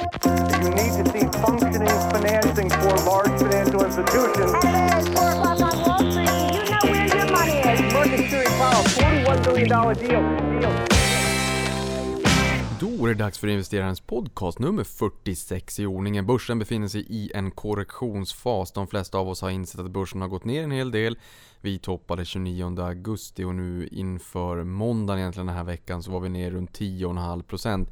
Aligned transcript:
You 0.00 0.70
need 0.70 0.92
to 0.98 1.04
see 1.12 1.26
functioning 1.44 1.98
financing 2.14 2.70
for 2.70 2.94
large 3.10 3.34
financial 3.42 3.84
institutions. 3.84 4.52
It's 4.64 5.08
four 5.08 5.28
o'clock 5.30 5.60
on 5.60 5.74
Wall 5.84 5.98
Street. 6.10 6.30
You 6.56 6.70
know 6.70 6.84
where 6.92 7.06
your 7.16 7.26
money 7.36 7.58
is. 7.72 7.92
Market 7.92 8.30
Series 8.30 8.54
Powell, 8.60 8.84
$41 8.84 9.44
billion 9.44 9.68
deal. 9.68 10.60
deal. 10.60 10.86
Då 12.80 13.06
är 13.06 13.08
det 13.08 13.14
dags 13.14 13.38
för 13.38 13.46
investerarens 13.46 14.00
podcast 14.00 14.58
nummer 14.58 14.84
46 14.84 15.80
i 15.80 15.86
ordningen. 15.86 16.26
Börsen 16.26 16.58
befinner 16.58 16.88
sig 16.88 17.06
i 17.08 17.30
en 17.34 17.50
korrektionsfas. 17.50 18.72
De 18.72 18.86
flesta 18.86 19.18
av 19.18 19.28
oss 19.28 19.42
har 19.42 19.50
insett 19.50 19.80
att 19.80 19.90
börsen 19.90 20.20
har 20.20 20.28
gått 20.28 20.44
ner 20.44 20.62
en 20.62 20.70
hel 20.70 20.90
del. 20.90 21.18
Vi 21.60 21.78
toppade 21.78 22.24
29 22.24 22.80
augusti 22.80 23.44
och 23.44 23.54
nu 23.54 23.88
inför 23.92 24.64
måndagen 24.64 25.20
egentligen 25.20 25.46
den 25.46 25.56
här 25.56 25.64
veckan 25.64 26.02
så 26.02 26.10
var 26.10 26.20
vi 26.20 26.28
ner 26.28 26.50
runt 26.50 26.78
10,5%. 26.78 27.86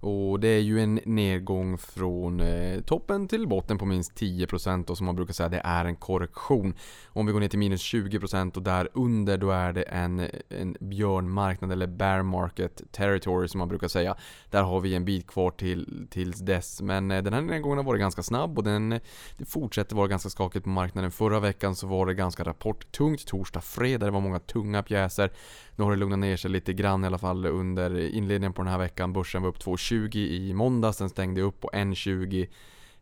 Och 0.00 0.40
det 0.40 0.48
är 0.48 0.60
ju 0.60 0.80
en 0.80 1.00
nedgång 1.04 1.78
från 1.78 2.40
eh, 2.40 2.80
toppen 2.80 3.28
till 3.28 3.48
botten 3.48 3.78
på 3.78 3.84
minst 3.84 4.20
10% 4.20 4.90
och 4.90 4.96
som 4.96 5.06
man 5.06 5.16
brukar 5.16 5.34
säga 5.34 5.48
det 5.48 5.60
är 5.64 5.84
en 5.84 5.96
korrektion. 5.96 6.74
Om 7.06 7.26
vi 7.26 7.32
går 7.32 7.40
ner 7.40 7.48
till 7.48 7.58
minus 7.58 7.94
20% 7.94 8.56
och 8.56 8.62
där 8.62 8.88
under 8.92 9.38
då 9.38 9.50
är 9.50 9.72
det 9.72 9.82
en, 9.82 10.28
en 10.48 10.76
björnmarknad 10.80 11.72
eller 11.72 11.86
bear 11.86 12.22
market 12.22 12.82
territory 12.92 13.48
som 13.48 13.58
man 13.58 13.68
brukar 13.68 13.88
säga. 13.88 14.16
Där 14.50 14.62
har 14.62 14.80
vi 14.80 14.94
en 14.94 15.04
bit 15.04 15.26
kvar 15.26 15.50
till, 15.50 16.06
tills 16.10 16.38
dess. 16.38 16.82
Men 16.82 17.10
eh, 17.10 17.22
den 17.22 17.32
här 17.32 17.40
nedgången 17.40 17.78
har 17.78 17.84
varit 17.84 18.00
ganska 18.00 18.22
snabb 18.22 18.58
och 18.58 18.64
den 18.64 18.92
eh, 18.92 19.00
det 19.36 19.44
fortsätter 19.44 19.96
vara 19.96 20.08
ganska 20.08 20.28
skakigt 20.28 20.64
på 20.64 20.70
marknaden. 20.70 21.10
Förra 21.10 21.40
veckan 21.40 21.76
så 21.76 21.86
var 21.86 22.06
det 22.06 22.14
ganska 22.14 22.44
rapporttungt. 22.44 23.26
Torsdag, 23.26 23.60
fredag, 23.60 24.06
det 24.06 24.12
var 24.12 24.20
många 24.20 24.38
tunga 24.38 24.82
pjäser. 24.82 25.30
Nu 25.76 25.84
har 25.84 25.90
det 25.90 25.96
lugnat 25.96 26.18
ner 26.18 26.36
sig 26.36 26.50
lite 26.50 26.72
grann 26.72 27.04
i 27.04 27.06
alla 27.06 27.18
fall 27.18 27.46
under 27.46 27.98
inledningen 28.00 28.52
på 28.52 28.62
den 28.62 28.72
här 28.72 28.78
veckan. 28.78 29.12
Börsen 29.12 29.42
var 29.42 29.48
upp 29.48 29.58
2,20 29.58 30.16
i 30.16 30.54
måndags, 30.54 30.98
den 30.98 31.08
stängde 31.08 31.40
upp 31.40 31.60
på 31.60 31.70
1,20 31.74 32.48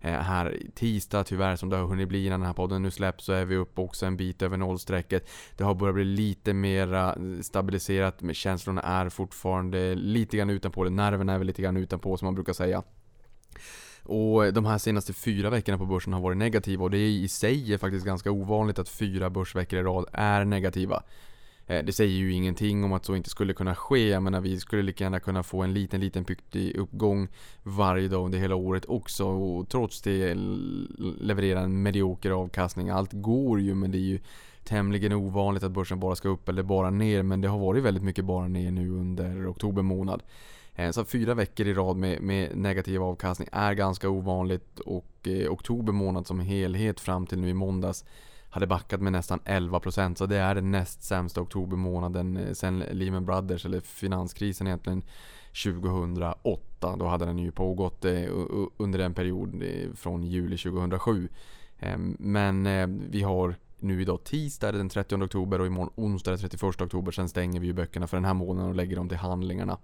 eh, 0.00 0.12
här 0.12 0.58
tisdag 0.74 1.24
tyvärr 1.24 1.56
som 1.56 1.68
det 1.68 1.76
har 1.76 1.84
hunnit 1.86 2.08
bli 2.08 2.26
innan 2.26 2.40
den 2.40 2.46
här 2.46 2.54
podden 2.54 2.82
nu 2.82 2.90
släpps 2.90 3.24
så 3.24 3.32
är 3.32 3.44
vi 3.44 3.56
upp 3.56 3.78
också 3.78 4.06
en 4.06 4.16
bit 4.16 4.42
över 4.42 4.56
nollstrecket. 4.56 5.30
Det 5.56 5.64
har 5.64 5.74
börjat 5.74 5.94
bli 5.94 6.04
lite 6.04 6.52
mera 6.52 7.16
stabiliserat 7.42 8.22
men 8.22 8.34
känslorna 8.34 8.82
är 8.82 9.08
fortfarande 9.08 9.94
lite 9.94 10.36
grann 10.36 10.50
utanpå 10.50 10.84
det. 10.84 10.90
Nerverna 10.90 11.32
är 11.32 11.38
väl 11.38 11.46
lite 11.46 11.62
grann 11.62 11.76
utanpå 11.76 12.16
som 12.16 12.26
man 12.26 12.34
brukar 12.34 12.52
säga. 12.52 12.82
Och 14.02 14.52
de 14.52 14.64
här 14.64 14.78
senaste 14.78 15.12
fyra 15.12 15.50
veckorna 15.50 15.78
på 15.78 15.86
börsen 15.86 16.12
har 16.12 16.20
varit 16.20 16.36
negativa 16.36 16.84
och 16.84 16.90
det 16.90 16.98
är 16.98 17.08
i 17.08 17.28
sig 17.28 17.74
är 17.74 17.78
faktiskt 17.78 18.06
ganska 18.06 18.30
ovanligt 18.30 18.78
att 18.78 18.88
fyra 18.88 19.30
börsveckor 19.30 19.78
i 19.78 19.82
rad 19.82 20.06
är 20.12 20.44
negativa. 20.44 21.02
Eh, 21.66 21.84
det 21.84 21.92
säger 21.92 22.14
ju 22.14 22.32
ingenting 22.32 22.84
om 22.84 22.92
att 22.92 23.04
så 23.04 23.16
inte 23.16 23.30
skulle 23.30 23.52
kunna 23.52 23.74
ske. 23.74 24.08
Jag 24.08 24.22
menar, 24.22 24.40
vi 24.40 24.60
skulle 24.60 24.82
lika 24.82 25.04
gärna 25.04 25.20
kunna 25.20 25.42
få 25.42 25.62
en 25.62 25.74
liten, 25.74 26.00
liten 26.00 26.24
pyktig 26.24 26.76
uppgång 26.76 27.28
varje 27.62 28.08
dag 28.08 28.24
under 28.24 28.38
hela 28.38 28.54
året 28.54 28.84
också 28.84 29.24
och 29.24 29.68
trots 29.68 30.02
det 30.02 30.34
leverera 31.20 31.60
en 31.60 31.82
medioker 31.82 32.30
avkastning. 32.30 32.88
Allt 32.88 33.12
går 33.12 33.60
ju, 33.60 33.74
men 33.74 33.90
det 33.90 33.98
är 33.98 34.08
ju 34.08 34.18
tämligen 34.64 35.12
ovanligt 35.12 35.62
att 35.62 35.72
börsen 35.72 36.00
bara 36.00 36.16
ska 36.16 36.28
upp 36.28 36.48
eller 36.48 36.62
bara 36.62 36.90
ner. 36.90 37.22
Men 37.22 37.40
det 37.40 37.48
har 37.48 37.58
varit 37.58 37.82
väldigt 37.82 38.04
mycket 38.04 38.24
bara 38.24 38.48
ner 38.48 38.70
nu 38.70 38.90
under 38.90 39.50
oktober 39.50 39.82
månad. 39.82 40.22
Eh, 40.74 40.90
så 40.90 41.04
fyra 41.04 41.34
veckor 41.34 41.66
i 41.66 41.74
rad 41.74 41.96
med, 41.96 42.22
med 42.22 42.56
negativ 42.56 43.02
avkastning 43.02 43.48
är 43.52 43.74
ganska 43.74 44.08
ovanligt 44.08 44.80
och 44.80 45.28
eh, 45.28 45.52
oktober 45.52 45.92
månad 45.92 46.26
som 46.26 46.40
helhet 46.40 47.00
fram 47.00 47.26
till 47.26 47.38
nu 47.38 47.48
i 47.48 47.54
måndags 47.54 48.04
hade 48.54 48.66
backat 48.66 49.00
med 49.00 49.12
nästan 49.12 49.40
11% 49.44 50.14
så 50.14 50.26
det 50.26 50.36
är 50.36 50.54
den 50.54 50.70
näst 50.70 51.02
sämsta 51.02 51.40
oktobermånaden 51.40 52.36
eh, 52.36 52.52
sen 52.52 52.78
Lehman 52.78 53.24
Brothers 53.24 53.66
eller 53.66 53.80
finanskrisen 53.80 54.66
egentligen 54.66 55.02
2008. 55.64 56.96
Då 56.96 57.06
hade 57.06 57.24
den 57.24 57.38
ju 57.38 57.50
pågått 57.52 58.04
eh, 58.04 58.22
under 58.76 58.98
en 58.98 59.14
period 59.14 59.62
eh, 59.62 59.92
från 59.94 60.24
juli 60.24 60.58
2007. 60.58 61.28
Ehm, 61.78 62.16
men 62.18 62.64
vi 63.10 63.22
har 63.22 63.54
nu 63.78 64.02
idag 64.02 64.24
tisdag 64.24 64.72
den 64.72 64.88
30 64.88 65.16
oktober 65.24 65.60
och 65.60 65.66
imorgon 65.66 65.92
onsdag 65.94 66.30
den 66.30 66.40
31 66.40 66.62
oktober. 66.80 67.12
Sen 67.12 67.28
stänger 67.28 67.60
vi 67.60 67.66
ju 67.66 67.72
böckerna 67.72 68.06
för 68.06 68.16
den 68.16 68.24
här 68.24 68.34
månaden 68.34 68.70
och 68.70 68.76
lägger 68.76 68.96
dem 68.96 69.08
till 69.08 69.18
handlingarna. 69.18 69.78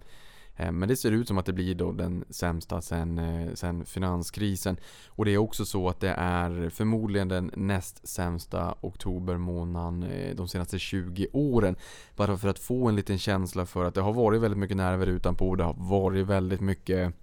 Eh, 0.61 0.71
men 0.71 0.89
det 0.89 0.95
ser 0.95 1.11
ut 1.11 1.27
som 1.27 1.37
att 1.37 1.45
det 1.45 1.53
blir 1.53 1.75
då 1.75 1.91
den 1.91 2.25
sämsta 2.29 2.81
sen, 2.81 3.17
eh, 3.17 3.53
sen 3.53 3.85
finanskrisen. 3.85 4.77
Och 5.07 5.25
det 5.25 5.31
är 5.31 5.37
också 5.37 5.65
så 5.65 5.89
att 5.89 5.99
det 5.99 6.13
är 6.17 6.69
förmodligen 6.69 7.27
den 7.27 7.51
näst 7.55 8.07
sämsta 8.07 8.75
oktobermånaden 8.81 10.03
eh, 10.03 10.35
de 10.35 10.47
senaste 10.47 10.79
20 10.79 11.27
åren. 11.33 11.75
Bara 12.15 12.37
för 12.37 12.47
att 12.47 12.59
få 12.59 12.87
en 12.87 12.95
liten 12.95 13.17
känsla 13.17 13.65
för 13.65 13.85
att 13.85 13.93
det 13.93 14.01
har 14.01 14.13
varit 14.13 14.41
väldigt 14.41 14.59
mycket 14.59 14.77
nerver 14.77 15.07
utanpå. 15.07 15.55
Det 15.55 15.63
har 15.63 15.75
varit 15.77 16.27
väldigt 16.27 16.61
mycket, 16.61 17.13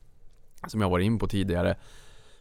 som 0.66 0.81
jag 0.81 0.91
var 0.91 0.98
in 0.98 1.19
på 1.19 1.28
tidigare, 1.28 1.77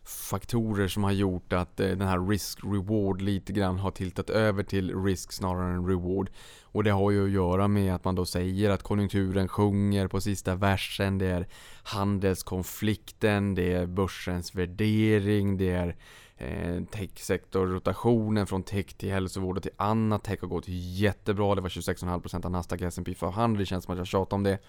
faktorer 0.08 0.88
som 0.88 1.04
har 1.04 1.12
gjort 1.12 1.54
att 1.54 1.80
eh, 1.80 1.88
den 1.88 2.08
här 2.08 2.20
risk-reward 2.20 3.22
lite 3.22 3.54
grann 3.54 3.80
har 3.80 3.92
tiltat 3.92 4.30
över 4.30 4.64
till 4.64 5.04
risk 5.04 5.32
snarare 5.32 5.74
än 5.74 5.88
reward. 5.88 6.30
Och 6.62 6.84
det 6.84 6.92
har 6.92 7.12
ju 7.12 7.26
att 7.26 7.32
göra 7.32 7.68
med 7.68 7.96
att 7.96 8.04
man 8.04 8.16
då 8.16 8.26
säger 8.26 8.70
att 8.70 8.84
konjunkturen 8.84 9.48
sjunger 9.48 10.08
på 10.08 10.22
sista 10.22 10.56
versen. 10.56 11.18
Det 11.18 11.26
är 11.26 11.48
handelskonflikten, 11.84 13.56
det 13.56 13.74
är 13.74 13.86
börsens 13.86 14.56
värdering, 14.56 15.58
det 15.58 15.70
är 15.70 15.96
eh, 16.38 16.84
techsektorrotationen 16.84 18.48
från 18.48 18.64
tech 18.64 18.94
till 18.94 19.12
hälsovård 19.12 19.58
och 19.58 19.64
till 19.64 19.72
annat. 19.78 20.24
Tech 20.24 20.42
har 20.42 20.48
gått 20.48 20.68
jättebra. 20.68 21.56
Det 21.56 21.62
var 21.62 21.70
26,5% 21.70 22.46
av 22.46 22.52
Nasdaq 22.52 22.82
S&P 22.82 23.16
500. 23.16 23.60
Det 23.60 23.66
känns 23.66 23.86
som 23.86 23.92
att 23.92 23.98
jag 23.98 24.08
tjatar 24.08 24.38
om 24.38 24.44
det. 24.44 24.60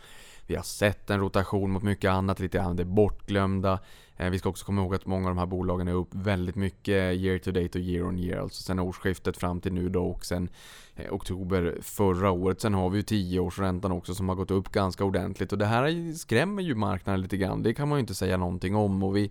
Vi 0.47 0.57
har 0.57 0.63
sett 0.63 1.11
en 1.11 1.21
rotation 1.21 1.71
mot 1.71 1.83
mycket 1.83 2.11
annat, 2.11 2.41
lite 2.41 2.59
grann 2.59 2.77
det 2.77 2.85
bortglömda. 2.85 3.79
Eh, 4.19 4.31
vi 4.31 4.39
ska 4.39 4.49
också 4.49 4.67
komma 4.67 4.83
ihåg 4.83 4.95
att 4.95 5.07
många 5.07 5.29
av 5.29 5.35
de 5.35 5.39
här 5.39 5.47
bolagen 5.47 5.89
är 5.89 5.93
upp 5.93 6.15
väldigt 6.15 6.57
mycket 6.57 7.15
year 7.17 7.39
to 7.39 7.51
date 7.51 7.79
och 7.79 7.85
year 7.85 8.07
on 8.07 8.19
year. 8.19 8.41
Alltså 8.41 8.63
sen 8.63 8.79
årsskiftet 8.79 9.37
fram 9.37 9.61
till 9.61 9.73
nu 9.73 9.89
då 9.89 10.05
och 10.05 10.25
sen 10.25 10.49
eh, 10.97 11.13
oktober 11.13 11.79
förra 11.83 12.31
året. 12.31 12.61
Sen 12.61 12.75
har 12.75 12.91
vi 12.91 12.97
ju 12.97 13.03
10-årsräntan 13.03 13.93
också 13.93 14.15
som 14.15 14.29
har 14.29 14.37
gått 14.37 14.51
upp 14.51 14.69
ganska 14.69 15.05
ordentligt. 15.05 15.53
Och 15.53 15.59
det 15.59 15.67
här 15.67 16.13
skrämmer 16.13 16.63
ju 16.63 16.75
marknaden 16.75 17.21
lite 17.21 17.37
grann. 17.37 17.63
Det 17.63 17.75
kan 17.75 17.89
man 17.89 17.99
ju 17.99 18.01
inte 18.01 18.15
säga 18.15 18.37
någonting 18.37 18.77
om. 18.77 19.03
Och 19.03 19.17
vi 19.17 19.31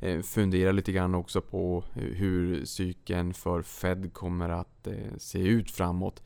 eh, 0.00 0.20
funderar 0.20 0.72
lite 0.72 0.92
grann 0.92 1.14
också 1.14 1.40
på 1.40 1.84
hur 1.94 2.64
cykeln 2.64 3.34
för 3.34 3.62
Fed 3.62 4.12
kommer 4.12 4.48
att 4.48 4.88
se 5.18 5.38
ut 5.38 5.70
framåt. 5.70 6.22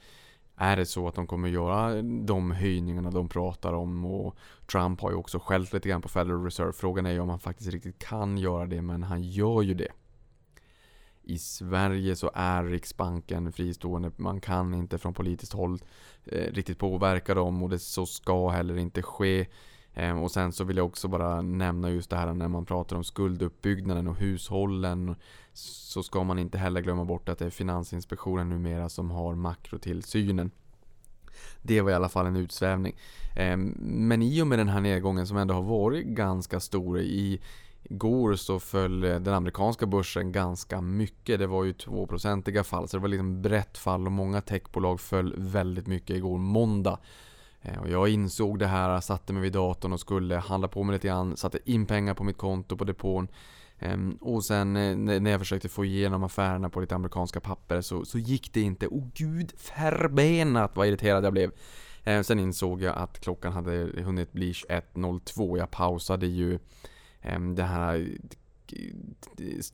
Är 0.56 0.76
det 0.76 0.86
så 0.86 1.08
att 1.08 1.14
de 1.14 1.26
kommer 1.26 1.48
göra 1.48 2.02
de 2.02 2.50
höjningarna 2.50 3.10
de 3.10 3.28
pratar 3.28 3.72
om 3.72 4.04
och 4.04 4.36
Trump 4.66 5.00
har 5.00 5.10
ju 5.10 5.16
också 5.16 5.38
skällt 5.38 5.72
lite 5.72 5.88
grann 5.88 6.02
på 6.02 6.08
Federal 6.08 6.44
Reserve. 6.44 6.72
Frågan 6.72 7.06
är 7.06 7.10
ju 7.10 7.20
om 7.20 7.28
han 7.28 7.38
faktiskt 7.38 7.70
riktigt 7.70 7.98
kan 7.98 8.38
göra 8.38 8.66
det, 8.66 8.82
men 8.82 9.02
han 9.02 9.22
gör 9.22 9.62
ju 9.62 9.74
det. 9.74 9.92
I 11.22 11.38
Sverige 11.38 12.16
så 12.16 12.30
är 12.34 12.64
Riksbanken 12.64 13.52
fristående. 13.52 14.10
Man 14.16 14.40
kan 14.40 14.74
inte 14.74 14.98
från 14.98 15.14
politiskt 15.14 15.52
håll 15.52 15.78
eh, 16.24 16.52
riktigt 16.52 16.78
påverka 16.78 17.34
dem 17.34 17.62
och 17.62 17.70
det 17.70 17.78
så 17.78 18.06
ska 18.06 18.48
heller 18.48 18.78
inte 18.78 19.02
ske. 19.02 19.46
Ehm, 19.96 20.18
och 20.18 20.30
sen 20.30 20.52
så 20.52 20.64
vill 20.64 20.76
jag 20.76 20.86
också 20.86 21.08
bara 21.08 21.42
nämna 21.42 21.90
just 21.90 22.10
det 22.10 22.16
här 22.16 22.34
när 22.34 22.48
man 22.48 22.66
pratar 22.66 22.96
om 22.96 23.04
skulduppbyggnaden 23.04 24.08
och 24.08 24.16
hushållen. 24.16 25.16
Så 25.52 26.02
ska 26.02 26.24
man 26.24 26.38
inte 26.38 26.58
heller 26.58 26.80
glömma 26.80 27.04
bort 27.04 27.28
att 27.28 27.38
det 27.38 27.46
är 27.46 27.50
Finansinspektionen 27.50 28.48
numera 28.48 28.88
som 28.88 29.10
har 29.10 29.34
makrotillsynen. 29.34 30.50
Det 31.62 31.80
var 31.80 31.90
i 31.90 31.94
alla 31.94 32.08
fall 32.08 32.26
en 32.26 32.36
utsvävning. 32.36 32.96
Ehm, 33.36 33.74
men 33.78 34.22
i 34.22 34.42
och 34.42 34.46
med 34.46 34.58
den 34.58 34.68
här 34.68 34.80
nedgången 34.80 35.26
som 35.26 35.36
ändå 35.36 35.54
har 35.54 35.62
varit 35.62 36.06
ganska 36.06 36.60
stor 36.60 36.98
i 36.98 37.40
Igår 37.90 38.34
så 38.34 38.60
föll 38.60 39.00
den 39.00 39.28
amerikanska 39.28 39.86
börsen 39.86 40.32
ganska 40.32 40.80
mycket. 40.80 41.38
Det 41.38 41.46
var 41.46 41.64
ju 41.64 41.72
2-procentiga 41.72 42.64
fall, 42.64 42.88
så 42.88 42.96
det 42.96 43.00
var 43.00 43.08
liksom 43.08 43.42
brett 43.42 43.78
fall 43.78 44.06
och 44.06 44.12
många 44.12 44.40
techbolag 44.40 45.00
föll 45.00 45.34
väldigt 45.36 45.86
mycket 45.86 46.16
igår 46.16 46.38
måndag. 46.38 46.98
Eh, 47.66 47.78
och 47.78 47.90
jag 47.90 48.08
insåg 48.08 48.58
det 48.58 48.66
här, 48.66 49.00
satte 49.00 49.32
mig 49.32 49.42
vid 49.42 49.52
datorn 49.52 49.92
och 49.92 50.00
skulle 50.00 50.36
handla 50.36 50.68
på 50.68 50.82
mig 50.82 50.92
lite 50.92 51.08
grann, 51.08 51.36
satte 51.36 51.58
in 51.64 51.86
pengar 51.86 52.14
på 52.14 52.24
mitt 52.24 52.38
konto 52.38 52.76
på 52.76 52.84
depån. 52.84 53.28
Ehm, 53.78 54.18
och 54.20 54.44
sen 54.44 54.76
eh, 54.76 55.20
när 55.20 55.30
jag 55.30 55.40
försökte 55.40 55.68
få 55.68 55.84
igenom 55.84 56.24
affärerna 56.24 56.70
på 56.70 56.80
lite 56.80 56.94
amerikanska 56.94 57.40
papper 57.40 57.80
så, 57.80 58.04
så 58.04 58.18
gick 58.18 58.52
det 58.52 58.60
inte. 58.60 58.88
Åh 58.88 58.98
oh, 58.98 59.08
gud, 59.14 59.52
förbenat 59.56 60.76
vad 60.76 60.86
irriterad 60.86 61.24
jag 61.24 61.32
blev. 61.32 61.50
Ehm, 62.04 62.24
sen 62.24 62.38
insåg 62.38 62.82
jag 62.82 62.96
att 62.96 63.20
klockan 63.20 63.52
hade 63.52 64.02
hunnit 64.02 64.32
bli 64.32 64.52
21.02. 64.52 65.58
Jag 65.58 65.70
pausade 65.70 66.26
ju 66.26 66.58
ehm, 67.20 67.54
det 67.54 67.62
här 67.62 68.08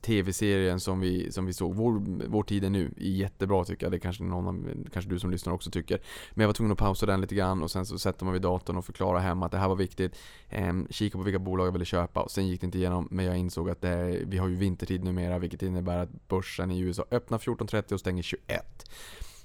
tv-serien 0.01 0.79
som 0.79 0.99
vi, 0.99 1.31
som 1.31 1.45
vi 1.45 1.53
såg. 1.53 1.75
Vår, 1.75 2.27
vår 2.27 2.43
tid 2.43 2.63
är 2.63 2.69
nu 2.69 2.93
är 2.97 3.09
jättebra 3.09 3.65
tycker 3.65 3.85
jag. 3.85 3.91
Det 3.91 3.99
kanske 3.99 4.23
någon 4.23 4.87
kanske 4.93 5.11
du 5.11 5.19
som 5.19 5.31
lyssnar 5.31 5.53
också 5.53 5.71
tycker. 5.71 6.01
Men 6.31 6.41
jag 6.41 6.47
var 6.47 6.53
tvungen 6.53 6.71
att 6.71 6.77
pausa 6.77 7.05
den 7.05 7.21
lite 7.21 7.35
grann 7.35 7.63
och 7.63 7.71
sen 7.71 7.85
så 7.85 7.99
sätter 7.99 8.25
man 8.25 8.33
vid 8.33 8.41
datorn 8.41 8.77
och 8.77 8.85
förklarar 8.85 9.19
hemma 9.19 9.45
att 9.45 9.51
det 9.51 9.57
här 9.57 9.67
var 9.67 9.75
viktigt. 9.75 10.15
Ehm, 10.49 10.87
kika 10.89 11.17
på 11.17 11.23
vilka 11.23 11.39
bolag 11.39 11.67
jag 11.67 11.71
ville 11.71 11.85
köpa 11.85 12.21
och 12.21 12.31
sen 12.31 12.47
gick 12.47 12.61
det 12.61 12.65
inte 12.65 12.77
igenom. 12.77 13.07
Men 13.11 13.25
jag 13.25 13.37
insåg 13.37 13.69
att 13.69 13.81
det, 13.81 14.19
vi 14.25 14.37
har 14.37 14.47
ju 14.47 14.55
vintertid 14.55 15.03
numera 15.03 15.39
vilket 15.39 15.61
innebär 15.61 15.97
att 15.97 16.27
börsen 16.27 16.71
i 16.71 16.79
USA 16.79 17.05
öppnar 17.11 17.37
14.30 17.37 17.93
och 17.93 17.99
stänger 17.99 18.23
21. 18.23 18.89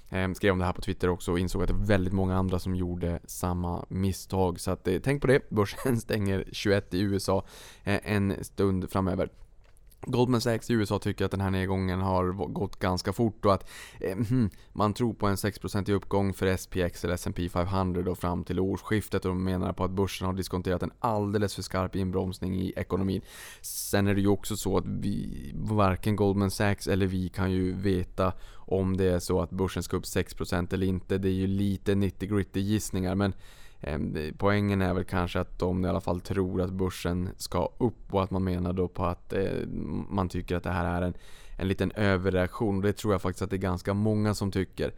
Eh, 0.09 0.31
skrev 0.33 0.53
om 0.53 0.59
det 0.59 0.65
här 0.65 0.73
på 0.73 0.81
Twitter 0.81 1.09
också 1.09 1.31
och 1.31 1.39
insåg 1.39 1.61
att 1.61 1.67
det 1.67 1.73
var 1.73 1.85
väldigt 1.85 2.13
många 2.13 2.35
andra 2.35 2.59
som 2.59 2.75
gjorde 2.75 3.19
samma 3.25 3.85
misstag. 3.89 4.59
Så 4.59 4.71
att, 4.71 4.87
eh, 4.87 4.99
tänk 5.03 5.21
på 5.21 5.27
det, 5.27 5.49
börsen 5.49 6.01
stänger 6.01 6.45
21 6.51 6.93
i 6.93 7.01
USA 7.01 7.45
eh, 7.83 7.99
en 8.03 8.43
stund 8.43 8.91
framöver. 8.91 9.29
Goldman 10.01 10.41
Sachs 10.41 10.69
i 10.69 10.73
USA 10.73 10.99
tycker 10.99 11.25
att 11.25 11.31
den 11.31 11.41
här 11.41 11.49
nedgången 11.49 12.01
har 12.01 12.31
gått 12.47 12.79
ganska 12.79 13.13
fort 13.13 13.45
och 13.45 13.53
att 13.53 13.69
eh, 13.99 14.17
hmm, 14.17 14.49
man 14.73 14.93
tror 14.93 15.13
på 15.13 15.27
en 15.27 15.35
6% 15.35 15.91
uppgång 15.91 16.33
för 16.33 16.57
SPX 16.57 17.03
eller 17.03 17.13
S&P 17.13 17.49
500 17.49 18.01
då 18.01 18.15
fram 18.15 18.43
till 18.43 18.59
årsskiftet 18.59 19.25
och 19.25 19.31
de 19.31 19.43
menar 19.43 19.73
på 19.73 19.83
att 19.83 19.91
börsen 19.91 20.27
har 20.27 20.33
diskonterat 20.33 20.83
en 20.83 20.91
alldeles 20.99 21.55
för 21.55 21.61
skarp 21.61 21.95
inbromsning 21.95 22.61
i 22.61 22.73
ekonomin. 22.75 23.21
Sen 23.61 24.07
är 24.07 24.15
det 24.15 24.21
ju 24.21 24.27
också 24.27 24.57
så 24.57 24.77
att 24.77 24.85
vi, 24.85 25.51
varken 25.55 26.15
Goldman 26.15 26.51
Sachs 26.51 26.87
eller 26.87 27.07
vi 27.07 27.29
kan 27.29 27.51
ju 27.51 27.73
veta 27.73 28.33
om 28.55 28.97
det 28.97 29.05
är 29.05 29.19
så 29.19 29.41
att 29.41 29.49
börsen 29.49 29.83
ska 29.83 29.97
upp 29.97 30.03
6% 30.03 30.73
eller 30.73 30.87
inte. 30.87 31.17
Det 31.17 31.29
är 31.29 31.33
ju 31.33 31.47
lite 31.47 31.95
90 31.95 32.29
gritty 32.29 32.59
gissningar 32.59 33.15
men 33.15 33.33
Ehm, 33.81 34.17
poängen 34.37 34.81
är 34.81 34.93
väl 34.93 35.03
kanske 35.03 35.39
att 35.39 35.59
de 35.59 35.85
i 35.85 35.87
alla 35.87 36.01
fall 36.01 36.21
tror 36.21 36.61
att 36.61 36.71
börsen 36.71 37.29
ska 37.37 37.69
upp 37.77 38.13
och 38.13 38.23
att 38.23 38.31
man 38.31 38.43
menar 38.43 38.73
då 38.73 38.87
på 38.87 39.05
att 39.05 39.33
eh, 39.33 39.67
man 40.09 40.29
tycker 40.29 40.55
att 40.55 40.63
det 40.63 40.71
här 40.71 41.01
är 41.01 41.01
en, 41.01 41.13
en 41.57 41.67
liten 41.67 41.91
överreaktion. 41.91 42.81
Det 42.81 42.93
tror 42.93 43.13
jag 43.13 43.21
faktiskt 43.21 43.41
att 43.41 43.49
det 43.49 43.55
är 43.55 43.57
ganska 43.57 43.93
många 43.93 44.33
som 44.33 44.51
tycker. 44.51 44.93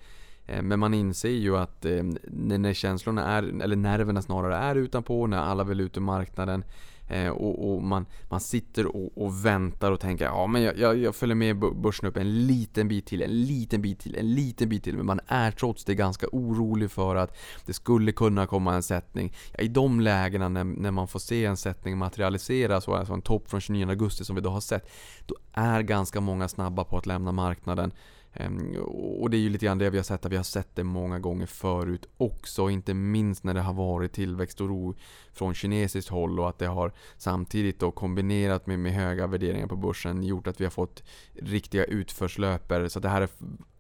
Ehm, 0.47 0.67
men 0.67 0.79
man 0.79 0.93
inser 0.93 1.29
ju 1.29 1.57
att 1.57 1.85
ehm, 1.85 2.17
när 2.27 2.73
känslorna 2.73 3.25
är, 3.25 3.61
eller 3.61 3.75
nerverna 3.75 4.21
snarare 4.21 4.55
är 4.55 4.75
utanpå, 4.75 5.27
när 5.27 5.37
alla 5.37 5.63
vill 5.63 5.81
ut 5.81 5.97
ur 5.97 6.01
marknaden 6.01 6.63
Eh, 7.11 7.29
och, 7.29 7.73
och, 7.73 7.83
man, 7.83 8.05
man 8.29 8.39
sitter 8.39 8.95
och, 8.95 9.23
och, 9.23 9.45
väntar 9.45 9.91
och 9.91 9.99
tänker 9.99 10.25
ja 10.25 10.47
men 10.47 10.61
jag, 10.61 10.77
jag, 10.77 10.97
jag, 10.97 11.15
följer 11.15 11.35
med 11.35 11.59
börsen 11.59 12.07
upp 12.07 12.17
en 12.17 12.47
liten 12.47 12.87
bit 12.87 13.05
till, 13.05 13.21
en 13.21 13.41
liten 13.41 13.81
bit 13.81 13.99
till, 13.99 14.15
en 14.15 14.33
liten 14.33 14.69
bit 14.69 14.83
till. 14.83 14.97
Men 14.97 15.05
man 15.05 15.19
är 15.27 15.51
trots 15.51 15.85
det 15.85 15.95
ganska 15.95 16.27
orolig 16.31 16.91
för 16.91 17.15
att 17.15 17.37
det 17.65 17.73
skulle 17.73 18.11
kunna 18.11 18.47
komma 18.47 18.75
en 18.75 18.83
sättning. 18.83 19.33
Ja, 19.57 19.63
I 19.63 19.67
de 19.67 19.99
lägena 19.99 20.49
när, 20.49 20.63
när 20.63 20.91
man 20.91 21.07
får 21.07 21.19
se 21.19 21.45
en 21.45 21.57
sättning 21.57 21.97
materialiseras, 21.97 22.87
alltså 22.87 23.13
en 23.13 23.21
topp 23.21 23.49
från 23.49 23.61
29 23.61 23.89
augusti 23.89 24.25
som 24.25 24.35
vi 24.35 24.41
då 24.41 24.49
har 24.49 24.61
sett, 24.61 24.89
då 25.25 25.35
är 25.53 25.81
ganska 25.81 26.21
många 26.21 26.47
snabba 26.47 26.83
på 26.83 26.97
att 26.97 27.05
lämna 27.05 27.31
marknaden. 27.31 27.91
Ehm, 28.33 28.75
och 29.19 29.29
det 29.29 29.37
är 29.37 29.41
ju 29.41 29.49
lite 29.49 29.65
grann 29.65 29.77
det 29.77 29.89
vi 29.89 29.97
har 29.97 30.03
sett, 30.03 30.25
att 30.25 30.31
vi 30.31 30.35
har 30.35 30.43
sett 30.43 30.75
det 30.75 30.83
många 30.83 31.19
gånger 31.19 31.45
förut 31.45 32.05
också, 32.17 32.69
inte 32.69 32.93
minst 32.93 33.43
när 33.43 33.53
det 33.53 33.61
har 33.61 33.73
varit 33.73 34.13
tillväxt 34.13 34.61
och 34.61 34.69
ro 34.69 34.95
från 35.33 35.53
kinesiskt 35.53 36.09
håll 36.09 36.39
och 36.39 36.49
att 36.49 36.59
det 36.59 36.67
har 36.67 36.91
samtidigt 37.17 37.79
då 37.79 37.91
kombinerat 37.91 38.67
med, 38.67 38.79
med 38.79 38.93
höga 38.93 39.27
värderingar 39.27 39.67
på 39.67 39.75
börsen 39.75 40.23
gjort 40.23 40.47
att 40.47 40.61
vi 40.61 40.65
har 40.65 40.71
fått 40.71 41.03
riktiga 41.33 41.83
utförslöper. 41.83 42.87
Så 42.87 42.99
det 42.99 43.09
här 43.09 43.21
är 43.21 43.29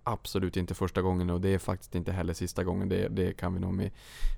absolut 0.03 0.57
inte 0.57 0.73
första 0.73 1.01
gången 1.01 1.29
och 1.29 1.41
det 1.41 1.49
är 1.49 1.57
faktiskt 1.57 1.95
inte 1.95 2.11
heller 2.11 2.33
sista 2.33 2.63
gången. 2.63 2.89
Det, 2.89 3.07
det 3.07 3.33
kan 3.33 3.53
vi 3.53 3.59
nog 3.59 3.73
med, 3.73 3.91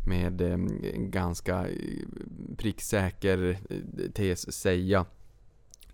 med 0.08 0.42
en 0.42 1.12
ganska 1.12 1.68
eh, 1.68 2.08
pricksäker 2.58 3.58
eh, 3.70 4.12
tes 4.14 4.54
säga 4.54 5.06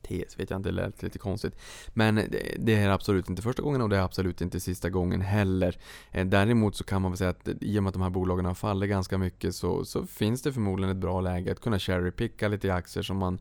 parentes 0.09 0.39
vet 0.39 0.49
jag 0.49 0.59
inte, 0.59 0.69
det 0.69 0.75
lät 0.75 1.03
lite 1.03 1.19
konstigt. 1.19 1.55
Men 1.93 2.15
det 2.57 2.75
är 2.75 2.89
absolut 2.89 3.29
inte 3.29 3.41
första 3.41 3.61
gången 3.61 3.81
och 3.81 3.89
det 3.89 3.97
är 3.97 4.01
absolut 4.01 4.41
inte 4.41 4.59
sista 4.59 4.89
gången 4.89 5.21
heller. 5.21 5.77
Eh, 6.11 6.25
däremot 6.25 6.75
så 6.75 6.83
kan 6.83 7.01
man 7.01 7.11
väl 7.11 7.17
säga 7.17 7.29
att 7.29 7.47
i 7.61 7.79
och 7.79 7.83
med 7.83 7.89
att 7.89 7.93
de 7.93 8.01
här 8.01 8.09
bolagen 8.09 8.45
har 8.45 8.53
fallit 8.53 8.89
ganska 8.89 9.17
mycket 9.17 9.55
så, 9.55 9.85
så 9.85 10.05
finns 10.05 10.41
det 10.41 10.53
förmodligen 10.53 10.91
ett 10.91 11.01
bra 11.01 11.21
läge 11.21 11.51
att 11.51 11.59
kunna 11.59 11.77
cherry-picka 11.77 12.49
lite 12.49 12.73
aktier 12.73 13.03
som 13.03 13.17
man 13.17 13.39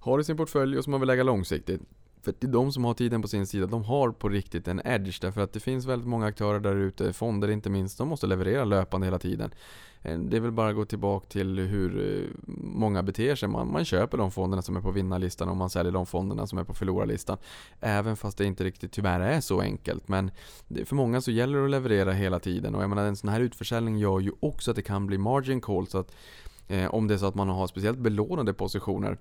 har 0.00 0.20
i 0.20 0.24
sin 0.24 0.36
portfölj 0.36 0.78
och 0.78 0.84
som 0.84 0.90
man 0.90 1.00
vill 1.00 1.06
lägga 1.06 1.22
långsiktigt. 1.22 1.80
För 2.28 2.34
det 2.40 2.46
är 2.46 2.52
de 2.52 2.72
som 2.72 2.84
har 2.84 2.94
tiden 2.94 3.22
på 3.22 3.28
sin 3.28 3.46
sida, 3.46 3.66
de 3.66 3.84
har 3.84 4.12
på 4.12 4.28
riktigt 4.28 4.68
en 4.68 4.80
edge. 4.84 5.20
Därför 5.20 5.40
att 5.40 5.52
det 5.52 5.60
finns 5.60 5.86
väldigt 5.86 6.08
många 6.08 6.26
aktörer 6.26 6.60
där 6.60 6.76
ute, 6.76 7.12
fonder 7.12 7.50
inte 7.50 7.70
minst, 7.70 7.98
de 7.98 8.08
måste 8.08 8.26
leverera 8.26 8.64
löpande 8.64 9.06
hela 9.06 9.18
tiden. 9.18 9.50
Eh, 10.02 10.18
det 10.18 10.36
är 10.36 10.40
väl 10.40 10.50
bara 10.50 10.68
att 10.68 10.76
gå 10.76 10.84
tillbaka 10.84 11.26
till 11.28 11.58
hur 11.58 12.18
eh, 12.18 12.50
många 12.62 13.02
beter 13.02 13.34
sig. 13.34 13.48
Man, 13.48 13.72
man 13.72 13.84
köper 13.84 14.18
de 14.18 14.30
fonderna 14.30 14.62
som 14.62 14.76
är 14.76 14.80
på 14.80 14.90
vinnarlistan 14.90 15.48
och 15.48 15.56
man 15.56 15.70
säljer 15.70 15.92
de 15.92 16.06
fonderna 16.06 16.46
som 16.46 16.58
är 16.58 16.64
på 16.64 16.74
förlorarlistan. 16.74 17.38
Även 17.80 18.16
fast 18.16 18.38
det 18.38 18.44
inte 18.44 18.64
riktigt 18.64 18.92
tyvärr 18.92 19.20
är 19.20 19.40
så 19.40 19.60
enkelt. 19.60 20.08
Men 20.08 20.30
för 20.84 20.94
många 20.94 21.20
så 21.20 21.30
gäller 21.30 21.58
det 21.58 21.64
att 21.64 21.70
leverera 21.70 22.12
hela 22.12 22.38
tiden. 22.38 22.74
Och 22.74 22.82
jag 22.82 22.88
menar 22.90 23.04
en 23.04 23.16
sån 23.16 23.30
här 23.30 23.40
utförsäljning 23.40 23.98
gör 23.98 24.20
ju 24.20 24.32
också 24.40 24.70
att 24.70 24.76
det 24.76 24.82
kan 24.82 25.06
bli 25.06 25.18
margin 25.18 25.60
call. 25.60 25.86
Så 25.86 25.98
att 25.98 26.14
eh, 26.68 26.94
om 26.94 27.08
det 27.08 27.14
är 27.14 27.18
så 27.18 27.26
att 27.26 27.34
man 27.34 27.48
har 27.48 27.66
speciellt 27.66 27.98
belånade 27.98 28.54
positioner 28.54 29.18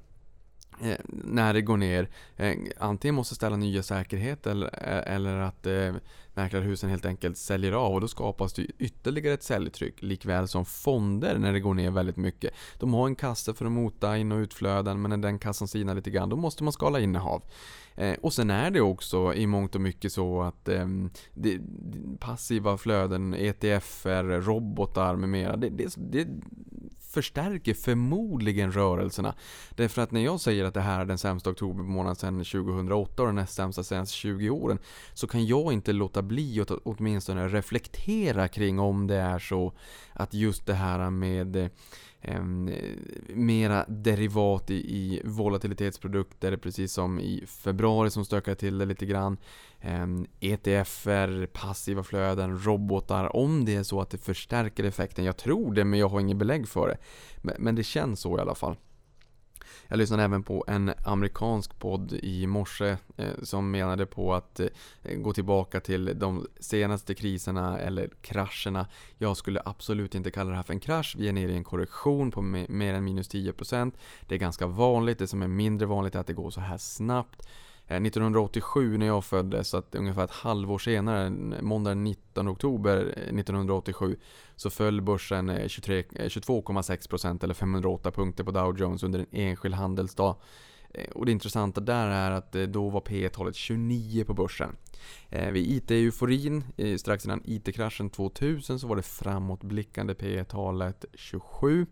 Eh, 0.82 0.98
när 1.08 1.54
det 1.54 1.62
går 1.62 1.78
ner. 1.78 2.10
Eh, 2.36 2.56
antingen 2.78 3.16
måste 3.16 3.36
ställa 3.36 3.56
nya 3.56 3.84
säkerheter 3.84 4.52
eller, 4.52 4.68
eh, 4.68 5.16
eller 5.16 5.38
att 5.38 5.66
eh, 5.66 5.96
mäklarhusen 6.34 6.90
helt 6.90 7.06
enkelt 7.06 7.38
säljer 7.38 7.72
av 7.72 7.94
och 7.94 8.02
då 8.02 8.08
skapas 8.08 8.54
det 8.54 8.68
ytterligare 8.80 9.34
ett 9.34 9.44
säljtryck. 9.44 10.02
Likväl 10.02 10.48
som 10.48 10.66
fonder 10.66 11.38
när 11.38 11.54
det 11.54 11.60
går 11.60 11.74
ner 11.74 11.92
väldigt 11.92 12.18
mycket. 12.18 12.54
De 12.80 12.94
har 12.94 13.08
en 13.08 13.16
kassa 13.16 13.54
för 13.54 13.66
att 13.66 13.72
mota 13.72 14.18
in 14.18 14.32
och 14.32 14.38
utflöden 14.38 15.02
men 15.02 15.10
när 15.10 15.18
den 15.18 15.40
kassan 15.40 15.68
sinar 15.68 15.96
lite 15.96 16.10
grann 16.10 16.30
då 16.30 16.36
måste 16.36 16.64
man 16.64 16.74
skala 16.74 17.00
innehav. 17.00 17.44
Eh, 17.98 18.14
och 18.22 18.34
sen 18.34 18.50
är 18.50 18.72
det 18.72 18.82
också 18.82 19.34
i 19.34 19.48
mångt 19.48 19.76
och 19.76 19.82
mycket 19.82 20.14
så 20.14 20.42
att 20.42 20.70
eh, 20.70 20.88
det, 21.34 21.60
passiva 22.20 22.78
flöden, 22.78 23.34
ETFer, 23.34 24.24
robotar 24.42 25.16
med 25.16 25.30
mera. 25.30 25.56
Det, 25.56 25.70
det, 25.70 25.96
det 25.98 26.28
förstärker 27.18 27.74
förmodligen 27.74 28.72
rörelserna. 28.72 29.36
Därför 29.76 30.02
att 30.02 30.12
när 30.12 30.22
jag 30.22 30.40
säger 30.40 30.66
att 30.66 30.74
det 30.74 30.82
här 30.82 31.02
är 31.02 31.06
den 31.06 31.18
sämsta 31.18 31.50
oktobermånaden 31.50 32.16
sedan 32.16 32.44
2008 32.44 33.22
och 33.22 33.28
den 33.28 33.36
näst 33.36 33.54
sämsta 33.54 33.84
senaste 33.84 34.16
20 34.16 34.50
åren 34.50 34.80
så 35.14 35.28
kan 35.28 35.46
jag 35.46 35.74
inte 35.74 35.94
låta 35.94 36.22
bli 36.22 36.62
att 36.62 36.72
åtminstone 36.72 37.48
reflektera 37.48 38.48
kring 38.48 38.80
om 38.80 39.08
det 39.08 39.16
är 39.16 39.40
så 39.40 39.74
att 40.14 40.34
just 40.34 40.66
det 40.66 40.74
här 40.74 41.10
med 41.10 41.70
eh, 42.22 42.44
mera 43.28 43.86
derivat 43.88 44.70
i, 44.70 44.76
i 44.76 45.22
volatilitetsprodukter 45.26 46.58
precis 46.58 46.94
som 46.94 47.20
i 47.20 47.44
februari 47.48 48.10
som 48.10 48.26
stökade 48.26 48.56
till 48.56 48.78
det 48.78 48.86
lite 48.86 49.06
grann. 49.06 49.38
Eh, 49.80 50.08
ETFer, 50.40 51.46
passiva 51.46 52.04
flöden, 52.04 52.64
robotar. 52.64 53.36
Om 53.36 53.66
det 53.66 53.76
är 53.76 53.84
så 53.84 54.02
att 54.02 54.10
det 54.10 54.18
förstärker 54.18 54.84
effekten. 54.84 55.26
Jag 55.26 55.38
tror 55.38 55.74
det 55.74 55.86
men 55.86 56.00
jag 56.00 56.10
har 56.10 56.20
inget 56.20 56.38
belägg 56.38 56.68
för 56.68 56.88
det. 56.88 56.98
Men, 57.42 57.56
men 57.60 57.76
det 57.76 57.84
känns 57.84 58.20
så 58.20 58.38
i 58.38 58.42
alla 58.42 58.56
fall. 58.56 58.76
Jag 59.88 59.98
lyssnade 59.98 60.24
även 60.24 60.44
på 60.44 60.66
en 60.68 60.94
amerikansk 61.06 61.80
podd 61.80 62.14
i 62.14 62.48
morse 62.48 62.98
eh, 63.18 63.28
som 63.44 63.72
menade 63.72 64.06
på 64.06 64.34
att 64.34 64.60
eh, 64.60 64.68
gå 65.04 65.34
tillbaka 65.34 65.80
till 65.80 66.20
de 66.20 66.48
senaste 66.60 67.16
kriserna 67.16 67.80
eller 67.80 68.10
krascherna. 68.22 68.88
Jag 69.18 69.38
skulle 69.38 69.62
absolut 69.66 70.16
inte 70.16 70.32
kalla 70.32 70.50
det 70.50 70.56
här 70.56 70.64
för 70.64 70.74
en 70.74 70.80
krasch. 70.80 71.16
Vi 71.18 71.28
är 71.30 71.34
nere 71.34 71.52
i 71.52 71.56
en 71.56 71.64
korrektion 71.64 72.32
på 72.32 72.42
mer 72.42 72.94
än 72.94 73.04
minus 73.04 73.30
10%. 73.30 73.92
Det 74.28 74.36
är 74.36 74.40
ganska 74.40 74.68
vanligt. 74.68 75.20
Det 75.20 75.28
som 75.28 75.42
är 75.42 75.48
mindre 75.48 75.88
vanligt 75.88 76.16
är 76.16 76.20
att 76.20 76.28
det 76.28 76.34
går 76.34 76.50
så 76.50 76.62
här 76.62 76.78
snabbt. 76.78 77.48
Eh, 77.88 78.02
1987 78.02 78.98
när 78.98 79.06
jag 79.06 79.26
föddes, 79.26 79.70
så 79.70 79.78
att 79.78 79.96
ungefär 79.96 80.24
ett 80.24 80.32
halvår 80.32 80.78
senare, 80.78 81.30
måndag 81.62 81.94
19 81.94 82.48
oktober 82.48 82.98
eh, 82.98 83.38
1987, 83.40 84.18
så 84.56 84.70
föll 84.70 85.02
börsen 85.02 85.50
eh, 85.50 85.66
22,6% 85.66 87.44
eller 87.44 87.54
508 87.54 88.12
punkter 88.12 88.44
på 88.44 88.52
Dow 88.52 88.80
Jones 88.80 89.04
under 89.04 89.20
en 89.20 89.28
enskild 89.32 89.76
handelsdag. 89.76 90.36
Och 91.16 91.26
det 91.26 91.32
intressanta 91.32 91.82
där 91.82 92.08
är 92.08 92.32
att 92.32 92.52
då 92.52 92.90
var 92.90 93.02
P 93.02 93.30
talet 93.30 93.56
29 93.56 94.24
på 94.24 94.34
börsen. 94.34 94.76
Vid 95.30 95.72
IT-euforin, 95.72 96.64
strax 96.98 97.26
innan 97.26 97.42
IT-kraschen 97.46 98.10
2000, 98.10 98.80
så 98.80 98.88
var 98.88 98.96
det 98.96 99.02
framåtblickande 99.02 100.14
P 100.16 100.44
talet 100.44 101.06
27. 101.14 101.86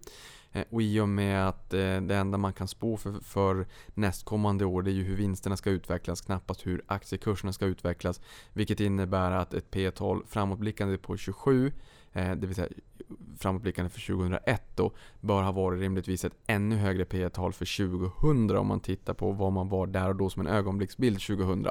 Eh, 0.55 0.63
och 0.69 0.81
i 0.81 0.99
och 0.99 1.09
med 1.09 1.47
att 1.47 1.73
eh, 1.73 2.01
det 2.01 2.15
enda 2.15 2.37
man 2.37 2.53
kan 2.53 2.67
spå 2.67 2.97
för, 2.97 3.19
för 3.23 3.67
nästkommande 3.93 4.65
år 4.65 4.81
det 4.81 4.91
är 4.91 4.93
ju 4.93 5.03
hur 5.03 5.15
vinsterna 5.15 5.57
ska 5.57 5.69
utvecklas, 5.69 6.21
knappast 6.21 6.67
hur 6.67 6.81
aktiekurserna 6.87 7.53
ska 7.53 7.65
utvecklas. 7.65 8.21
Vilket 8.53 8.79
innebär 8.79 9.31
att 9.31 9.53
ett 9.53 9.71
P-tal 9.71 10.23
framåtblickande 10.27 10.97
på 10.97 11.17
27 11.17 11.71
eh, 12.13 12.31
det 12.35 12.47
vill 12.47 12.55
säga 12.55 12.69
framåtblickande 13.39 13.89
för 13.89 14.15
2001 14.15 14.61
då, 14.75 14.91
bör 15.21 15.43
ha 15.43 15.51
varit 15.51 15.79
rimligtvis 15.79 16.25
ett 16.25 16.33
ännu 16.47 16.75
högre 16.75 17.05
P 17.05 17.29
tal 17.29 17.53
för 17.53 17.87
2000 18.21 18.57
om 18.57 18.67
man 18.67 18.79
tittar 18.79 19.13
på 19.13 19.31
vad 19.31 19.51
man 19.51 19.69
var 19.69 19.87
där 19.87 20.09
och 20.09 20.15
då 20.15 20.29
som 20.29 20.47
en 20.47 20.53
ögonblicksbild 20.53 21.21
2000. 21.21 21.67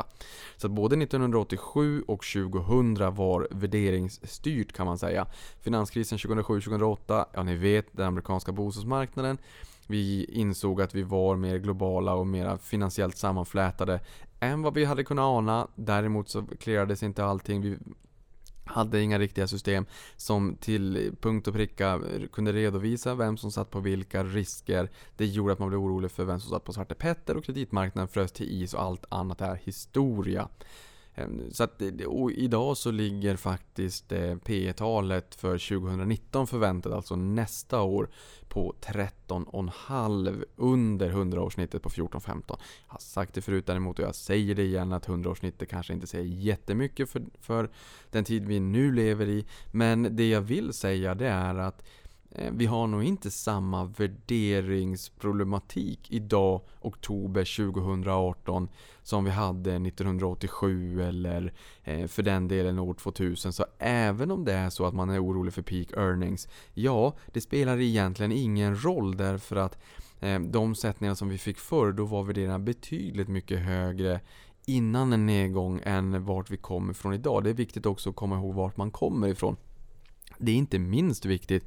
Så 0.57 0.67
att 0.67 0.73
både 0.73 0.97
1987 0.97 2.03
och 2.03 2.25
2000 2.35 3.15
var 3.15 3.49
värderingsstyrt 3.51 4.73
kan 4.73 4.87
man 4.87 4.99
säga. 4.99 5.27
Finanskrisen 5.61 6.19
2007-2008, 6.19 7.25
ja 7.33 7.43
ni 7.43 7.57
vet 7.57 7.87
den 7.93 8.07
amerikanska 8.07 8.53
bostadsmarknaden. 8.53 9.39
Vi 9.87 10.25
insåg 10.25 10.83
att 10.83 10.95
vi 10.95 11.03
var 11.03 11.37
mer 11.37 11.59
globala 11.59 12.15
och 12.15 12.27
mer 12.27 12.57
finansiellt 12.57 13.17
sammanflätade 13.17 14.01
än 14.41 14.63
vad 14.63 14.75
vi 14.75 14.85
hade 14.85 15.05
kunnat 15.05 15.23
ana. 15.23 15.69
Däremot 15.75 16.29
så 16.29 16.47
klarades 16.61 17.03
inte 17.03 17.25
allting. 17.25 17.61
Vi 17.61 17.79
hade 18.65 19.03
inga 19.03 19.19
riktiga 19.19 19.47
system 19.47 19.87
som 20.17 20.57
till 20.57 21.17
punkt 21.21 21.49
och 21.49 21.55
pricka 21.55 22.01
kunde 22.33 22.53
redovisa 22.53 23.15
vem 23.15 23.37
som 23.37 23.51
satt 23.51 23.71
på 23.71 23.81
vilka 23.81 24.25
risker. 24.25 24.91
Det 25.17 25.27
gjorde 25.27 25.53
att 25.53 25.59
man 25.59 25.69
blev 25.69 25.81
orolig 25.81 26.11
för 26.11 26.25
vem 26.25 26.41
som 26.41 26.51
satt 26.51 26.65
på 26.65 26.73
Svarte 26.73 26.95
Petter 26.95 27.37
och 27.37 27.45
kreditmarknaden 27.45 28.09
frös 28.09 28.33
till 28.33 28.63
is 28.63 28.75
och 28.75 28.83
allt 28.83 29.05
annat 29.09 29.41
är 29.41 29.55
historia. 29.55 30.49
Ehm, 31.15 31.53
så 31.53 31.65
att, 31.65 31.83
och 32.07 32.33
idag 32.33 32.77
så 32.77 32.91
ligger 32.91 33.37
faktiskt 33.37 34.13
eh, 34.13 34.37
P 34.37 34.73
talet 34.73 35.35
för 35.35 35.79
2019 35.79 36.47
förväntat, 36.47 36.93
alltså 36.93 37.17
nästa 37.17 37.83
år, 37.83 38.09
på 38.49 38.75
13,5 38.81 40.45
under 40.57 41.11
100-årssnittet 41.11 41.79
på 41.79 41.89
14-15. 41.89 42.43
Jag 42.49 42.57
har 42.87 42.99
sagt 42.99 43.35
det 43.35 43.43
förut 43.43 43.67
däremot 43.67 43.99
och 43.99 44.05
jag 44.05 44.15
säger 44.15 44.55
det 44.55 44.63
igen 44.63 44.93
att 44.93 45.07
100-årssnittet 45.07 45.67
kanske 45.67 45.93
inte 45.93 46.07
säger 46.07 46.25
jättemycket 46.25 47.11
för, 47.11 47.23
för 47.41 47.71
den 48.11 48.25
tid 48.25 48.47
vi 48.47 48.61
nu 48.61 48.93
lever 48.93 49.29
i. 49.29 49.47
Men 49.71 50.17
det 50.17 50.29
jag 50.29 50.41
vill 50.41 50.73
säga 50.73 51.15
det 51.15 51.29
är 51.29 51.55
att 51.55 51.85
Eh, 52.35 52.53
vi 52.53 52.67
har 52.67 52.87
nog 52.87 53.05
inte 53.05 53.31
samma 53.31 53.85
värderingsproblematik 53.85 56.11
idag, 56.11 56.61
oktober 56.81 57.73
2018, 57.73 58.69
som 59.03 59.25
vi 59.25 59.31
hade 59.31 59.71
1987 59.71 61.03
eller 61.03 61.53
eh, 61.85 62.07
för 62.07 62.23
den 62.23 62.49
delen 62.49 62.79
år 62.79 62.95
2000. 62.95 63.53
Så 63.53 63.65
även 63.79 64.31
om 64.31 64.45
det 64.45 64.53
är 64.53 64.71
så 64.71 64.87
att 64.87 64.95
man 64.95 65.11
är 65.11 65.25
orolig 65.25 65.55
för 65.55 65.63
peak 65.63 65.93
earnings, 65.93 66.49
ja, 66.75 67.17
det 67.33 67.41
spelar 67.41 67.81
egentligen 67.81 68.33
ingen 68.33 68.85
roll 68.85 69.17
därför 69.17 69.57
att 69.57 69.79
eh, 70.21 70.41
de 70.41 70.75
sättningar 70.75 71.15
som 71.15 71.29
vi 71.29 71.39
fick 71.39 71.59
förr, 71.59 71.93
då 71.93 72.05
var 72.05 72.23
värderingarna 72.23 72.59
betydligt 72.59 73.29
mycket 73.29 73.59
högre 73.59 74.21
innan 74.67 75.13
en 75.13 75.27
nedgång 75.27 75.81
än 75.85 76.25
vart 76.25 76.51
vi 76.51 76.57
kommer 76.57 76.93
ifrån 76.93 77.15
idag. 77.15 77.45
Det 77.45 77.51
är 77.51 77.55
viktigt 77.55 77.87
också 77.87 78.11
att 78.11 78.17
komma 78.17 78.37
ihåg 78.37 78.55
vart 78.55 78.77
man 78.77 78.91
kommer 78.91 79.29
ifrån. 79.29 79.57
Det 80.39 80.53
är 80.53 80.57
inte 80.57 80.79
minst 80.79 81.25
viktigt 81.25 81.67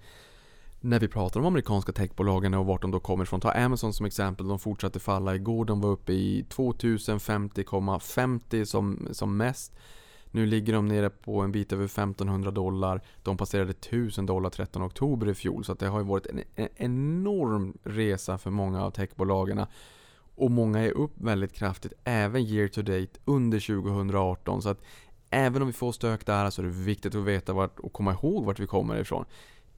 när 0.81 0.99
vi 0.99 1.07
pratar 1.07 1.39
om 1.39 1.45
amerikanska 1.45 1.91
techbolagen 1.91 2.53
och 2.53 2.65
vart 2.65 2.81
de 2.81 2.91
då 2.91 2.99
kommer 2.99 3.23
ifrån. 3.23 3.41
Ta 3.41 3.51
Amazon 3.51 3.93
som 3.93 4.05
exempel, 4.05 4.47
de 4.47 4.59
fortsatte 4.59 4.99
falla 4.99 5.35
igår. 5.35 5.65
De 5.65 5.81
var 5.81 5.89
uppe 5.89 6.13
i 6.13 6.45
2050,50 6.49 8.65
som, 8.65 9.07
som 9.11 9.37
mest. 9.37 9.75
Nu 10.31 10.45
ligger 10.45 10.73
de 10.73 10.87
nere 10.87 11.09
på 11.09 11.41
en 11.41 11.51
bit 11.51 11.73
över 11.73 11.85
1500 11.85 12.51
dollar. 12.51 13.01
De 13.23 13.37
passerade 13.37 13.71
1000 13.71 14.25
dollar 14.25 14.49
13 14.49 14.83
oktober 14.83 15.29
i 15.29 15.33
fjol. 15.33 15.65
Så 15.65 15.73
det 15.73 15.87
har 15.87 15.99
ju 15.99 16.05
varit 16.05 16.25
en, 16.25 16.43
en 16.55 16.69
enorm 16.75 17.77
resa 17.83 18.37
för 18.37 18.49
många 18.49 18.85
av 18.85 18.91
techbolagen. 18.91 19.65
Och 20.35 20.51
många 20.51 20.79
är 20.79 20.91
upp 20.91 21.13
väldigt 21.15 21.53
kraftigt, 21.53 21.93
även 22.03 22.41
year 22.41 22.67
to 22.67 22.81
date 22.81 23.19
under 23.25 23.59
2018. 23.59 24.61
Så 24.61 24.69
att 24.69 24.81
även 25.29 25.61
om 25.61 25.67
vi 25.67 25.73
får 25.73 25.91
stök 25.91 26.25
där 26.25 26.49
så 26.49 26.61
är 26.61 26.65
det 26.65 26.71
viktigt 26.71 27.15
att 27.15 27.23
veta 27.23 27.53
vart, 27.53 27.79
och 27.79 27.93
komma 27.93 28.11
ihåg 28.11 28.45
vart 28.45 28.59
vi 28.59 28.67
kommer 28.67 28.99
ifrån 28.99 29.25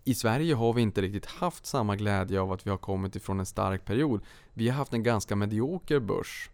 i 0.03 0.13
Sverige 0.13 0.55
har 0.55 0.73
vi 0.73 0.81
inte 0.81 1.01
riktigt 1.01 1.25
haft 1.25 1.65
samma 1.65 1.95
glädje 1.95 2.41
av 2.41 2.51
att 2.51 2.65
vi 2.65 2.69
har 2.69 2.77
kommit 2.77 3.15
ifrån 3.15 3.39
en 3.39 3.45
stark 3.45 3.85
period. 3.85 4.21
Vi 4.53 4.69
har 4.69 4.75
haft 4.75 4.93
en 4.93 5.03
ganska 5.03 5.35
medioker 5.35 5.99
börs. 5.99 6.49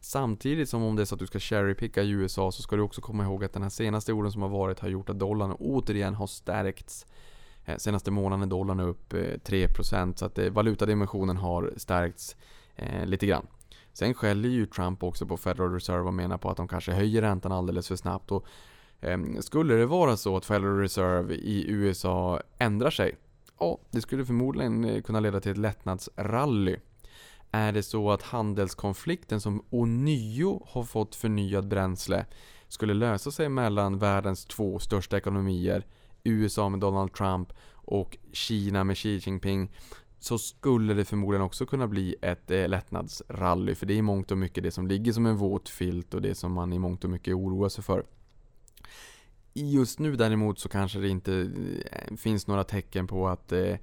Samtidigt 0.00 0.68
som 0.68 0.82
om 0.82 0.96
det 0.96 1.02
är 1.02 1.04
så 1.04 1.14
att 1.14 1.18
du 1.18 1.26
ska 1.26 1.38
cherrypicka 1.38 2.02
i 2.02 2.10
USA 2.10 2.52
så 2.52 2.62
ska 2.62 2.76
du 2.76 2.82
också 2.82 3.00
komma 3.00 3.24
ihåg 3.24 3.44
att 3.44 3.52
den 3.52 3.62
här 3.62 3.70
senaste 3.70 4.12
åren 4.12 4.32
som 4.32 4.42
har 4.42 4.48
varit 4.48 4.80
har 4.80 4.88
gjort 4.88 5.10
att 5.10 5.18
dollarn 5.18 5.52
återigen 5.52 6.14
har 6.14 6.26
stärkts. 6.26 7.06
Eh, 7.64 7.76
senaste 7.76 8.10
månaden 8.10 8.42
är 8.42 8.46
dollarn 8.46 8.80
upp 8.80 9.12
eh, 9.12 9.18
3% 9.18 10.14
så 10.16 10.24
att 10.24 10.38
eh, 10.38 10.50
valutadimensionen 10.50 11.36
har 11.36 11.72
stärkts 11.76 12.36
lite 13.04 13.26
grann. 13.26 13.46
Sen 13.92 14.14
skäller 14.14 14.48
ju 14.48 14.66
Trump 14.66 15.02
också 15.02 15.26
på 15.26 15.36
Federal 15.36 15.72
Reserve 15.72 16.00
och 16.00 16.14
menar 16.14 16.38
på 16.38 16.50
att 16.50 16.56
de 16.56 16.68
kanske 16.68 16.92
höjer 16.92 17.22
räntan 17.22 17.52
alldeles 17.52 17.88
för 17.88 17.96
snabbt. 17.96 18.32
Och 18.32 18.46
Ehm, 19.00 19.42
skulle 19.42 19.74
det 19.74 19.86
vara 19.86 20.16
så 20.16 20.36
att 20.36 20.44
Federal 20.44 20.78
Reserve 20.78 21.34
i 21.34 21.64
USA 21.68 22.40
ändrar 22.58 22.90
sig, 22.90 23.16
ja, 23.58 23.78
det 23.90 24.00
skulle 24.00 24.24
förmodligen 24.24 24.84
eh, 24.84 25.02
kunna 25.02 25.20
leda 25.20 25.40
till 25.40 25.50
ett 25.50 25.58
lättnadsrally. 25.58 26.76
Är 27.50 27.72
det 27.72 27.82
så 27.82 28.10
att 28.10 28.22
handelskonflikten 28.22 29.40
som 29.40 29.64
ånyo 29.70 30.62
har 30.66 30.84
fått 30.84 31.14
förnyad 31.14 31.68
bränsle 31.68 32.26
skulle 32.68 32.94
lösa 32.94 33.30
sig 33.30 33.48
mellan 33.48 33.98
världens 33.98 34.44
två 34.44 34.78
största 34.78 35.16
ekonomier, 35.16 35.86
USA 36.24 36.68
med 36.68 36.80
Donald 36.80 37.12
Trump 37.12 37.52
och 37.72 38.18
Kina 38.32 38.84
med 38.84 38.96
Xi 38.96 39.20
Jinping, 39.22 39.70
så 40.18 40.38
skulle 40.38 40.94
det 40.94 41.04
förmodligen 41.04 41.42
också 41.42 41.66
kunna 41.66 41.88
bli 41.88 42.16
ett 42.22 42.50
eh, 42.50 42.68
lättnadsrally. 42.68 43.74
För 43.74 43.86
det 43.86 43.94
är 43.94 43.98
i 43.98 44.02
mångt 44.02 44.30
och 44.30 44.38
mycket 44.38 44.62
det 44.62 44.70
som 44.70 44.86
ligger 44.86 45.12
som 45.12 45.26
en 45.26 45.36
våt 45.36 45.68
filt 45.68 46.14
och 46.14 46.22
det 46.22 46.34
som 46.34 46.52
man 46.52 46.72
i 46.72 46.78
mångt 46.78 47.04
och 47.04 47.10
mycket 47.10 47.34
oroar 47.34 47.68
sig 47.68 47.84
för. 47.84 48.04
Just 49.60 49.98
nu 49.98 50.16
däremot 50.16 50.58
så 50.58 50.68
kanske 50.68 50.98
det 50.98 51.08
inte 51.08 51.50
eh, 51.92 52.16
finns 52.16 52.46
några 52.46 52.64
tecken 52.64 53.06
på 53.06 53.28
att 53.28 53.52
eh, 53.52 53.74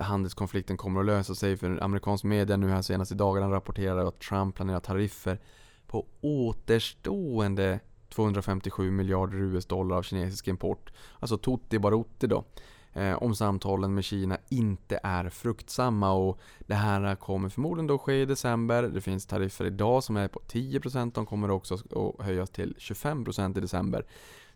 handelskonflikten 0.00 0.76
kommer 0.76 1.00
att 1.00 1.06
lösa 1.06 1.34
sig. 1.34 1.56
För 1.56 1.82
amerikansk 1.82 2.24
media 2.24 2.56
nu 2.56 2.68
här 2.68 2.82
senast 2.82 3.12
i 3.12 3.14
dagarna 3.14 3.50
rapporterar 3.50 4.08
att 4.08 4.20
Trump 4.20 4.54
planerar 4.54 4.80
tariffer 4.80 5.38
på 5.86 6.06
återstående 6.20 7.80
257 8.08 8.90
miljarder 8.90 9.38
US-dollar 9.38 9.96
av 9.96 10.02
kinesisk 10.02 10.48
import. 10.48 10.92
Alltså 11.20 11.38
tutti 11.38 11.78
barutti 11.78 12.26
då. 12.26 12.44
Eh, 12.92 13.22
om 13.22 13.34
samtalen 13.34 13.94
med 13.94 14.04
Kina 14.04 14.38
inte 14.48 15.00
är 15.02 15.28
fruktsamma 15.28 16.12
och 16.12 16.40
det 16.58 16.74
här 16.74 17.16
kommer 17.16 17.48
förmodligen 17.48 17.86
då 17.86 17.98
ske 17.98 18.22
i 18.22 18.24
december. 18.24 18.82
Det 18.82 19.00
finns 19.00 19.26
tariffer 19.26 19.64
idag 19.64 20.04
som 20.04 20.16
är 20.16 20.28
på 20.28 20.40
10%, 20.40 21.12
de 21.14 21.26
kommer 21.26 21.50
också 21.50 21.74
att 21.74 22.26
höjas 22.26 22.50
till 22.50 22.74
25% 22.78 23.58
i 23.58 23.60
december. 23.60 24.04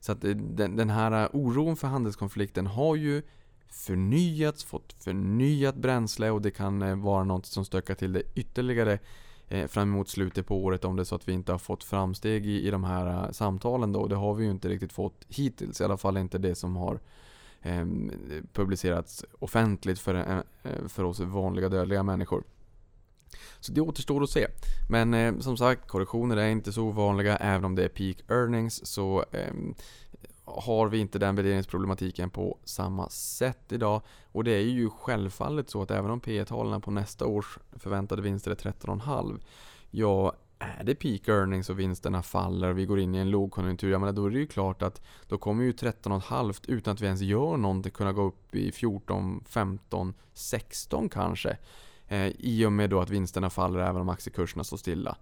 Så 0.01 0.13
att 0.13 0.25
eh, 0.25 0.31
den, 0.31 0.77
den 0.77 0.91
här 0.91 1.23
eh, 1.23 1.29
oron 1.33 1.77
för 1.77 1.89
handelskonflikten 1.89 2.67
har 2.67 2.97
ju 2.97 3.23
förnyats, 3.71 4.65
fått 4.65 4.93
förnyat 4.93 5.75
bränsle 5.75 6.31
och 6.31 6.43
det 6.43 6.51
kan 6.51 6.83
eh, 6.83 6.97
vara 6.97 7.25
något 7.25 7.47
som 7.47 7.65
stökar 7.65 7.95
till 7.95 8.13
det 8.13 8.23
ytterligare 8.35 8.99
fram 9.69 9.89
emot 9.89 10.09
slutet 10.09 10.47
på 10.47 10.65
året 10.65 10.85
om 10.85 10.97
det 10.97 11.03
är 11.03 11.05
så 11.05 11.15
att 11.15 11.29
vi 11.29 11.33
inte 11.33 11.53
har 11.53 11.59
fått 11.59 11.85
framsteg 11.85 12.47
i, 12.47 12.67
i 12.67 12.71
de 12.71 12.85
här 12.85 13.33
samtalen 13.33 13.93
då. 13.93 14.07
Det 14.07 14.17
har 14.17 14.35
vi 14.35 14.45
ju 14.45 14.51
inte 14.51 14.69
riktigt 14.69 14.93
fått 14.93 15.25
hittills, 15.29 15.81
i 15.81 15.85
alla 15.85 15.97
fall 15.97 16.17
inte 16.17 16.39
det 16.39 16.55
som 16.55 16.77
har 16.77 17.01
eh, 17.63 17.87
publicerats 18.53 19.25
offentligt 19.39 19.99
för, 19.99 20.15
eh, 20.15 20.87
för 20.89 21.05
oss 21.05 21.21
vanliga 21.21 21.69
dödliga 21.69 22.03
människor. 22.03 22.45
Så 23.61 23.73
det 23.73 23.81
återstår 23.81 24.23
att 24.23 24.31
se. 24.31 24.47
Men 24.91 25.15
eh, 25.15 25.39
som 25.39 25.57
sagt, 25.57 25.89
korrektioner 25.89 26.37
är 26.37 26.49
inte 26.49 26.73
så 26.73 26.83
ovanliga. 26.83 27.37
Även 27.37 27.65
om 27.65 27.75
det 27.75 27.85
är 27.85 27.89
peak 27.89 28.17
earnings 28.29 28.87
så 28.87 29.25
eh, 29.33 29.55
har 30.45 30.89
vi 30.89 30.99
inte 30.99 31.19
den 31.19 31.37
värderingsproblematiken 31.37 32.31
på 32.31 32.59
samma 32.65 33.09
sätt 33.09 33.73
idag. 33.73 34.03
Och 34.33 34.45
det 34.45 34.51
är 34.51 34.61
ju 34.61 34.91
självfallet 34.91 35.71
så 35.71 35.83
att 35.83 35.91
även 35.91 36.11
om 36.11 36.21
P 36.21 36.45
talen 36.45 36.81
på 36.81 36.91
nästa 36.91 37.27
års 37.27 37.59
förväntade 37.77 38.23
vinster 38.23 38.51
är 38.51 38.55
13,5 38.55 39.41
Ja, 39.91 40.33
är 40.59 40.85
det 40.85 40.95
peak 40.95 41.29
earnings 41.29 41.71
och 41.71 41.79
vinsterna 41.79 42.23
faller 42.23 42.69
och 42.69 42.79
vi 42.79 42.87
går 42.87 43.01
in 43.01 43.15
i 43.15 43.19
en 43.19 43.31
lågkonjunktur, 43.31 43.91
ja 43.91 43.99
men 43.99 44.15
då 44.15 44.27
är 44.27 44.31
det 44.31 44.39
ju 44.39 44.47
klart 44.47 44.83
att 44.83 45.03
då 45.29 45.39
kommer 45.39 45.65
ju 45.65 45.73
13,5 45.73 46.65
utan 46.69 46.95
att 46.95 47.01
vi 47.01 47.07
ens 47.07 47.21
gör 47.21 47.57
någonting 47.57 47.93
kunna 47.93 48.13
gå 48.13 48.23
upp 48.23 48.55
i 48.55 48.73
14, 48.73 49.45
15, 49.49 50.15
16 50.33 51.09
kanske. 51.09 51.57
Eh, 52.09 52.33
I 52.39 52.67
och 52.67 52.73
med 52.73 52.91
då 52.91 53.01
att 53.01 53.11
vinsterna 53.11 53.51
faller 53.51 53.79
även 53.79 54.01
om 54.01 54.09
aktiekurserna 54.09 54.65
står 54.65 54.77
stilla. 54.77 55.17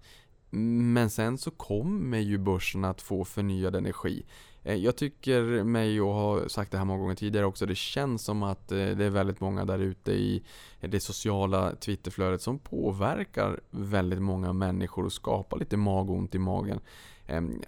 Men 0.49 1.09
sen 1.09 1.37
så 1.37 1.51
kommer 1.51 2.19
ju 2.19 2.37
börsen 2.37 2.85
att 2.85 3.01
få 3.01 3.25
förnyad 3.25 3.75
energi. 3.75 4.25
Eh, 4.63 4.75
jag 4.75 4.95
tycker 4.95 5.63
mig, 5.63 6.01
och 6.01 6.13
har 6.13 6.47
sagt 6.47 6.71
det 6.71 6.77
här 6.77 6.85
många 6.85 6.99
gånger 6.99 7.15
tidigare 7.15 7.45
också, 7.45 7.65
det 7.65 7.75
känns 7.75 8.23
som 8.23 8.43
att 8.43 8.71
eh, 8.71 8.77
det 8.77 9.05
är 9.05 9.09
väldigt 9.09 9.39
många 9.39 9.65
där 9.65 9.79
ute 9.79 10.11
i 10.11 10.43
det 10.79 10.99
sociala 10.99 11.75
Twitterflödet 11.75 12.41
som 12.41 12.59
påverkar 12.59 13.59
väldigt 13.69 14.21
många 14.21 14.53
människor 14.53 15.05
och 15.05 15.13
skapar 15.13 15.57
lite 15.57 15.77
magont 15.77 16.35
i 16.35 16.39
magen. 16.39 16.79
Ehm, 17.27 17.61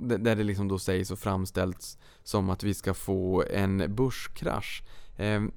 där 0.00 0.36
det 0.36 0.44
liksom 0.44 0.68
då 0.68 0.78
sägs 0.78 1.10
och 1.10 1.18
framställs 1.18 1.98
som 2.22 2.50
att 2.50 2.62
vi 2.62 2.74
ska 2.74 2.94
få 2.94 3.44
en 3.50 3.94
börskrasch. 3.94 4.82
Ehm, 5.16 5.52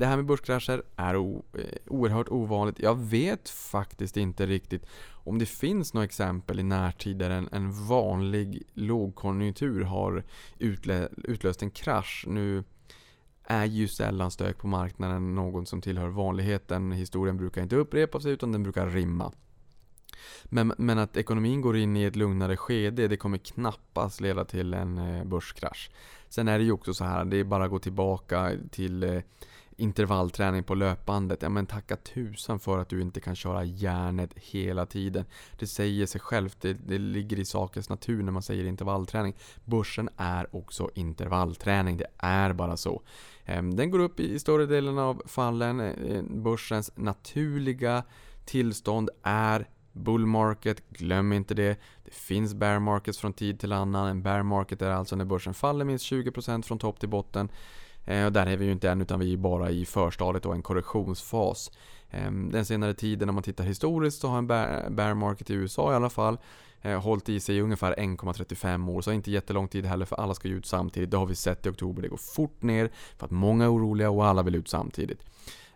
det 0.00 0.06
här 0.06 0.16
med 0.16 0.26
börskrascher 0.26 0.82
är 0.96 1.14
eh, 1.14 1.20
oerhört 1.86 2.28
ovanligt. 2.28 2.78
Jag 2.78 2.98
vet 2.98 3.48
faktiskt 3.48 4.16
inte 4.16 4.46
riktigt 4.46 4.86
om 5.10 5.38
det 5.38 5.46
finns 5.46 5.94
några 5.94 6.04
exempel 6.04 6.60
i 6.60 6.62
närtid 6.62 7.18
där 7.18 7.30
en, 7.30 7.48
en 7.52 7.86
vanlig 7.86 8.62
lågkonjunktur 8.74 9.84
har 9.84 10.24
utlö, 10.58 11.08
utlöst 11.24 11.62
en 11.62 11.70
krasch. 11.70 12.24
Nu 12.28 12.64
är 13.44 13.64
ju 13.64 13.88
sällan 13.88 14.30
stök 14.30 14.58
på 14.58 14.66
marknaden 14.66 15.34
någon 15.34 15.66
som 15.66 15.80
tillhör 15.80 16.08
vanligheten. 16.08 16.92
Historien 16.92 17.36
brukar 17.36 17.62
inte 17.62 17.76
upprepa 17.76 18.20
sig 18.20 18.32
utan 18.32 18.52
den 18.52 18.62
brukar 18.62 18.86
rimma. 18.86 19.32
Men, 20.44 20.72
men 20.78 20.98
att 20.98 21.16
ekonomin 21.16 21.60
går 21.60 21.76
in 21.76 21.96
i 21.96 22.04
ett 22.04 22.16
lugnare 22.16 22.56
skede, 22.56 23.08
det 23.08 23.16
kommer 23.16 23.38
knappast 23.38 24.20
leda 24.20 24.44
till 24.44 24.74
en 24.74 24.98
eh, 24.98 25.24
börskrasch. 25.24 25.90
Sen 26.28 26.48
är 26.48 26.58
det 26.58 26.64
ju 26.64 26.72
också 26.72 26.94
så 26.94 27.04
här, 27.04 27.24
det 27.24 27.36
är 27.36 27.44
bara 27.44 27.64
att 27.64 27.70
gå 27.70 27.78
tillbaka 27.78 28.52
till 28.70 29.02
eh, 29.02 29.20
intervallträning 29.80 30.64
på 30.64 30.74
löpbandet, 30.74 31.42
ja 31.42 31.48
men 31.48 31.66
tacka 31.66 31.96
tusan 31.96 32.60
för 32.60 32.78
att 32.78 32.88
du 32.88 33.02
inte 33.02 33.20
kan 33.20 33.36
köra 33.36 33.64
järnet 33.64 34.30
hela 34.36 34.86
tiden. 34.86 35.24
Det 35.58 35.66
säger 35.66 36.06
sig 36.06 36.20
självt, 36.20 36.56
det, 36.60 36.72
det 36.72 36.98
ligger 36.98 37.38
i 37.38 37.44
sakens 37.44 37.88
natur 37.88 38.22
när 38.22 38.32
man 38.32 38.42
säger 38.42 38.64
intervallträning. 38.64 39.36
Börsen 39.64 40.08
är 40.16 40.56
också 40.56 40.90
intervallträning, 40.94 41.96
det 41.96 42.10
är 42.18 42.52
bara 42.52 42.76
så. 42.76 43.02
Ehm, 43.44 43.76
den 43.76 43.90
går 43.90 43.98
upp 43.98 44.20
i 44.20 44.38
större 44.38 44.66
delen 44.66 44.98
av 44.98 45.22
fallen. 45.26 45.80
Ehm, 45.80 46.42
börsens 46.42 46.92
naturliga 46.96 48.02
tillstånd 48.44 49.10
är 49.22 49.68
bull 49.92 50.26
market, 50.26 50.88
glöm 50.88 51.32
inte 51.32 51.54
det. 51.54 51.80
Det 52.04 52.14
finns 52.14 52.54
bear 52.54 52.78
markets 52.78 53.18
från 53.18 53.32
tid 53.32 53.60
till 53.60 53.72
annan. 53.72 54.08
En 54.08 54.22
bear 54.22 54.42
market 54.42 54.82
är 54.82 54.90
alltså 54.90 55.16
när 55.16 55.24
börsen 55.24 55.54
faller 55.54 55.84
minst 55.84 56.12
20% 56.12 56.62
från 56.62 56.78
topp 56.78 57.00
till 57.00 57.08
botten. 57.08 57.48
Eh, 58.04 58.26
och 58.26 58.32
där 58.32 58.46
är 58.46 58.56
vi 58.56 58.64
ju 58.64 58.72
inte 58.72 58.90
än 58.90 59.00
utan 59.00 59.20
vi 59.20 59.32
är 59.32 59.36
bara 59.36 59.70
i 59.70 59.84
förstadiet 59.84 60.46
och 60.46 60.54
en 60.54 60.62
korrektionsfas. 60.62 61.70
Ehm, 62.10 62.50
den 62.52 62.64
senare 62.64 62.94
tiden 62.94 63.28
om 63.28 63.34
man 63.34 63.44
tittar 63.44 63.64
historiskt 63.64 64.20
så 64.20 64.28
har 64.28 64.38
en 64.38 64.46
bear 64.96 65.14
market 65.14 65.50
i 65.50 65.54
USA 65.54 65.92
i 65.92 65.94
alla 65.94 66.10
fall 66.10 66.38
eh, 66.82 67.00
hållit 67.00 67.28
i 67.28 67.40
sig 67.40 67.56
i 67.56 67.60
ungefär 67.60 67.94
1,35 67.94 68.90
år. 68.90 69.02
Så 69.02 69.12
inte 69.12 69.30
jättelång 69.30 69.68
tid 69.68 69.86
heller 69.86 70.04
för 70.04 70.16
alla 70.16 70.34
ska 70.34 70.48
ju 70.48 70.56
ut 70.56 70.66
samtidigt. 70.66 71.10
Det 71.10 71.16
har 71.16 71.26
vi 71.26 71.34
sett 71.34 71.66
i 71.66 71.68
oktober. 71.68 72.02
Det 72.02 72.08
går 72.08 72.16
fort 72.16 72.62
ner 72.62 72.90
för 73.18 73.24
att 73.24 73.30
många 73.30 73.64
är 73.64 73.74
oroliga 73.74 74.10
och 74.10 74.26
alla 74.26 74.42
vill 74.42 74.54
ut 74.54 74.68
samtidigt. 74.68 75.24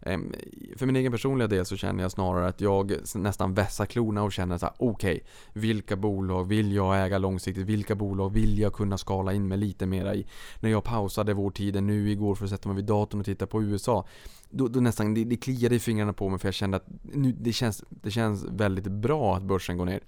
Ehm, 0.06 0.32
för 0.76 0.86
min 0.86 0.96
egen 0.96 1.12
personliga 1.12 1.48
del 1.48 1.66
så 1.66 1.76
känner 1.76 2.02
jag 2.02 2.12
snarare 2.12 2.46
att 2.46 2.60
jag 2.60 2.94
nästan 3.14 3.54
vässar 3.54 3.86
klorna 3.86 4.22
och 4.22 4.32
känner 4.32 4.58
så 4.58 4.66
här: 4.66 4.74
okej, 4.78 5.14
okay, 5.14 5.20
vilka 5.52 5.96
bolag 5.96 6.44
vill 6.44 6.72
jag 6.72 7.06
äga 7.06 7.18
långsiktigt? 7.18 7.66
Vilka 7.66 7.94
bolag 7.94 8.32
vill 8.32 8.58
jag 8.58 8.72
kunna 8.72 8.98
skala 8.98 9.32
in 9.32 9.48
mig 9.48 9.58
lite 9.58 9.86
mera 9.86 10.14
i? 10.14 10.26
När 10.60 10.70
jag 10.70 10.84
pausade 10.84 11.34
vår 11.34 11.50
tiden 11.50 11.86
nu 11.86 12.10
igår 12.10 12.34
för 12.34 12.44
att 12.44 12.50
sätta 12.50 12.68
mig 12.68 12.76
vid 12.76 12.84
datorn 12.84 13.20
och 13.20 13.26
titta 13.26 13.46
på 13.46 13.62
USA, 13.62 14.06
då, 14.50 14.68
då 14.68 14.80
nästan, 14.80 15.14
det, 15.14 15.24
det 15.24 15.36
kliade 15.36 15.74
i 15.74 15.78
fingrarna 15.78 16.12
på 16.12 16.28
mig 16.28 16.38
för 16.38 16.48
jag 16.48 16.54
kände 16.54 16.76
att 16.76 16.86
nu, 17.02 17.32
det, 17.32 17.52
känns, 17.52 17.84
det 17.88 18.10
känns 18.10 18.44
väldigt 18.44 18.86
bra 18.86 19.36
att 19.36 19.42
börsen 19.42 19.78
går 19.78 19.84
ner. 19.84 20.00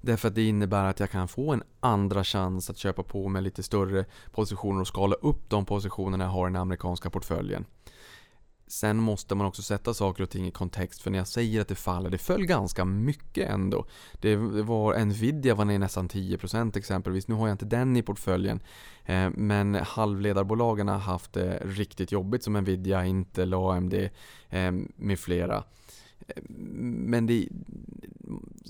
Därför 0.00 0.28
att 0.28 0.34
det 0.34 0.48
innebär 0.48 0.84
att 0.84 1.00
jag 1.00 1.10
kan 1.10 1.28
få 1.28 1.52
en 1.52 1.62
andra 1.80 2.24
chans 2.24 2.70
att 2.70 2.78
köpa 2.78 3.02
på 3.02 3.28
mig 3.28 3.42
lite 3.42 3.62
större 3.62 4.04
positioner 4.32 4.80
och 4.80 4.88
skala 4.88 5.14
upp 5.14 5.50
de 5.50 5.64
positionerna 5.64 6.24
jag 6.24 6.30
har 6.30 6.48
i 6.48 6.52
den 6.52 6.60
amerikanska 6.60 7.10
portföljen. 7.10 7.64
Sen 8.68 8.96
måste 8.96 9.34
man 9.34 9.46
också 9.46 9.62
sätta 9.62 9.94
saker 9.94 10.22
och 10.22 10.30
ting 10.30 10.46
i 10.46 10.50
kontext 10.50 11.02
för 11.02 11.10
när 11.10 11.18
jag 11.18 11.28
säger 11.28 11.60
att 11.60 11.68
det 11.68 11.74
faller, 11.74 12.10
det 12.10 12.18
föll 12.18 12.46
ganska 12.46 12.84
mycket 12.84 13.50
ändå. 13.50 13.86
Det 14.20 14.36
var 14.36 15.04
Nvidia 15.04 15.54
var 15.54 15.64
ner 15.64 15.78
nästan 15.78 16.08
10% 16.08 16.78
exempelvis. 16.78 17.28
Nu 17.28 17.34
har 17.34 17.48
jag 17.48 17.54
inte 17.54 17.64
den 17.64 17.96
i 17.96 18.02
portföljen. 18.02 18.60
Eh, 19.04 19.30
men 19.30 19.74
halvledarbolagen 19.74 20.88
har 20.88 20.98
haft 20.98 21.32
det 21.32 21.62
riktigt 21.64 22.12
jobbigt 22.12 22.42
som 22.42 22.52
Nvidia, 22.52 23.04
Intel, 23.04 23.54
AMD 23.54 23.94
eh, 24.48 24.72
med 24.96 25.18
flera. 25.18 25.64
Eh, 26.28 26.42
men 26.48 27.26
det, 27.26 27.48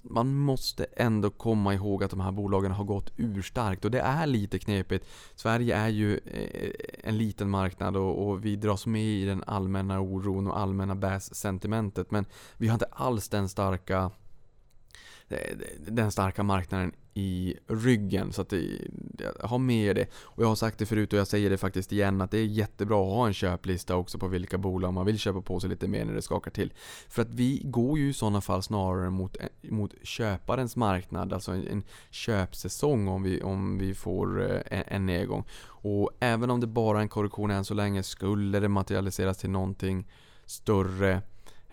man 0.02 0.34
måste 0.34 0.84
ändå 0.84 1.30
komma 1.30 1.74
ihåg 1.74 2.04
att 2.04 2.10
de 2.10 2.20
här 2.20 2.32
bolagen 2.32 2.72
har 2.72 2.84
gått 2.84 3.12
urstarkt 3.16 3.84
och 3.84 3.90
det 3.90 4.00
är 4.00 4.26
lite 4.26 4.58
knepigt. 4.58 5.06
Sverige 5.34 5.76
är 5.76 5.88
ju 5.88 6.18
eh, 6.24 6.70
en 7.04 7.18
liten 7.18 7.50
marknad 7.50 7.96
och, 7.96 8.28
och 8.28 8.44
vi 8.44 8.56
dras 8.56 8.86
med 8.86 9.04
i 9.04 9.24
den 9.24 9.44
allmänna 9.46 10.00
oron 10.00 10.46
och 10.46 10.58
allmänna 10.58 10.94
bäs-sentimentet 10.94 12.10
men 12.10 12.26
vi 12.56 12.68
har 12.68 12.74
inte 12.74 12.88
alls 12.90 13.28
den 13.28 13.48
starka 13.48 14.10
den 15.78 16.12
starka 16.12 16.42
marknaden 16.42 16.92
i 17.14 17.56
ryggen. 17.66 18.32
Så 18.32 18.42
att 18.42 18.52
ha 19.40 19.58
med 19.58 19.96
det. 19.96 20.06
Och 20.22 20.42
jag 20.42 20.48
har 20.48 20.54
sagt 20.54 20.78
det 20.78 20.86
förut 20.86 21.12
och 21.12 21.18
jag 21.18 21.26
säger 21.26 21.50
det 21.50 21.58
faktiskt 21.58 21.92
igen 21.92 22.20
att 22.20 22.30
det 22.30 22.38
är 22.38 22.44
jättebra 22.44 23.02
att 23.02 23.14
ha 23.14 23.26
en 23.26 23.34
köplista 23.34 23.96
också 23.96 24.18
på 24.18 24.28
vilka 24.28 24.58
bolag 24.58 24.92
man 24.92 25.06
vill 25.06 25.18
köpa 25.18 25.40
på 25.40 25.60
sig 25.60 25.70
lite 25.70 25.88
mer 25.88 26.04
när 26.04 26.14
det 26.14 26.22
skakar 26.22 26.50
till. 26.50 26.72
För 27.08 27.22
att 27.22 27.30
vi 27.30 27.62
går 27.64 27.98
ju 27.98 28.08
i 28.08 28.12
sådana 28.12 28.40
fall 28.40 28.62
snarare 28.62 29.10
mot, 29.10 29.36
eh, 29.36 29.70
mot 29.70 29.94
köparens 30.02 30.76
marknad, 30.76 31.32
alltså 31.32 31.52
en, 31.52 31.68
en 31.68 31.82
köpsäsong 32.10 33.08
om 33.08 33.22
vi, 33.22 33.42
om 33.42 33.78
vi 33.78 33.94
får 33.94 34.50
eh, 34.50 34.60
en, 34.66 34.84
en 34.86 35.06
nedgång. 35.06 35.44
Och 35.66 36.10
även 36.20 36.50
om 36.50 36.60
det 36.60 36.66
bara 36.66 36.98
är 36.98 37.02
en 37.02 37.08
korrektion 37.08 37.50
än 37.50 37.64
så 37.64 37.74
länge, 37.74 38.02
skulle 38.02 38.60
det 38.60 38.68
materialiseras 38.68 39.38
till 39.38 39.50
någonting 39.50 40.06
större 40.46 41.22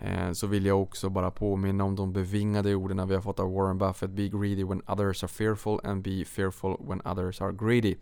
Eh, 0.04 0.32
så 0.32 0.46
vill 0.46 0.66
jag 0.66 0.82
också 0.82 1.10
bara 1.10 1.30
påminna 1.30 1.84
om 1.84 1.96
de 1.96 2.12
bevingade 2.12 2.74
orden 2.74 3.08
vi 3.08 3.14
har 3.14 3.22
fått 3.22 3.40
av 3.40 3.52
Warren 3.52 3.78
Buffett. 3.78 4.10
Be 4.10 4.28
greedy 4.28 4.64
when 4.64 4.82
others 4.86 5.22
are 5.22 5.28
fearful 5.28 5.80
and 5.84 6.02
be 6.02 6.24
fearful 6.24 6.76
when 6.80 7.00
others 7.04 7.40
are 7.40 7.52
greedy. 7.52 7.96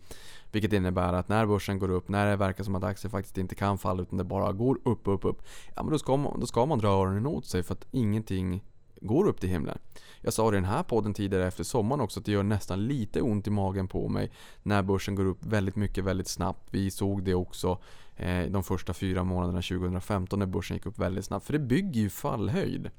Vilket 0.51 0.73
innebär 0.73 1.13
att 1.13 1.29
när 1.29 1.45
börsen 1.45 1.79
går 1.79 1.89
upp, 1.89 2.09
när 2.09 2.29
det 2.29 2.35
verkar 2.35 2.63
som 2.63 2.75
att 2.75 2.83
aktier 2.83 3.09
faktiskt 3.09 3.37
inte 3.37 3.55
kan 3.55 3.77
falla 3.77 4.01
utan 4.01 4.17
det 4.17 4.23
bara 4.23 4.51
går 4.51 4.79
upp, 4.83 5.07
upp, 5.07 5.25
upp. 5.25 5.41
Ja 5.75 5.83
men 5.83 5.91
då 5.91 5.99
ska 5.99 6.17
man, 6.17 6.39
då 6.39 6.45
ska 6.45 6.65
man 6.65 6.79
dra 6.79 6.87
öronen 6.87 7.25
åt 7.25 7.45
sig 7.45 7.63
för 7.63 7.73
att 7.73 7.85
ingenting 7.91 8.63
går 9.03 9.27
upp 9.27 9.39
till 9.39 9.49
himlen. 9.49 9.77
Jag 10.21 10.33
sa 10.33 10.51
det 10.51 10.57
i 10.57 10.61
den 10.61 10.69
här 10.69 10.83
podden 10.83 11.13
tidigare 11.13 11.47
efter 11.47 11.63
sommaren 11.63 12.01
också 12.01 12.19
att 12.19 12.25
det 12.25 12.31
gör 12.31 12.43
nästan 12.43 12.87
lite 12.87 13.21
ont 13.21 13.47
i 13.47 13.49
magen 13.49 13.87
på 13.87 14.09
mig 14.09 14.31
när 14.63 14.83
börsen 14.83 15.15
går 15.15 15.25
upp 15.25 15.45
väldigt 15.45 15.75
mycket 15.75 16.03
väldigt 16.03 16.27
snabbt. 16.27 16.67
Vi 16.71 16.91
såg 16.91 17.23
det 17.23 17.35
också 17.35 17.79
eh, 18.15 18.43
de 18.43 18.63
första 18.63 18.93
fyra 18.93 19.23
månaderna 19.23 19.61
2015 19.61 20.39
när 20.39 20.45
börsen 20.45 20.77
gick 20.77 20.85
upp 20.85 20.99
väldigt 20.99 21.25
snabbt. 21.25 21.45
För 21.45 21.53
det 21.53 21.59
bygger 21.59 22.01
ju 22.01 22.09
fallhöjd. 22.09 22.91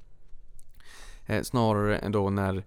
Eh, 1.26 1.42
snarare 1.42 1.98
än 1.98 2.12
då 2.12 2.30
när 2.30 2.64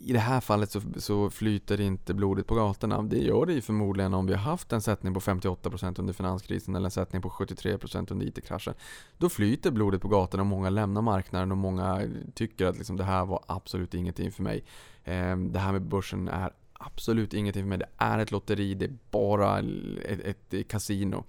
i 0.00 0.12
det 0.12 0.18
här 0.18 0.40
fallet 0.40 0.70
så, 0.70 0.80
så, 0.96 1.30
flyter 1.30 1.80
inte 1.80 2.14
blodet 2.14 2.46
på 2.46 2.54
gatorna. 2.54 3.02
Det 3.02 3.18
gör 3.18 3.46
det 3.46 3.52
ju 3.52 3.60
förmodligen 3.60 4.14
om 4.14 4.26
vi 4.26 4.32
har 4.32 4.40
haft 4.40 4.72
en 4.72 4.82
sättning 4.82 5.14
på 5.14 5.20
58% 5.20 6.00
under 6.00 6.12
finanskrisen 6.12 6.76
eller 6.76 6.84
en 6.84 6.90
sättning 6.90 7.22
på 7.22 7.28
73% 7.28 8.12
under 8.12 8.26
IT-kraschen. 8.26 8.74
Då 9.18 9.28
flyter 9.28 9.70
blodet 9.70 10.02
på 10.02 10.08
gatorna 10.08 10.42
och 10.42 10.46
många 10.46 10.70
lämnar 10.70 11.02
marknaden 11.02 11.52
och 11.52 11.58
många 11.58 12.02
tycker 12.34 12.66
att 12.66 12.78
liksom 12.78 12.96
det 12.96 13.04
här 13.04 13.24
var 13.24 13.44
absolut 13.46 13.94
ingenting 13.94 14.32
för 14.32 14.42
mig. 14.42 14.64
Ehm, 15.04 15.52
det 15.52 15.58
här 15.58 15.72
med 15.72 15.82
börsen 15.82 16.28
är 16.28 16.50
absolut 16.72 17.34
ingenting 17.34 17.62
för 17.62 17.68
mig. 17.68 17.78
Det 17.78 17.88
är 17.96 18.18
ett 18.18 18.30
lotteri, 18.30 18.74
det 18.74 18.84
är 18.84 18.96
bara 19.10 19.58
ett, 20.04 20.54
ett 20.54 20.68
kasino. 20.68 21.24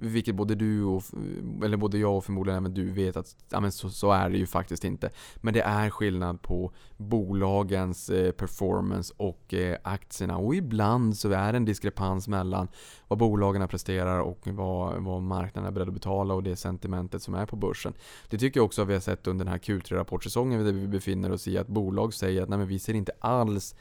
Vilket 0.00 0.34
både 0.34 0.54
du 0.54 0.84
och, 0.84 1.02
eller 1.64 1.76
både 1.76 1.98
jag 1.98 2.16
och 2.16 2.24
förmodligen 2.24 2.58
även 2.58 2.74
du 2.74 2.92
vet 2.92 3.16
att 3.16 3.36
ja, 3.50 3.60
men 3.60 3.72
så, 3.72 3.90
så, 3.90 4.12
är 4.12 4.30
det 4.30 4.38
ju 4.38 4.46
faktiskt 4.46 4.84
inte. 4.84 5.10
Men 5.36 5.54
det 5.54 5.60
är 5.60 5.90
skillnad 5.90 6.42
på 6.42 6.72
bolagens 6.96 8.10
eh, 8.10 8.32
performance 8.32 9.14
och 9.16 9.54
eh, 9.54 9.76
aktierna. 9.82 10.36
Och 10.36 10.54
ibland 10.54 11.16
så 11.16 11.30
är 11.30 11.52
det 11.52 11.56
en 11.56 11.64
diskrepans 11.64 12.28
mellan 12.28 12.68
vad 13.08 13.18
bolagen 13.18 13.68
presterar 13.68 14.20
och 14.20 14.38
vad, 14.44 15.02
vad 15.02 15.22
marknaden 15.22 15.68
är 15.68 15.72
beredd 15.72 15.88
att 15.88 15.94
betala 15.94 16.34
och 16.34 16.42
det 16.42 16.56
sentimentet 16.56 17.22
som 17.22 17.34
är 17.34 17.46
på 17.46 17.56
börsen. 17.56 17.92
Det 18.30 18.38
tycker 18.38 18.60
jag 18.60 18.64
också 18.64 18.82
att 18.82 18.88
vi 18.88 18.92
har 18.92 19.00
sett 19.00 19.26
under 19.26 19.44
den 19.44 19.52
här 19.52 19.58
Q3-rapportsäsongen 19.58 20.64
där 20.64 20.72
vi 20.72 20.88
befinner 20.88 21.32
oss 21.32 21.48
i 21.48 21.58
att 21.58 21.68
bolag 21.68 22.14
säger 22.14 22.42
att 22.42 22.48
nej, 22.48 22.58
men 22.58 22.68
vi 22.68 22.78
ser 22.78 22.94
inte 22.94 23.12
alls 23.18 23.74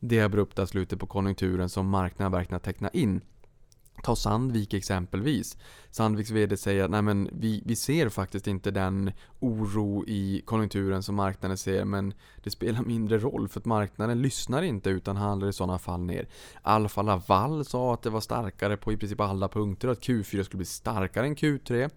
det 0.00 0.20
abrupta 0.20 0.66
slutet 0.66 1.00
på 1.00 1.06
konjunkturen 1.06 1.68
som 1.68 1.88
marknaden 1.88 2.32
verkligen 2.32 2.54
har 2.54 2.60
tecknat 2.60 2.94
in. 2.94 3.20
Ta 4.02 4.16
Sandvik 4.16 4.74
exempelvis. 4.74 5.56
Sandviks 5.90 6.30
VD 6.30 6.56
säger 6.56 6.84
att 6.84 6.90
Nej, 6.90 7.02
men 7.02 7.28
vi, 7.32 7.62
vi 7.64 7.76
ser 7.76 8.08
faktiskt 8.08 8.46
inte 8.46 8.70
den 8.70 9.12
oro 9.40 10.04
i 10.06 10.42
konjunkturen 10.44 11.02
som 11.02 11.14
marknaden 11.14 11.58
ser 11.58 11.84
men 11.84 12.14
det 12.42 12.50
spelar 12.50 12.82
mindre 12.82 13.18
roll 13.18 13.48
för 13.48 13.60
att 13.60 13.66
marknaden 13.66 14.22
lyssnar 14.22 14.62
inte 14.62 14.90
utan 14.90 15.16
handlar 15.16 15.48
i 15.48 15.52
sådana 15.52 15.78
fall 15.78 16.00
ner. 16.00 16.28
Alfa 16.62 17.02
Laval 17.02 17.64
sa 17.64 17.94
att 17.94 18.02
det 18.02 18.10
var 18.10 18.20
starkare 18.20 18.76
på 18.76 18.92
i 18.92 18.96
princip 18.96 19.20
alla 19.20 19.48
punkter 19.48 19.88
och 19.88 19.92
att 19.92 20.02
Q4 20.02 20.42
skulle 20.42 20.58
bli 20.58 20.66
starkare 20.66 21.26
än 21.26 21.36
Q3. 21.36 21.90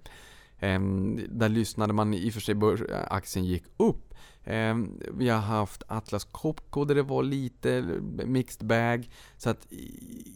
Ehm, 0.60 1.20
där 1.30 1.50
lyssnade 1.50 1.94
man 1.94 2.14
i 2.14 2.30
och 2.30 2.34
för 2.34 2.42
sig, 2.42 2.56
eh, 2.56 2.98
aktien 3.10 3.46
gick 3.46 3.64
upp 3.78 4.14
ehm, 4.44 5.00
vi 5.14 5.30
har 5.30 5.40
haft 5.40 5.84
Atlas 5.88 6.24
Copco 6.24 6.86
där 6.86 6.96
det 6.96 7.04
var 7.04 7.24
lite 7.24 7.82
mixed 8.26 8.68
bag. 8.68 9.10
Så 9.38 9.50
att 9.50 9.68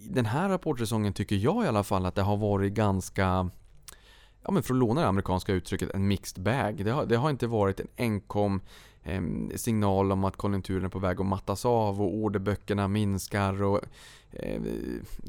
den 0.09 0.25
här 0.25 0.49
rapportsäsongen 0.49 1.13
tycker 1.13 1.35
jag 1.35 1.65
i 1.65 1.67
alla 1.67 1.83
fall 1.83 2.05
att 2.05 2.15
det 2.15 2.21
har 2.21 2.37
varit 2.37 2.73
ganska 2.73 3.49
ja 4.43 4.51
men 4.51 4.63
för 4.63 4.73
att 4.73 4.79
låna 4.79 5.01
det 5.01 5.07
amerikanska 5.07 5.53
uttrycket, 5.53 5.89
en 5.93 6.07
mixed 6.07 6.43
bag. 6.43 6.85
Det 6.85 6.91
har, 6.91 7.05
det 7.05 7.17
har 7.17 7.29
inte 7.29 7.47
varit 7.47 7.79
en 7.79 7.87
enkom 7.97 8.61
eh, 9.03 9.21
signal 9.55 10.11
om 10.11 10.23
att 10.23 10.37
konjunkturen 10.37 10.85
är 10.85 10.89
på 10.89 10.99
väg 10.99 11.19
att 11.19 11.25
mattas 11.25 11.65
av 11.65 12.01
och 12.01 12.15
orderböckerna 12.15 12.87
minskar 12.87 13.63
och 13.63 13.81
eh, 14.33 14.61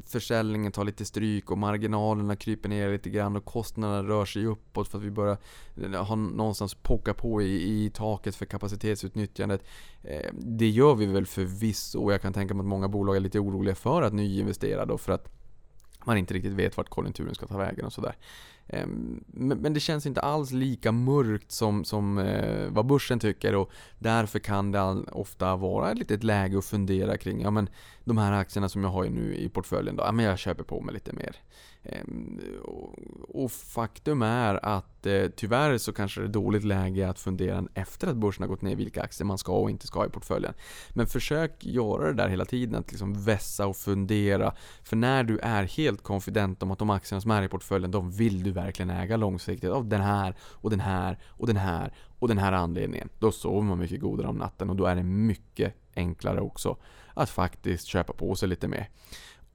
försäljningen 0.05 0.71
tar 0.71 0.83
lite 0.83 1.05
stryk 1.05 1.51
och 1.51 1.57
marginalerna 1.57 2.35
kryper 2.35 2.69
ner 2.69 2.91
lite 2.91 3.09
grann 3.09 3.35
och 3.35 3.45
kostnaderna 3.45 4.09
rör 4.09 4.25
sig 4.25 4.45
uppåt 4.45 4.87
för 4.87 4.97
att 4.97 5.03
vi 5.03 5.11
börjar 5.11 5.37
eh, 5.81 6.05
ha 6.05 6.15
någonstans 6.15 6.75
pocka 6.75 7.13
på 7.13 7.41
i, 7.41 7.85
i 7.85 7.89
taket 7.89 8.35
för 8.35 8.45
kapacitetsutnyttjandet. 8.45 9.63
Eh, 10.03 10.31
det 10.33 10.69
gör 10.69 10.95
vi 10.95 11.05
väl 11.05 11.25
förvisso 11.25 11.99
och 11.99 12.13
jag 12.13 12.21
kan 12.21 12.33
tänka 12.33 12.53
mig 12.53 12.61
att 12.61 12.67
många 12.67 12.87
bolag 12.87 13.15
är 13.15 13.19
lite 13.19 13.39
oroliga 13.39 13.75
för 13.75 14.01
att 14.01 14.13
nyinvestera 14.13 14.85
då 14.85 14.97
för 14.97 15.11
att 15.11 15.29
man 16.05 16.17
inte 16.17 16.33
riktigt 16.33 16.53
vet 16.53 16.77
vart 16.77 16.89
konjunkturen 16.89 17.35
ska 17.35 17.47
ta 17.47 17.57
vägen 17.57 17.85
och 17.85 17.93
sådär. 17.93 18.15
Ehm, 18.67 19.23
men 19.27 19.73
det 19.73 19.79
känns 19.79 20.05
inte 20.05 20.21
alls 20.21 20.51
lika 20.51 20.91
mörkt 20.91 21.51
som, 21.51 21.85
som 21.85 22.17
eh, 22.17 22.69
vad 22.69 22.85
börsen 22.85 23.19
tycker 23.19 23.55
och 23.55 23.71
därför 23.99 24.39
kan 24.39 24.71
det 24.71 25.03
ofta 25.11 25.55
vara 25.55 25.91
ett 25.91 25.97
litet 25.97 26.23
läge 26.23 26.57
att 26.57 26.65
fundera 26.65 27.17
kring, 27.17 27.41
ja 27.41 27.51
men 27.51 27.69
de 28.03 28.17
här 28.17 28.31
aktierna 28.31 28.69
som 28.69 28.83
jag 28.83 28.89
har 28.89 29.05
nu 29.05 29.35
i 29.35 29.49
portföljen 29.49 29.95
då, 29.95 30.03
ja 30.03 30.11
men 30.11 30.25
jag 30.25 30.39
köper 30.39 30.63
på 30.63 30.81
mig 30.81 30.93
lite 30.93 31.13
mer. 31.13 31.35
Ehm, 31.85 32.41
och 33.27 33.51
faktum 33.51 34.21
är 34.21 34.65
att 34.65 35.05
eh, 35.05 35.25
tyvärr 35.35 35.77
så 35.77 35.93
kanske 35.93 36.21
det 36.21 36.27
är 36.27 36.31
dåligt 36.31 36.63
läge 36.63 37.09
att 37.09 37.19
fundera 37.19 37.63
efter 37.73 38.07
att 38.07 38.15
börsen 38.15 38.43
har 38.43 38.49
gått 38.49 38.61
ner 38.61 38.75
vilka 38.75 39.01
aktier 39.01 39.25
man 39.25 39.37
ska 39.37 39.51
och 39.51 39.69
inte 39.69 39.87
ska 39.87 39.99
ha 39.99 40.05
i 40.05 40.09
portföljen. 40.09 40.53
Men 40.89 41.07
försök 41.07 41.65
göra 41.65 42.07
det 42.07 42.13
där 42.13 42.27
hela 42.29 42.45
tiden, 42.45 42.75
att 42.75 42.91
liksom 42.91 43.23
vässa 43.23 43.67
och 43.67 43.77
fundera. 43.77 44.53
För 44.83 44.95
när 44.95 45.23
du 45.23 45.39
är 45.39 45.63
helt 45.63 46.03
konfident 46.03 46.63
om 46.63 46.71
att 46.71 46.79
de 46.79 46.89
aktierna 46.89 47.21
som 47.21 47.31
är 47.31 47.43
i 47.43 47.47
portföljen, 47.47 47.91
de 47.91 48.11
vill 48.11 48.43
du 48.43 48.51
verkligen 48.51 48.89
äga 48.89 49.17
långsiktigt 49.17 49.69
av 49.69 49.87
den 49.87 50.01
här 50.01 50.35
och 50.41 50.69
den 50.69 50.79
här 50.79 51.19
och 51.27 51.47
den 51.47 51.57
här 51.57 51.93
och 52.19 52.27
den 52.27 52.37
här 52.37 52.51
anledningen. 52.51 53.09
Då 53.19 53.31
sover 53.31 53.61
man 53.61 53.79
mycket 53.79 54.01
godare 54.01 54.27
om 54.27 54.37
natten 54.37 54.69
och 54.69 54.75
då 54.75 54.85
är 54.85 54.95
det 54.95 55.03
mycket 55.03 55.73
enklare 55.95 56.41
också 56.41 56.77
att 57.13 57.29
faktiskt 57.29 57.85
köpa 57.85 58.13
på 58.13 58.35
sig 58.35 58.49
lite 58.49 58.67
mer. 58.67 58.89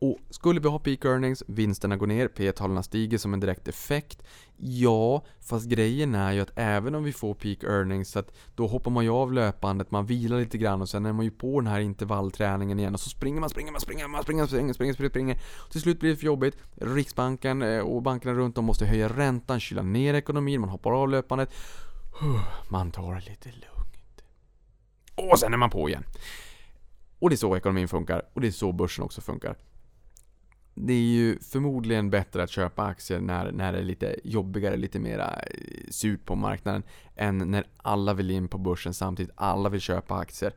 Och 0.03 0.19
skulle 0.31 0.61
vi 0.61 0.69
ha 0.69 0.79
peak 0.79 1.05
earnings, 1.05 1.43
vinsterna 1.47 1.97
går 1.97 2.07
ner, 2.07 2.29
P 2.29 2.53
talen 2.53 2.83
stiger 2.83 3.19
som 3.19 3.35
en 3.35 3.41
direkt 3.41 3.69
effekt. 3.69 4.23
Ja, 4.57 5.25
fast 5.41 5.67
grejen 5.67 6.15
är 6.15 6.33
ju 6.33 6.41
att 6.41 6.51
även 6.55 6.95
om 6.95 7.05
vi 7.05 7.13
får 7.13 7.35
peak 7.35 7.65
earnings 7.65 8.11
så 8.11 8.19
att 8.19 8.33
då 8.55 8.67
hoppar 8.67 8.91
man 8.91 9.05
ju 9.05 9.11
av 9.11 9.33
löpandet, 9.33 9.91
man 9.91 10.07
vilar 10.07 10.39
lite 10.39 10.59
grann 10.59 10.83
och 10.83 10.89
sen 10.89 11.07
är 11.07 11.13
man 11.13 11.25
ju 11.25 11.31
på 11.31 11.61
den 11.61 11.67
här 11.67 11.81
intervallträningen 11.81 12.79
igen 12.79 12.95
och 12.95 13.01
så 13.01 13.11
springer 13.11 13.41
man, 13.41 13.51
springer 13.51 13.73
man, 13.73 13.81
springer 13.81 14.09
man, 14.09 14.23
springer, 14.23 14.47
springer, 14.47 14.73
springer, 14.73 14.95
springer, 14.95 15.11
springer. 15.11 15.41
Till 15.71 15.81
slut 15.81 16.01
blir 16.01 16.11
det 16.11 16.17
för 16.17 16.27
jobbigt. 16.27 16.57
Riksbanken 16.75 17.63
eh, 17.63 17.81
och 17.81 18.03
bankerna 18.03 18.35
runt 18.35 18.59
om 18.59 18.65
måste 18.65 18.87
höja 18.87 19.09
räntan, 19.09 19.61
kyla 19.61 19.83
ner 19.83 20.15
ekonomin, 20.15 20.61
man 20.61 20.71
hoppar 20.71 20.93
av 21.03 21.09
löpandet. 21.09 21.53
Man 22.69 22.91
tar 22.91 23.15
det 23.15 23.21
lite 23.21 23.49
lugnt. 23.49 24.23
Och 25.15 25.39
sen 25.39 25.53
är 25.53 25.57
man 25.57 25.71
på 25.71 25.89
igen. 25.89 26.05
Och 27.19 27.31
det 27.31 27.35
är 27.35 27.37
så 27.37 27.57
ekonomin 27.57 27.89
funkar 27.89 28.23
och 28.33 28.41
det 28.41 28.47
är 28.47 28.53
så 28.53 28.73
börsen 28.73 29.05
också 29.05 29.21
funkar 29.21 29.57
det 30.87 30.93
är 30.93 30.97
ju 30.97 31.39
förmodligen 31.39 32.11
bättre 32.11 32.43
att 32.43 32.51
köpa 32.51 32.83
aktier 32.83 33.21
när, 33.21 33.53
när 33.53 33.73
det 33.73 33.79
är 33.79 33.83
lite 33.83 34.17
jobbigare, 34.25 34.77
lite 34.77 34.99
mera 34.99 35.27
eh, 35.27 35.91
surt 35.91 36.25
på 36.25 36.35
marknaden 36.35 36.83
än 37.17 37.39
när 37.39 37.67
alla 37.77 38.15
vill 38.15 38.31
in 38.31 38.49
på 38.49 38.59
börsen 38.59 38.95
samtidigt, 38.95 39.33
alla 39.35 39.69
vill 39.69 39.81
köpa 39.81 40.15
aktier. 40.15 40.53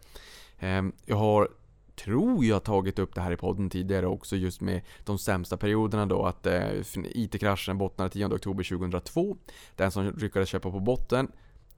Ehm, 0.60 0.92
jag 1.06 1.16
har, 1.16 1.50
tror 1.96 2.46
jag, 2.46 2.64
tagit 2.64 3.00
upp 3.00 3.16
det 3.16 3.22
här 3.22 3.32
i 3.32 3.38
podden 3.38 3.70
tidigare 3.70 4.08
också 4.08 4.36
just 4.36 4.62
med 4.62 4.82
de 5.06 5.18
sämsta 5.18 5.58
perioderna 5.58 6.06
då 6.06 6.26
att 6.26 6.46
eh, 6.46 6.82
IT-kraschen 6.96 7.78
bottnade 7.78 8.10
10 8.10 8.26
oktober 8.26 8.64
2002. 8.64 9.38
Den 9.76 9.92
som 9.92 10.14
lyckades 10.18 10.50
köpa 10.50 10.72
på 10.72 10.80
botten 10.80 11.32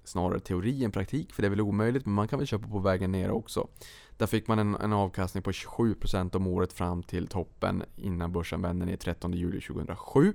snarare 0.07 0.39
teori 0.39 0.83
än 0.83 0.91
praktik, 0.91 1.33
för 1.33 1.41
det 1.41 1.47
är 1.47 1.49
väl 1.49 1.61
omöjligt, 1.61 2.05
men 2.05 2.15
man 2.15 2.27
kan 2.27 2.39
väl 2.39 2.47
köpa 2.47 2.67
på 2.67 2.79
vägen 2.79 3.11
ner 3.11 3.31
också. 3.31 3.67
Där 4.17 4.27
fick 4.27 4.47
man 4.47 4.59
en, 4.59 4.75
en 4.75 4.93
avkastning 4.93 5.43
på 5.43 5.51
27% 5.51 6.35
om 6.35 6.47
året 6.47 6.73
fram 6.73 7.03
till 7.03 7.27
toppen 7.27 7.83
innan 7.95 8.31
börsen 8.31 8.61
vände 8.61 8.85
ner 8.85 8.97
13 8.97 9.33
juli 9.33 9.61
2007. 9.61 10.33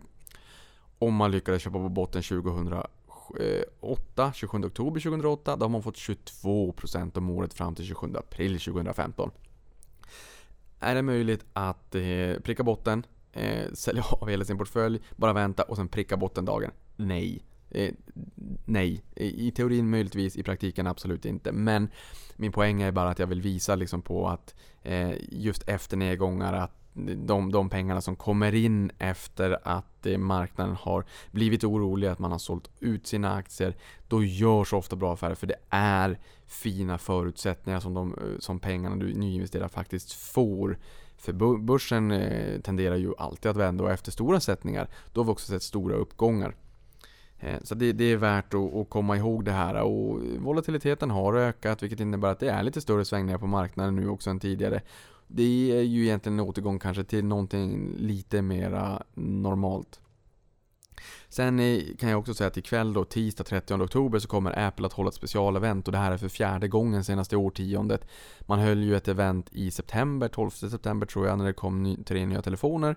Om 0.99 1.15
man 1.15 1.31
lyckades 1.31 1.63
köpa 1.63 1.79
på 1.79 1.89
botten 1.89 2.23
2008, 2.23 4.33
27 4.35 4.59
eh, 4.59 4.65
oktober 4.65 5.01
2008, 5.01 5.57
då 5.57 5.65
har 5.65 5.71
man 5.71 5.83
fått 5.83 5.97
22% 5.97 7.19
om 7.19 7.31
året 7.31 7.55
fram 7.55 7.75
till 7.75 7.85
27 7.85 8.17
april 8.17 8.61
2015. 8.61 9.31
Är 10.81 10.95
det 10.95 11.03
möjligt 11.03 11.45
att 11.53 11.95
eh, 11.95 12.35
pricka 12.43 12.63
botten, 12.63 13.07
eh, 13.33 13.73
sälja 13.73 14.05
av 14.11 14.29
hela 14.29 14.45
sin 14.45 14.59
portfölj, 14.59 15.01
bara 15.17 15.33
vänta 15.33 15.63
och 15.63 15.77
sen 15.77 15.89
pricka 15.89 16.17
bottendagen? 16.17 16.71
Nej. 16.97 17.43
Eh, 17.71 17.95
nej, 18.65 19.03
i 19.17 19.51
teorin 19.51 19.91
möjligtvis, 19.91 20.37
i 20.37 20.43
praktiken 20.43 20.87
absolut 20.87 21.25
inte. 21.25 21.53
Men 21.53 21.89
min 22.37 22.53
poäng 22.53 22.83
är 22.83 22.93
bara 22.93 23.11
att 23.11 23.19
jag 23.19 23.27
vill 23.27 23.41
visa 23.41 23.75
liksom 23.75 24.03
på 24.03 24.29
att 24.29 24.55
eh, 24.83 25.13
just 25.29 25.69
efter 25.69 25.97
nedgångar 25.97 26.53
att 26.53 26.81
de, 27.17 27.53
de 27.53 27.71
pengarna 27.71 28.01
som 28.01 28.17
kommer 28.17 28.55
in 28.55 28.91
efter 28.99 29.59
att 29.65 30.07
eh, 30.07 30.19
marknaden 30.19 30.77
har 30.81 31.05
blivit 31.31 31.65
orolig, 31.65 32.09
att 32.09 32.19
man 32.19 32.33
har 32.33 32.39
sålt 32.39 32.71
ut 32.81 33.07
sina 33.07 33.35
aktier, 33.35 33.77
då 34.09 34.25
görs 34.25 34.73
ofta 34.73 34.97
bra 34.97 35.13
affärer 35.13 35.35
för 35.35 35.47
det 35.47 35.59
är 35.71 36.19
fina 36.47 36.99
förutsättningar 36.99 37.81
som, 37.81 37.95
de, 37.95 38.15
eh, 38.15 38.39
som 38.39 38.59
pengarna 38.59 38.97
du 38.97 39.15
nyinvesterar 39.15 39.69
faktiskt 39.69 40.13
får. 40.13 40.79
För 41.17 41.59
börsen 41.59 42.11
eh, 42.11 42.61
tenderar 42.61 42.97
ju 42.97 43.13
alltid 43.19 43.51
att 43.51 43.57
vända 43.57 43.85
och 43.85 43.91
efter 43.91 44.13
stora 44.13 44.41
sättningar, 44.41 44.89
då 45.13 45.21
har 45.21 45.25
vi 45.25 45.33
också 45.33 45.47
sett 45.47 45.63
stora 45.63 45.95
uppgångar. 45.95 46.55
Eh, 47.41 47.59
så 47.63 47.75
det, 47.75 47.93
det, 47.93 48.05
är 48.05 48.17
värt 48.17 48.55
att, 48.55 48.75
att, 48.75 48.91
komma 48.91 49.17
ihåg 49.17 49.45
det 49.45 49.53
här 49.53 49.83
och 49.83 50.21
volatiliteten 50.39 51.11
har 51.11 51.35
ökat 51.35 51.83
vilket 51.83 52.01
innebär 52.01 52.29
att 52.29 52.41
det 52.41 52.51
är 52.51 52.63
lite 52.63 52.81
större 52.81 53.05
svängningar 53.05 53.39
på 53.39 53.47
marknaden 53.47 53.97
nu 53.97 54.09
också 54.09 54.31
än 54.31 54.41
tidigare. 54.41 54.83
Det 55.27 55.73
är 55.73 55.83
ju 55.83 56.05
egentligen 56.05 56.39
en 56.39 56.47
återgång 56.47 56.79
kanske 56.79 57.05
till 57.05 57.25
någonting 57.25 57.95
lite 57.97 58.43
mera 58.43 59.03
normalt. 59.15 60.01
Sen 61.29 61.61
eh, 61.61 61.83
kan 61.99 62.11
jag 62.11 62.19
också 62.19 62.35
säga 62.35 62.49
att 62.49 62.57
ikväll 62.57 62.93
då, 62.93 63.05
tisdag 63.05 63.45
30 63.45 63.75
oktober, 63.75 64.19
så 64.19 64.29
kommer 64.29 64.67
Apple 64.67 64.87
att 64.87 64.93
hålla 64.93 65.09
ett 65.09 65.15
specialevent 65.15 65.89
och 65.89 65.93
det 65.93 65.99
här 65.99 66.13
är 66.13 66.17
för 66.17 66.29
fjärde 66.29 66.69
gången 66.69 67.05
senaste 67.05 67.37
årtiondet. 67.37 68.07
Man 68.41 68.59
höll 68.59 68.83
ju 68.83 68.97
ett 68.97 69.09
event 69.09 69.49
i 69.53 69.71
september, 69.71 70.29
12 70.29 70.51
september 70.51 71.07
tror 71.07 71.27
jag, 71.27 71.39
när 71.39 71.45
det 71.45 71.53
kom 71.53 71.97
tre 72.07 72.27
nya 72.27 72.43
telefoner. 72.43 72.97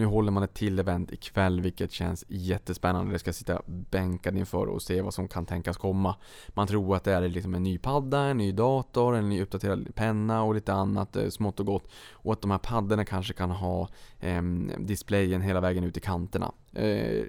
Nu 0.00 0.06
håller 0.06 0.32
man 0.32 0.42
ett 0.42 0.54
till 0.54 0.78
event 0.78 1.12
ikväll 1.12 1.60
vilket 1.60 1.92
känns 1.92 2.24
jättespännande. 2.28 3.12
Det 3.12 3.18
ska 3.18 3.32
sitta 3.32 3.62
bänkad 3.66 4.36
inför 4.36 4.66
och 4.66 4.82
se 4.82 5.02
vad 5.02 5.14
som 5.14 5.28
kan 5.28 5.46
tänkas 5.46 5.76
komma. 5.76 6.16
Man 6.48 6.66
tror 6.66 6.96
att 6.96 7.04
det 7.04 7.12
är 7.12 7.28
liksom 7.28 7.54
en 7.54 7.62
ny 7.62 7.78
padda, 7.78 8.20
en 8.20 8.36
ny 8.36 8.52
dator, 8.52 9.16
en 9.16 9.28
ny 9.28 9.42
uppdaterad 9.42 9.94
penna 9.94 10.42
och 10.42 10.54
lite 10.54 10.72
annat 10.72 11.16
eh, 11.16 11.28
smått 11.28 11.60
och 11.60 11.66
gott. 11.66 11.90
Och 12.12 12.32
att 12.32 12.40
de 12.40 12.50
här 12.50 12.58
paddorna 12.58 13.04
kanske 13.04 13.32
kan 13.32 13.50
ha 13.50 13.88
eh, 14.20 14.42
displayen 14.78 15.40
hela 15.40 15.60
vägen 15.60 15.84
ut 15.84 15.96
i 15.96 16.00
kanterna. 16.00 16.52
Eh, 16.72 16.86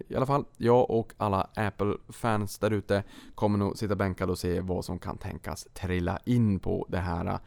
I 0.07 0.15
alla 0.15 0.25
fall, 0.25 0.45
jag 0.57 0.89
och 0.89 1.13
alla 1.17 1.47
Apple-fans 1.55 2.59
där 2.59 2.71
ute 2.71 3.03
kommer 3.35 3.57
nog 3.57 3.77
sitta 3.77 3.95
bänkade 3.95 4.31
och 4.31 4.39
se 4.39 4.61
vad 4.61 4.85
som 4.85 4.99
kan 4.99 5.17
tänkas 5.17 5.67
trilla 5.73 6.19
in 6.25 6.59
på 6.59 6.85
det 6.89 6.99
här 6.99 7.25
eh, 7.25 7.39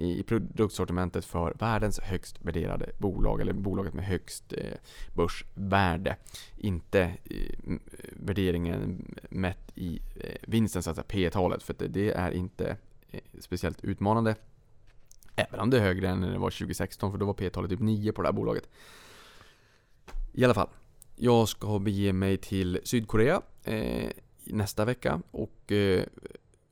i 0.00 0.22
produktsortimentet 0.22 1.24
för 1.24 1.54
världens 1.58 2.00
högst 2.00 2.44
värderade 2.44 2.90
bolag, 2.98 3.40
eller 3.40 3.52
bolaget 3.52 3.94
med 3.94 4.04
högst 4.04 4.52
eh, 4.52 4.72
börsvärde. 5.14 6.16
Inte 6.56 7.00
eh, 7.24 7.76
värderingen 8.12 9.14
mätt 9.30 9.72
i 9.74 10.00
eh, 10.16 10.36
vinsten, 10.42 10.82
så 10.82 10.90
att 10.90 10.96
säga 10.96 11.04
P-talet, 11.08 11.62
för 11.62 11.74
det 11.88 12.10
är 12.10 12.30
inte 12.30 12.76
speciellt 13.38 13.84
utmanande. 13.84 14.34
Även 15.36 15.60
om 15.60 15.70
det 15.70 15.76
är 15.76 15.82
högre 15.82 16.08
än 16.08 16.20
när 16.20 16.32
det 16.32 16.38
var 16.38 16.50
2016, 16.50 17.10
för 17.10 17.18
då 17.18 17.26
var 17.26 17.34
P-talet 17.34 17.70
typ 17.70 17.80
9 17.80 18.12
på 18.12 18.22
det 18.22 18.28
här 18.28 18.32
bolaget. 18.32 18.68
I 20.32 20.44
alla 20.44 20.54
fall, 20.54 20.68
jag 21.16 21.48
ska 21.48 21.78
bege 21.78 22.12
mig 22.12 22.36
till 22.36 22.80
Sydkorea 22.84 23.42
eh, 23.64 24.10
nästa 24.44 24.84
vecka 24.84 25.22
och 25.30 25.72
eh, 25.72 26.04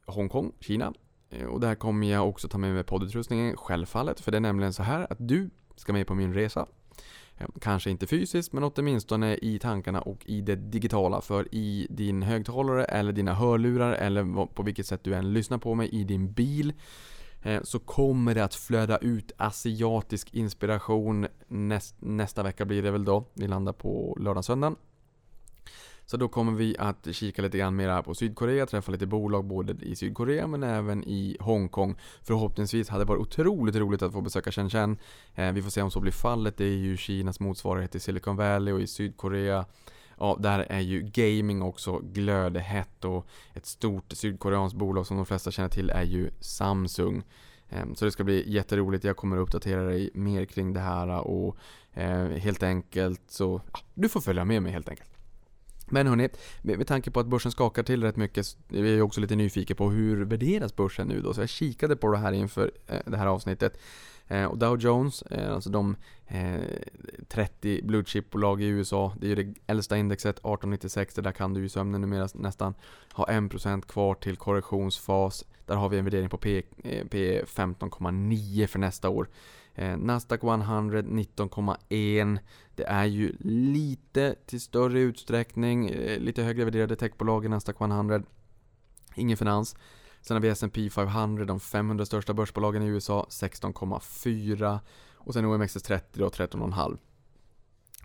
Hongkong, 0.07 0.53
Kina 0.61 0.93
Eh, 1.31 1.47
och 1.47 1.61
där 1.61 1.75
kommer 1.75 2.07
jag 2.07 2.29
också 2.29 2.49
ta 2.49 2.59
med 2.59 2.75
mig 2.75 2.85
poddutrustningen, 2.85 3.57
självfallet. 3.57 4.21
För 4.21 4.33
det 4.33 4.39
är 4.39 4.41
nämligen 4.41 4.73
så 4.73 4.83
här 4.83 5.07
att 5.11 5.29
du 5.29 5.51
ska 5.77 5.93
med 5.93 6.07
på 6.07 6.15
min 6.15 6.35
resa. 6.35 6.67
Eh, 7.39 7.47
kanske 7.61 7.91
inte 7.91 8.07
fysiskt, 8.07 8.53
men 8.53 8.65
åtminstone 8.65 9.37
i 9.37 9.59
tankarna 9.59 10.01
och 10.01 10.27
i 10.27 10.41
det 10.41 10.57
digitala. 10.57 11.21
För 11.21 11.55
i 11.55 11.87
din 11.91 12.23
högtalare 12.23 12.85
eller 12.85 13.13
dina 13.13 13.35
hörlurar 13.35 13.93
eller 13.93 14.47
på 14.47 14.63
vilket 14.63 14.87
sätt 14.87 15.05
du 15.05 15.15
än 15.15 15.33
lyssnar 15.33 15.59
på 15.59 15.75
mig 15.75 15.89
i 15.89 16.05
din 16.05 16.33
bil 16.33 16.73
eh, 17.43 17.63
så 17.63 17.79
kommer 17.79 18.35
det 18.35 18.45
att 18.45 18.55
flöda 18.55 18.99
ut 18.99 19.33
asiatisk 19.37 20.35
inspiration 20.35 21.27
näst, 21.49 21.95
nästa 21.99 22.43
vecka 22.43 22.65
blir 22.65 22.83
det 22.83 22.91
väl 22.91 23.05
då. 23.05 23.25
Vi 23.35 23.49
landar 23.49 23.73
på 23.73 24.17
lördag 24.21 24.45
söndagen. 24.45 24.77
Så 26.07 26.17
då 26.17 26.29
kommer 26.29 26.53
vi 26.53 26.77
att 26.79 27.09
kika 27.13 27.43
lite 27.43 27.59
grann 27.59 27.77
mer 27.77 28.03
på 28.03 28.15
Sydkorea, 28.15 28.67
träffa 28.67 28.93
lite 28.93 29.07
bolag 29.07 29.45
både 29.45 29.73
i 29.87 29.97
Sydkorea 29.97 30.47
men 30.47 30.63
även 30.63 31.05
i 31.05 31.37
Hongkong. 31.41 31.97
Förhoppningsvis 32.23 32.89
hade 32.89 33.05
det 33.05 33.09
varit 33.09 33.21
otroligt 33.21 33.77
roligt 33.77 34.03
att 34.03 34.13
få 34.13 34.21
besöka 34.21 34.53
Shenzhen. 34.53 34.99
Eh, 35.35 35.53
vi 35.53 35.63
får 35.63 35.71
se 35.71 35.83
om 35.83 35.91
så 35.91 36.01
blir 36.01 36.13
fallet. 36.13 36.57
Det 36.57 36.65
är 36.65 36.77
ju 36.77 36.97
Kinas 36.97 37.41
motsvarighet 37.41 37.91
till 37.91 38.01
Silicon 38.01 38.37
Valley 38.37 38.75
och 38.75 38.81
i 38.81 38.87
Sydkorea 38.87 39.65
Ja, 40.19 40.37
där 40.41 40.59
är 40.59 40.81
ju 40.81 41.03
gaming 41.03 41.63
också 41.63 41.99
glödhett 41.99 43.05
och 43.05 43.27
ett 43.55 43.67
stort 43.67 44.13
sydkoreanskt 44.13 44.79
bolag 44.79 45.07
som 45.07 45.17
de 45.17 45.27
flesta 45.27 45.51
känner 45.51 45.69
till 45.69 45.91
är 45.91 46.03
ju 46.03 46.31
Samsung. 46.41 47.23
Ehm, 47.69 47.95
så 47.95 48.05
det 48.05 48.11
ska 48.11 48.25
bli 48.25 48.53
jätteroligt. 48.53 49.05
Jag 49.05 49.17
kommer 49.17 49.37
att 49.37 49.43
uppdatera 49.43 49.83
dig 49.83 50.11
mer 50.15 50.45
kring 50.45 50.73
det 50.73 50.81
här 50.81 51.09
och 51.09 51.57
eh, 51.93 52.27
helt 52.27 52.63
enkelt 52.63 53.23
så, 53.29 53.61
ja, 53.73 53.79
du 53.95 54.09
får 54.09 54.21
följa 54.21 54.45
med 54.45 54.63
mig 54.63 54.73
helt 54.73 54.89
enkelt. 54.89 55.16
Men 55.89 56.07
hörni, 56.07 56.29
med 56.63 56.87
tanke 56.87 57.11
på 57.11 57.21
att 57.21 57.27
börsen 57.27 57.53
skakar 57.53 57.83
till 57.83 58.03
rätt 58.03 58.17
mycket, 58.17 58.57
vi 58.69 58.79
är 58.91 58.95
ju 58.95 59.03
också 59.03 59.21
lite 59.21 59.37
nyfikna 59.37 59.77
på 59.77 59.91
hur 59.91 60.25
värderas 60.25 60.77
börsen 60.77 61.09
nu 61.09 61.21
då? 61.21 61.35
Så 61.35 61.41
jag 61.41 61.49
kikade 61.49 61.97
på 61.97 62.13
det 62.13 62.19
här 62.19 62.33
inför 62.33 62.71
eh, 62.87 63.01
det 63.07 63.17
här 63.17 63.27
avsnittet. 63.27 63.79
Eh, 64.29 64.45
och 64.45 64.59
Dow 64.59 64.81
Jones, 64.81 65.23
eh, 65.23 65.55
alltså 65.55 65.71
de 65.71 65.97
30 67.29 67.83
blue 67.83 68.05
chip-bolag 68.05 68.63
i 68.63 68.67
USA, 68.67 69.13
det 69.21 69.27
är 69.27 69.29
ju 69.29 69.35
det 69.35 69.55
äldsta 69.67 69.97
indexet, 69.97 70.37
1896, 70.37 71.15
det 71.15 71.23
där 71.23 71.33
kan 71.33 71.55
du 71.55 71.61
ju 71.61 71.69
sömnen 71.69 72.01
numera 72.01 72.29
nästan. 72.35 72.75
Har 73.13 73.27
1% 73.27 73.87
kvar 73.87 74.15
till 74.15 74.37
korrektionsfas. 74.37 75.45
Där 75.67 75.75
har 75.75 75.89
vi 75.89 75.99
en 75.99 76.05
värdering 76.05 76.29
på 76.29 76.39
P, 76.39 76.63
P 77.11 77.43
15,9 77.43 78.67
för 78.67 78.79
nästa 78.79 79.09
år. 79.09 79.29
Eh, 79.79 79.97
Nasdaq 79.97 80.43
100 80.43 81.03
19,1. 81.03 82.39
Det 82.75 82.85
är 82.85 83.05
ju 83.05 83.37
lite 83.41 84.35
till 84.47 84.61
större 84.61 85.01
utsträckning, 85.01 85.89
eh, 85.89 86.19
lite 86.21 86.43
högre 86.43 86.65
värderade 86.65 86.97
techbolag 86.97 87.45
i 87.45 87.49
Nasdaq 87.49 87.81
100. 87.81 88.23
Ingen 89.15 89.37
finans. 89.37 89.77
Sen 90.21 90.35
har 90.35 90.43
vi 90.43 90.49
S&P 90.49 90.91
500, 90.91 91.45
de 91.45 91.61
500 91.61 92.07
största 92.07 92.35
börsbolagen 92.35 92.83
i 92.83 92.87
USA, 92.87 93.27
16,4. 93.31 94.81
Och 95.15 95.35
sen 95.35 95.45
OMXS30 95.45 96.01
då, 96.13 96.29
13,5. 96.29 96.99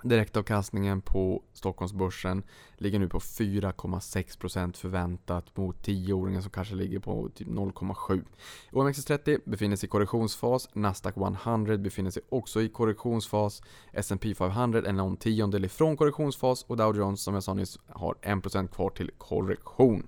Direktavkastningen 0.03 1.01
på 1.01 1.43
Stockholmsbörsen 1.53 2.43
ligger 2.77 2.99
nu 2.99 3.07
på 3.09 3.19
4,6% 3.19 4.77
förväntat 4.77 5.57
mot 5.57 5.87
10-åringen 5.87 6.41
som 6.41 6.51
kanske 6.51 6.75
ligger 6.75 6.99
på 6.99 7.29
typ 7.35 7.47
0,7. 7.47 8.23
OMXS30 8.71 9.39
befinner 9.45 9.75
sig 9.75 9.87
i 9.87 9.89
korrektionsfas, 9.89 10.69
Nasdaq 10.73 11.17
100 11.17 11.77
befinner 11.77 12.11
sig 12.11 12.23
också 12.29 12.61
i 12.61 12.69
korrektionsfas, 12.69 13.61
S&P 13.91 14.35
500 14.35 14.81
är 14.85 14.93
någon 14.93 15.17
tiondel 15.17 15.65
ifrån 15.65 15.97
korrektionsfas 15.97 16.63
och 16.63 16.77
Dow 16.77 16.97
Jones 16.97 17.23
som 17.23 17.33
jag 17.33 17.43
sa 17.43 17.53
nyss 17.53 17.79
har 17.87 18.15
1% 18.21 18.67
kvar 18.67 18.89
till 18.89 19.11
korrektion. 19.17 20.07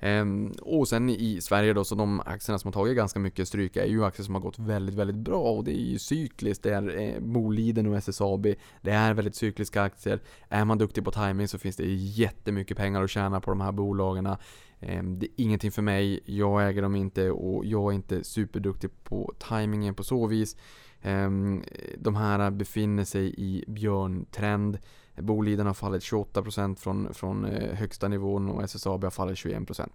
Ehm, 0.00 0.52
och 0.62 0.88
sen 0.88 1.10
i 1.10 1.40
Sverige 1.40 1.72
då, 1.72 1.84
så 1.84 1.94
de 1.94 2.20
aktierna 2.20 2.58
som 2.58 2.68
har 2.68 2.72
tagit 2.72 2.96
ganska 2.96 3.18
mycket 3.18 3.48
stryk 3.48 3.76
är 3.76 3.86
ju 3.86 4.04
aktier 4.04 4.24
som 4.24 4.34
har 4.34 4.42
gått 4.42 4.58
väldigt, 4.58 4.94
väldigt 4.94 5.16
bra 5.16 5.42
och 5.42 5.64
det 5.64 5.70
är 5.70 5.84
ju 5.84 5.98
cykliskt. 5.98 6.62
Det 6.62 6.74
är 6.74 6.98
eh, 6.98 7.20
Boliden 7.20 7.86
och 7.86 7.96
SSAB. 7.96 8.46
Det 8.82 8.90
är 8.90 9.14
väldigt 9.14 9.34
cykliska 9.34 9.82
aktier. 9.82 10.20
Är 10.48 10.64
man 10.64 10.78
duktig 10.78 11.04
på 11.04 11.10
timing 11.10 11.48
så 11.48 11.58
finns 11.58 11.76
det 11.76 11.94
jättemycket 11.94 12.76
pengar 12.76 13.02
att 13.02 13.10
tjäna 13.10 13.40
på 13.40 13.50
de 13.50 13.60
här 13.60 13.72
bolagen. 13.72 14.36
Ehm, 14.80 15.18
det 15.18 15.26
är 15.26 15.30
ingenting 15.36 15.70
för 15.70 15.82
mig, 15.82 16.20
jag 16.24 16.68
äger 16.68 16.82
dem 16.82 16.96
inte 16.96 17.30
och 17.30 17.66
jag 17.66 17.92
är 17.92 17.94
inte 17.94 18.24
superduktig 18.24 18.90
på 19.04 19.34
timingen 19.48 19.94
på 19.94 20.04
så 20.04 20.26
vis. 20.26 20.56
Ehm, 21.02 21.62
de 21.98 22.16
här 22.16 22.50
befinner 22.50 23.04
sig 23.04 23.34
i 23.38 23.64
björntrend. 23.66 24.78
Boliden 25.16 25.66
har 25.66 25.74
fallit 25.74 26.02
28% 26.02 26.76
från, 26.76 27.14
från 27.14 27.44
eh, 27.44 27.74
högsta 27.74 28.08
nivån 28.08 28.48
och 28.48 28.62
SSAB 28.62 29.04
har 29.04 29.10
fallit 29.10 29.38
21%. 29.38 29.88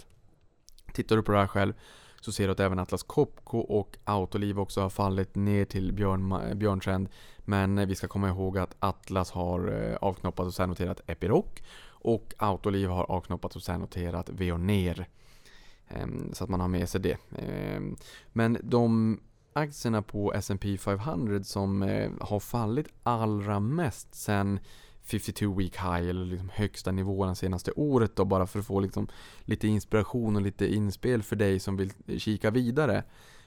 Tittar 0.93 1.15
du 1.15 1.23
på 1.23 1.31
det 1.31 1.37
här 1.37 1.47
själv 1.47 1.73
så 2.21 2.31
ser 2.31 2.45
du 2.45 2.51
att 2.51 2.59
även 2.59 2.79
Atlas 2.79 3.03
Copco 3.03 3.57
och 3.57 3.97
Autoliv 4.03 4.59
också 4.59 4.81
har 4.81 4.89
fallit 4.89 5.35
ner 5.35 5.65
till 5.65 5.93
björn, 5.93 6.31
eh, 6.31 6.53
björntrend. 6.53 7.09
Men 7.37 7.77
eh, 7.77 7.85
vi 7.85 7.95
ska 7.95 8.07
komma 8.07 8.29
ihåg 8.29 8.57
att 8.57 8.75
Atlas 8.79 9.31
har 9.31 9.97
avknoppat 10.01 10.45
och 10.45 10.53
särnoterat 10.53 11.01
Epiroc 11.07 11.45
och 11.83 12.33
Autoliv 12.37 12.89
har 12.89 13.11
avknoppat 13.11 13.55
och 13.55 13.63
särnoterat 13.63 14.29
Veoneer. 14.29 15.07
Ehm, 15.87 16.33
så 16.33 16.43
att 16.43 16.49
man 16.49 16.59
har 16.59 16.67
med 16.67 16.89
sig 16.89 17.01
det. 17.01 17.17
Ehm, 17.37 17.95
men 18.33 18.57
de 18.63 19.19
aktierna 19.53 20.01
på 20.01 20.33
S&P 20.33 20.77
500 20.77 21.43
som 21.43 21.81
har 22.21 22.39
fallit 22.39 22.87
allra 23.03 23.59
mest 23.59 24.15
sen 24.15 24.59
52 25.03 25.53
week 25.53 25.75
high 25.75 26.09
eller 26.09 26.25
liksom 26.25 26.49
högsta 26.53 26.91
nivån 26.91 27.35
senaste 27.35 27.71
året 27.71 28.15
då 28.15 28.25
bara 28.25 28.47
för 28.47 28.59
att 28.59 28.65
få 28.65 28.79
liksom 28.79 29.07
lite 29.45 29.67
inspiration 29.67 30.35
och 30.35 30.41
lite 30.41 30.73
inspel 30.73 31.23
för 31.23 31.35
dig 31.35 31.59
som 31.59 31.77
vill 31.77 31.91
kika 32.17 32.51
vidare. 32.51 33.03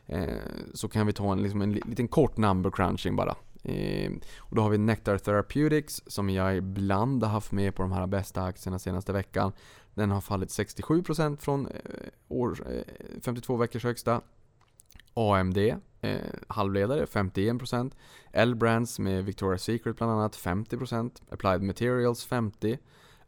Eh, 0.06 0.28
så 0.74 0.88
kan 0.88 1.06
vi 1.06 1.12
ta 1.12 1.32
en, 1.32 1.42
liksom 1.42 1.62
en 1.62 1.72
liten 1.72 2.08
kort 2.08 2.36
number 2.36 2.70
crunching 2.70 3.16
bara. 3.16 3.36
Eh, 3.64 4.12
och 4.38 4.56
då 4.56 4.62
har 4.62 4.70
vi 4.70 4.78
Nectar 4.78 5.18
Therapeutics 5.18 6.02
som 6.06 6.30
jag 6.30 6.56
ibland 6.56 7.22
har 7.22 7.30
haft 7.30 7.52
med 7.52 7.74
på 7.74 7.82
de 7.82 7.92
här 7.92 8.06
bästa 8.06 8.42
aktierna 8.42 8.78
senaste 8.78 9.12
veckan. 9.12 9.52
Den 9.94 10.10
har 10.10 10.20
fallit 10.20 10.48
67% 10.48 11.36
från 11.36 11.66
eh, 11.66 11.72
år, 12.28 12.58
eh, 12.70 13.20
52 13.22 13.56
veckors 13.56 13.84
högsta. 13.84 14.20
AMD 15.14 15.58
eh, 16.04 16.20
halvledare 16.48 17.06
51%. 17.06 17.90
L-Brands 18.32 18.98
med 18.98 19.24
Victoria's 19.24 19.56
Secret 19.56 19.96
bland 19.96 20.12
annat 20.12 20.36
50%. 20.36 21.10
Applied 21.30 21.62
Materials 21.62 22.28
50%. 22.28 22.78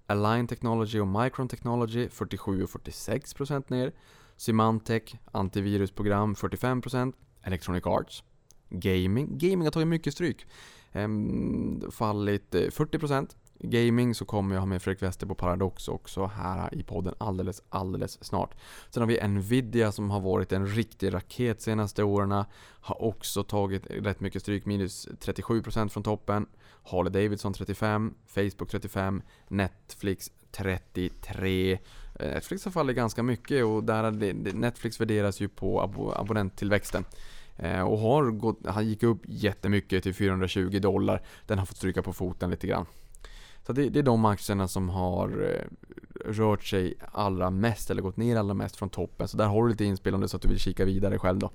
Align 0.08 0.46
Technology 0.46 1.00
och 1.00 1.06
Micron 1.06 1.48
Technology 1.48 2.08
47 2.08 2.62
och 2.62 2.70
46% 2.70 3.64
ner. 3.68 3.92
Symantec, 4.36 5.02
antivirusprogram 5.32 6.34
45%. 6.34 7.12
Electronic 7.42 7.86
Arts. 7.86 8.22
Gaming. 8.70 9.38
Gaming 9.38 9.62
har 9.62 9.70
tagit 9.70 9.88
mycket 9.88 10.12
stryk. 10.12 10.46
Ehm, 10.92 11.90
fallit 11.90 12.54
eh, 12.54 12.60
40%. 12.60 13.36
Gaming 13.58 14.14
så 14.14 14.24
kommer 14.24 14.54
jag 14.54 14.60
ha 14.60 14.66
med 14.66 14.82
Fredrik 14.82 15.02
Wester 15.02 15.26
på 15.26 15.34
Paradox 15.34 15.88
också 15.88 16.26
här 16.26 16.74
i 16.74 16.82
podden 16.82 17.14
alldeles, 17.18 17.62
alldeles 17.68 18.24
snart. 18.24 18.54
Sen 18.90 19.02
har 19.02 19.08
vi 19.08 19.28
Nvidia 19.28 19.92
som 19.92 20.10
har 20.10 20.20
varit 20.20 20.52
en 20.52 20.66
riktig 20.66 21.14
raket 21.14 21.62
senaste 21.62 22.02
åren. 22.02 22.44
Har 22.80 23.02
också 23.02 23.44
tagit 23.44 23.86
rätt 23.90 24.20
mycket 24.20 24.42
stryk, 24.42 24.66
minus 24.66 25.08
37% 25.08 25.88
från 25.88 26.02
toppen. 26.02 26.46
Harley 26.82 27.12
Davidson 27.12 27.52
35, 27.52 28.14
Facebook 28.26 28.70
35, 28.70 29.22
Netflix 29.48 30.30
33%. 30.52 31.78
Eh, 32.20 32.28
Netflix 32.28 32.64
har 32.64 32.72
fallit 32.72 32.96
ganska 32.96 33.22
mycket 33.22 33.64
och 33.64 33.84
där 33.84 34.10
Netflix 34.54 35.00
värderas 35.00 35.40
ju 35.40 35.48
på 35.48 35.80
abonnenttillväxten. 36.16 37.04
Eh, 37.56 37.80
och 37.80 37.98
har 37.98 38.30
gått, 38.30 38.58
han 38.66 38.88
gick 38.88 39.02
upp 39.02 39.22
jättemycket 39.26 40.02
till 40.02 40.14
420 40.14 40.78
dollar. 40.80 41.22
Den 41.46 41.58
har 41.58 41.66
fått 41.66 41.76
stryka 41.76 42.02
på 42.02 42.12
foten 42.12 42.50
lite 42.50 42.66
grann. 42.66 42.86
Så 43.66 43.72
det, 43.72 43.88
det, 43.88 43.98
är 43.98 44.02
de 44.02 44.24
aktierna 44.24 44.68
som 44.68 44.88
har 44.88 45.28
eh, 45.28 45.66
rört 46.32 46.64
sig 46.64 46.94
allra 47.12 47.50
mest 47.50 47.90
eller 47.90 48.02
gått 48.02 48.16
ner 48.16 48.36
allra 48.36 48.54
mest 48.54 48.76
från 48.76 48.90
toppen. 48.90 49.28
Så 49.28 49.36
där 49.36 49.46
har 49.46 49.62
du 49.62 49.68
lite 49.68 49.84
inspel 49.84 50.14
om 50.14 50.20
det 50.20 50.28
så 50.28 50.36
att 50.36 50.42
du 50.42 50.48
vill 50.48 50.58
kika 50.58 50.84
vidare 50.84 51.18
själv 51.18 51.38
då. 51.38 51.50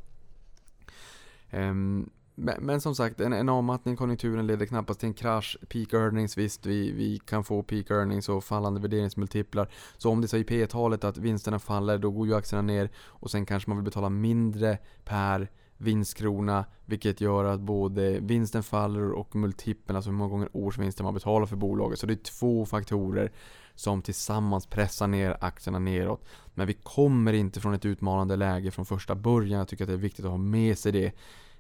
Um, 1.52 2.10
men, 2.36 2.56
men, 2.66 2.82
som 2.82 2.96
sagt, 2.96 3.20
en, 3.20 3.34
en 3.34 3.50
avmattning 3.50 3.94
i 3.94 3.98
konjunkturen 3.98 4.48
leder 4.48 4.66
knappast 4.66 5.00
till 5.00 5.08
en 5.08 5.14
krasch. 5.14 5.58
Peak 5.70 5.94
earnings, 5.94 6.38
visst, 6.38 6.66
vi, 6.66 6.92
vi 6.92 7.20
kan 7.20 7.44
få 7.44 7.64
peak 7.64 7.92
earnings 7.92 8.30
och 8.30 8.44
fallande 8.44 8.82
värderingsmultiplar. 8.82 9.70
Så 9.98 10.10
om 10.10 10.22
det 10.22 10.28
säger 10.28 10.44
P-talet 10.44 11.04
att 11.04 11.18
vinsterna 11.18 11.60
faller, 11.60 11.98
då 11.98 12.12
går 12.12 12.28
ju 12.28 12.36
aktierna 12.36 12.62
ner 12.62 12.90
och 12.98 13.32
sen 13.32 13.46
kanske 13.46 13.70
man 13.70 13.78
vill 13.78 13.86
betala 13.86 14.10
mindre 14.10 14.78
per 15.04 15.52
vinstkrona, 15.82 16.66
vilket 16.86 17.22
gör 17.22 17.46
att 17.46 17.60
både 17.60 18.20
vinsten 18.20 18.64
faller 18.64 19.12
och 19.12 19.36
multipeln, 19.36 19.96
alltså 19.96 20.10
hur 20.10 20.18
många 20.18 20.30
gånger 20.30 20.50
årsvinsten 20.54 21.04
man 21.04 21.14
betalar 21.14 21.46
för 21.46 21.56
bolaget. 21.56 22.00
Så 22.00 22.08
det 22.08 22.14
är 22.14 22.40
två 22.40 22.66
faktorer 22.66 23.32
som 23.76 24.02
tillsammans 24.02 24.66
pressar 24.66 25.08
ner 25.08 25.38
aktierna 25.42 25.80
neråt. 25.80 26.26
Men 26.54 26.68
vi 26.68 26.74
kommer 26.74 27.34
inte 27.34 27.60
från 27.60 27.74
ett 27.74 27.86
utmanande 27.86 28.36
läge 28.36 28.72
från 28.72 28.86
första 28.86 29.16
början. 29.16 29.60
Jag 29.60 29.68
tycker 29.68 29.84
att 29.84 29.90
det 29.90 29.94
är 29.94 29.98
viktigt 29.98 30.26
att 30.26 30.32
ha 30.32 30.38
med 30.38 30.78
sig 30.78 30.92
det. 30.92 31.12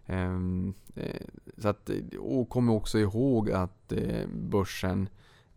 Ehm, 0.05 0.73
eh, 0.95 1.21
så 1.57 1.67
att, 1.67 1.89
och 2.19 2.49
kom 2.49 2.69
också 2.69 2.99
ihåg 2.99 3.51
att 3.51 3.91
eh, 3.91 4.27
börsen 4.27 5.09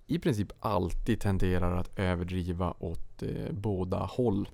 i 0.06 0.18
princip 0.18 0.52
alltid 0.60 1.20
tenderar 1.20 1.76
att 1.76 1.98
överdriva 1.98 2.74
åt 2.78 3.22
eh, 3.22 3.52
båda 3.52 3.98
håll. 3.98 4.48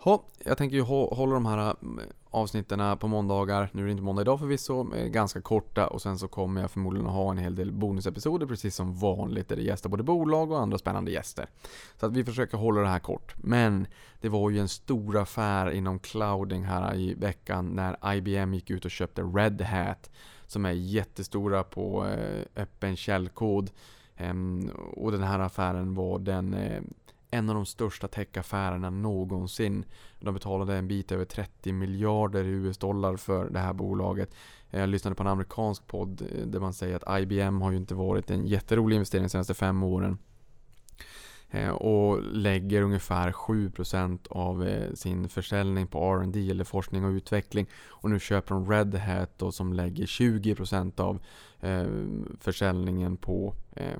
Ha, 0.00 0.24
jag 0.44 0.58
tänker 0.58 0.76
ju 0.76 0.82
hålla 0.82 1.34
de 1.34 1.46
här 1.46 1.74
mm, 1.82 2.00
avsnitten 2.30 2.98
på 2.98 3.08
måndagar. 3.08 3.70
Nu 3.72 3.82
är 3.82 3.86
det 3.86 3.90
inte 3.90 4.02
måndag 4.02 4.22
idag 4.22 4.38
förvisso, 4.38 4.84
ganska 5.06 5.40
korta 5.40 5.86
och 5.86 6.02
sen 6.02 6.18
så 6.18 6.28
kommer 6.28 6.60
jag 6.60 6.70
förmodligen 6.70 7.06
att 7.06 7.12
ha 7.12 7.30
en 7.30 7.38
hel 7.38 7.54
del 7.54 7.72
bonusepisoder 7.72 8.46
precis 8.46 8.74
som 8.74 8.94
vanligt 8.98 9.48
där 9.48 9.56
det 9.56 9.62
gästar 9.62 9.90
både 9.90 10.02
bolag 10.02 10.50
och 10.50 10.60
andra 10.60 10.78
spännande 10.78 11.10
gäster. 11.10 11.46
Så 12.00 12.06
att 12.06 12.12
vi 12.12 12.24
försöker 12.24 12.58
hålla 12.58 12.80
det 12.80 12.88
här 12.88 12.98
kort. 12.98 13.34
Men 13.36 13.86
det 14.20 14.28
var 14.28 14.50
ju 14.50 14.58
en 14.58 14.68
stor 14.68 15.16
affär 15.16 15.70
inom 15.70 15.98
clouding 15.98 16.64
här 16.64 16.96
i 16.96 17.14
veckan 17.14 17.66
när 17.66 18.14
IBM 18.14 18.54
gick 18.54 18.70
ut 18.70 18.84
och 18.84 18.90
köpte 18.90 19.22
Red 19.22 19.62
Hat 19.62 20.10
som 20.46 20.64
är 20.64 20.72
jättestora 20.72 21.64
på 21.64 22.06
eh, 22.06 22.62
öppen 22.62 22.96
källkod. 22.96 23.70
Ehm, 24.16 24.70
och 24.92 25.12
den 25.12 25.22
här 25.22 25.38
affären 25.38 25.94
var 25.94 26.18
den 26.18 26.54
eh, 26.54 26.82
en 27.30 27.48
av 27.48 27.54
de 27.54 27.66
största 27.66 28.08
techaffärerna 28.08 28.90
någonsin. 28.90 29.84
De 30.20 30.34
betalade 30.34 30.76
en 30.76 30.88
bit 30.88 31.12
över 31.12 31.24
30 31.24 31.72
miljarder 31.72 32.44
US-dollar 32.44 33.16
för 33.16 33.50
det 33.50 33.58
här 33.58 33.72
bolaget. 33.72 34.34
Jag 34.70 34.88
lyssnade 34.88 35.16
på 35.16 35.22
en 35.22 35.28
amerikansk 35.28 35.86
podd 35.86 36.22
eh, 36.22 36.46
där 36.46 36.60
man 36.60 36.74
säger 36.74 36.96
att 36.96 37.20
IBM 37.20 37.60
har 37.60 37.70
ju 37.70 37.76
inte 37.76 37.94
varit 37.94 38.30
en 38.30 38.46
jätterolig 38.46 38.96
investering 38.96 39.24
de 39.24 39.28
senaste 39.28 39.54
fem 39.54 39.82
åren. 39.82 40.18
Eh, 41.50 41.70
och 41.70 42.22
lägger 42.22 42.82
ungefär 42.82 43.32
7% 43.32 44.26
av 44.30 44.68
eh, 44.68 44.92
sin 44.94 45.28
försäljning 45.28 45.86
på 45.86 46.14
R&D 46.14 46.50
eller 46.50 46.64
forskning 46.64 47.04
och 47.04 47.10
utveckling. 47.10 47.66
Och 47.88 48.10
nu 48.10 48.20
köper 48.20 48.54
de 48.54 48.70
Red 48.70 48.94
Hat 48.94 49.38
då, 49.38 49.52
som 49.52 49.72
lägger 49.72 50.06
20% 50.06 51.00
av 51.00 51.18
eh, 51.60 51.86
försäljningen 52.40 53.16
på 53.16 53.54
eh, 53.72 53.98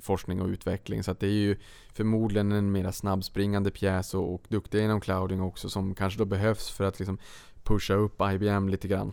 forskning 0.00 0.40
och 0.40 0.48
utveckling. 0.48 1.02
Så 1.02 1.12
det 1.12 1.26
är 1.26 1.30
ju 1.30 1.56
förmodligen 1.92 2.52
en 2.52 2.72
mer 2.72 2.90
snabbspringande 2.90 3.70
pjäs 3.70 4.14
och, 4.14 4.34
och 4.34 4.42
duktiga 4.48 4.84
inom 4.84 5.00
clouding 5.00 5.42
också 5.42 5.68
som 5.68 5.94
kanske 5.94 6.18
då 6.18 6.24
behövs 6.24 6.70
för 6.70 6.84
att 6.84 6.98
liksom 6.98 7.18
pusha 7.62 7.94
upp 7.94 8.22
IBM 8.32 8.68
lite 8.68 8.88
grann 8.88 9.12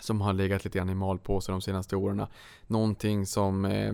som 0.00 0.20
har 0.20 0.32
legat 0.32 0.64
lite 0.64 0.78
grann 0.78 0.90
i 0.90 0.94
malpåse 0.94 1.52
de 1.52 1.60
senaste 1.60 1.96
åren. 1.96 2.26
Någonting 2.66 3.26
som 3.26 3.64
eh, 3.64 3.92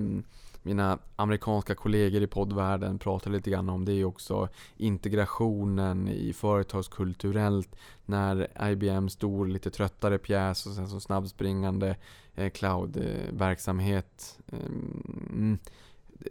mina 0.67 0.99
amerikanska 1.17 1.75
kollegor 1.75 2.23
i 2.23 2.27
poddvärlden 2.27 2.99
pratar 2.99 3.31
lite 3.31 3.51
grann 3.51 3.69
om 3.69 3.85
det 3.85 3.93
är 3.93 4.05
också 4.05 4.49
integrationen 4.77 6.09
i 6.09 6.33
företagskulturellt 6.33 7.77
när 8.05 8.49
IBM 8.71 9.09
stor 9.09 9.47
lite 9.47 9.71
tröttare 9.71 10.19
pjäs 10.19 10.67
och 10.67 10.73
sen 10.73 10.89
så 10.89 11.01
snabbspringande 11.01 11.97
eh, 12.35 12.51
cloud-verksamhet. 12.51 14.39
Ehm, 14.53 15.29
mm, 15.31 15.59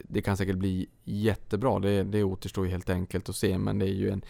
det 0.04 0.22
kan 0.22 0.38
säkert 0.38 0.58
bli 0.58 0.90
jättebra, 1.04 1.80
det, 1.80 2.04
det 2.04 2.24
återstår 2.24 2.66
ju 2.66 2.72
helt 2.72 2.90
enkelt 2.90 3.30
att 3.30 3.36
se 3.36 3.58
men 3.58 3.80
det 3.80 3.86
är 3.86 3.94
ju 3.94 4.10
en 4.10 4.22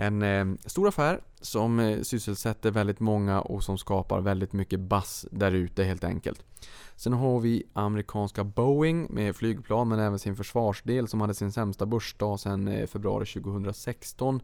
en 0.00 0.22
eh, 0.22 0.46
stor 0.66 0.88
affär 0.88 1.20
som 1.40 1.80
eh, 1.80 2.02
sysselsätter 2.02 2.70
väldigt 2.70 3.00
många 3.00 3.40
och 3.40 3.64
som 3.64 3.78
skapar 3.78 4.20
väldigt 4.20 4.52
mycket 4.52 4.80
bass 4.80 5.26
där 5.30 5.52
ute 5.52 5.84
helt 5.84 6.04
enkelt. 6.04 6.44
Sen 6.96 7.12
har 7.12 7.40
vi 7.40 7.62
amerikanska 7.72 8.44
Boeing 8.44 9.06
med 9.10 9.36
flygplan 9.36 9.88
men 9.88 9.98
även 9.98 10.18
sin 10.18 10.36
försvarsdel 10.36 11.08
som 11.08 11.20
hade 11.20 11.34
sin 11.34 11.52
sämsta 11.52 11.86
börsdag 11.86 12.40
sedan 12.40 12.68
eh, 12.68 12.86
februari 12.86 13.26
2016 13.26 14.40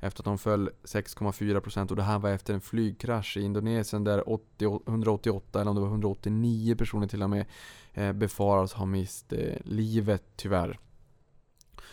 efter 0.00 0.20
att 0.20 0.24
de 0.24 0.38
föll 0.38 0.70
6,4% 0.84 1.90
och 1.90 1.96
det 1.96 2.02
här 2.02 2.18
var 2.18 2.30
efter 2.30 2.54
en 2.54 2.60
flygkrasch 2.60 3.36
i 3.36 3.42
Indonesien 3.42 4.04
där 4.04 4.30
80, 4.30 4.80
188 4.86 5.60
eller 5.60 5.70
om 5.70 5.74
det 5.74 5.82
var 5.82 5.88
189 5.88 6.76
personer 6.76 7.06
till 7.06 7.22
och 7.22 7.30
med 7.30 7.46
eh, 7.94 8.12
befaras 8.12 8.72
ha 8.72 8.86
mist 8.86 9.32
eh, 9.32 9.56
livet 9.64 10.22
tyvärr. 10.36 10.78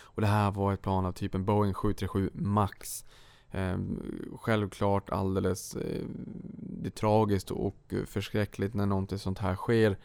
Och 0.00 0.20
det 0.20 0.26
här 0.26 0.50
var 0.50 0.72
ett 0.72 0.82
plan 0.82 1.06
av 1.06 1.12
typen 1.12 1.44
Boeing 1.44 1.74
737 1.74 2.30
Max. 2.34 3.04
Eh, 3.50 3.78
självklart 4.40 5.10
alldeles 5.10 5.76
eh, 5.76 6.04
det 6.58 6.88
är 6.88 6.90
tragiskt 6.90 7.50
och 7.50 7.94
förskräckligt 8.06 8.74
när 8.74 8.86
någonting 8.86 9.18
sånt 9.18 9.38
här 9.38 9.54
sker. 9.54 9.96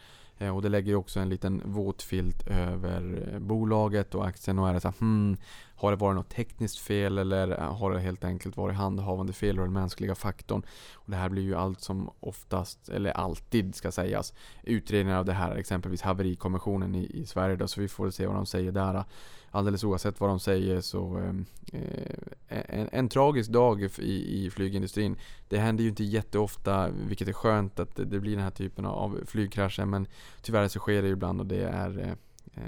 Eh, 0.42 0.56
och 0.56 0.62
det 0.62 0.70
lägger 0.70 0.96
också 0.96 1.20
en 1.20 1.30
liten 1.30 1.62
våt 1.66 2.02
filt 2.02 2.48
över 2.48 3.30
eh, 3.34 3.40
bolaget 3.40 4.16
och 4.16 4.28
aktien 4.28 4.60
och 4.60 4.70
är 4.70 4.74
det 4.74 4.80
så 4.82 4.88
här, 4.88 4.96
hmm, 5.00 5.38
har 5.76 5.92
det 5.92 5.98
varit 5.98 6.16
något 6.16 6.30
tekniskt 6.30 6.80
fel 6.80 7.18
eller 7.18 7.52
eh, 7.52 7.76
har 7.78 7.92
det 7.92 8.00
helt 8.00 8.24
enkelt 8.24 8.58
varit 8.58 8.76
handhavande 8.76 9.34
fel 9.34 9.60
och 9.60 9.66
den 9.66 9.74
mänskliga 9.74 10.16
faktorn? 10.16 10.66
Och 10.94 11.12
det 11.12 11.18
här 11.18 11.30
blir 11.30 11.44
ju 11.44 11.56
allt 11.56 11.82
som 11.82 12.10
oftast, 12.20 12.90
eller 12.90 13.12
alltid 13.12 13.76
ska 13.76 13.92
sägas, 13.92 14.34
utredningar 14.64 15.20
av 15.20 15.26
det 15.26 15.34
här, 15.34 15.56
exempelvis 15.56 16.02
haverikommissionen 16.02 16.96
i, 16.96 17.06
i 17.06 17.26
Sverige 17.26 17.56
då, 17.56 17.68
så 17.68 17.82
vi 17.82 17.88
får 17.88 18.10
se 18.10 18.28
vad 18.28 18.36
de 18.36 18.46
säger 18.46 18.72
där. 18.72 19.04
Alldeles 19.52 19.84
oavsett 19.84 20.20
vad 20.20 20.30
de 20.30 20.40
säger 20.40 20.82
så 20.82 21.18
ehm, 21.18 21.46
eh, 21.74 22.16
en, 22.48 22.90
en, 22.92 23.10
tragisk 23.10 23.52
dag 23.52 23.84
i, 24.00 24.46
i 24.46 24.50
flygindustrin. 24.50 25.18
Det 25.48 25.58
händer 25.58 25.84
ju 25.84 25.90
inte 25.90 26.04
jätteofta, 26.04 26.90
vilket 26.90 27.28
är 27.28 27.34
skönt 27.34 27.80
att 27.80 27.96
det 27.96 28.20
blir 28.20 28.36
den 28.36 28.44
här 28.44 28.52
typen 28.52 28.86
av 28.86 29.20
flygkrascher 29.26 29.86
men 29.86 30.08
tyvärr 30.42 30.68
så 30.68 30.80
sker 30.80 31.02
det 31.02 31.08
ibland 31.08 31.40
och 31.40 31.48
det 31.48 31.64
är 31.64 32.18
eh, 32.54 32.64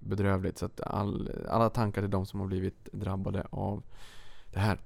bedrövligt. 0.00 0.58
Så 0.58 0.66
att 0.66 0.80
all, 0.80 1.30
alla 1.48 1.70
tankar 1.70 2.02
till 2.02 2.10
de 2.10 2.26
som 2.26 2.40
har 2.40 2.46
blivit 2.46 2.88
drabbade 2.92 3.46
av 3.50 3.82
det 4.52 4.60
här. 4.60 4.78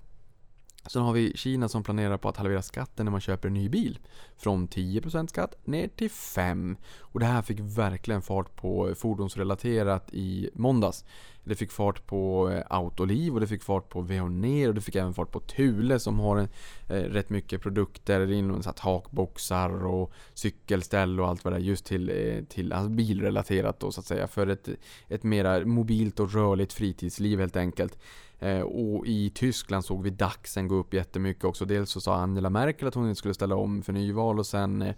Sen 0.88 1.02
har 1.02 1.12
vi 1.12 1.32
Kina 1.36 1.68
som 1.68 1.82
planerar 1.82 2.16
på 2.16 2.28
att 2.28 2.36
halvera 2.36 2.62
skatten 2.62 3.04
när 3.06 3.10
man 3.10 3.20
köper 3.20 3.48
en 3.48 3.54
ny 3.54 3.68
bil. 3.68 3.98
Från 4.36 4.68
10% 4.68 5.26
skatt 5.26 5.54
ner 5.64 5.88
till 5.88 6.08
5%. 6.08 6.76
Och 7.00 7.20
det 7.20 7.26
här 7.26 7.42
fick 7.42 7.60
verkligen 7.60 8.22
fart 8.22 8.56
på 8.56 8.94
fordonsrelaterat 8.96 10.08
i 10.12 10.50
måndags. 10.54 11.04
Det 11.44 11.54
fick 11.54 11.72
fart 11.72 12.06
på 12.06 12.50
eh, 12.50 12.62
Autoliv 12.70 13.34
och 13.34 13.40
det 13.40 13.46
fick 13.46 13.62
fart 13.62 13.88
på 13.88 14.00
Veoneer 14.00 14.68
och 14.68 14.74
det 14.74 14.80
fick 14.80 14.96
även 14.96 15.14
fart 15.14 15.30
på 15.30 15.40
Thule 15.40 15.98
som 15.98 16.18
har 16.18 16.36
en, 16.36 16.48
eh, 16.88 16.94
rätt 16.94 17.30
mycket 17.30 17.62
produkter 17.62 18.32
inom 18.32 18.62
så 18.62 18.72
takboxar 18.72 19.86
och 19.86 20.12
cykelställ 20.34 21.20
och 21.20 21.28
allt 21.28 21.44
vad 21.44 21.52
det 21.52 21.56
är 21.56 21.60
just 21.60 21.84
till, 21.84 22.10
eh, 22.10 22.44
till 22.44 22.72
alltså 22.72 22.88
bilrelaterat 22.88 23.80
då 23.80 23.92
så 23.92 24.00
att 24.00 24.06
säga. 24.06 24.28
För 24.28 24.46
ett, 24.46 24.68
ett 25.08 25.22
mera 25.22 25.64
mobilt 25.64 26.20
och 26.20 26.32
rörligt 26.32 26.72
fritidsliv 26.72 27.40
helt 27.40 27.56
enkelt. 27.56 27.98
Eh, 28.38 28.60
och 28.60 29.06
i 29.06 29.30
Tyskland 29.30 29.84
såg 29.84 30.02
vi 30.02 30.10
DAXen 30.10 30.68
gå 30.68 30.74
upp 30.74 30.94
jättemycket 30.94 31.44
också. 31.44 31.64
Dels 31.64 31.90
så 31.90 32.00
sa 32.00 32.14
Angela 32.14 32.50
Merkel 32.50 32.88
att 32.88 32.94
hon 32.94 33.08
inte 33.08 33.18
skulle 33.18 33.34
ställa 33.34 33.56
om 33.56 33.82
för 33.82 33.92
nyval 33.92 34.38
och 34.38 34.46
sen 34.46 34.82
eh, 34.82 34.94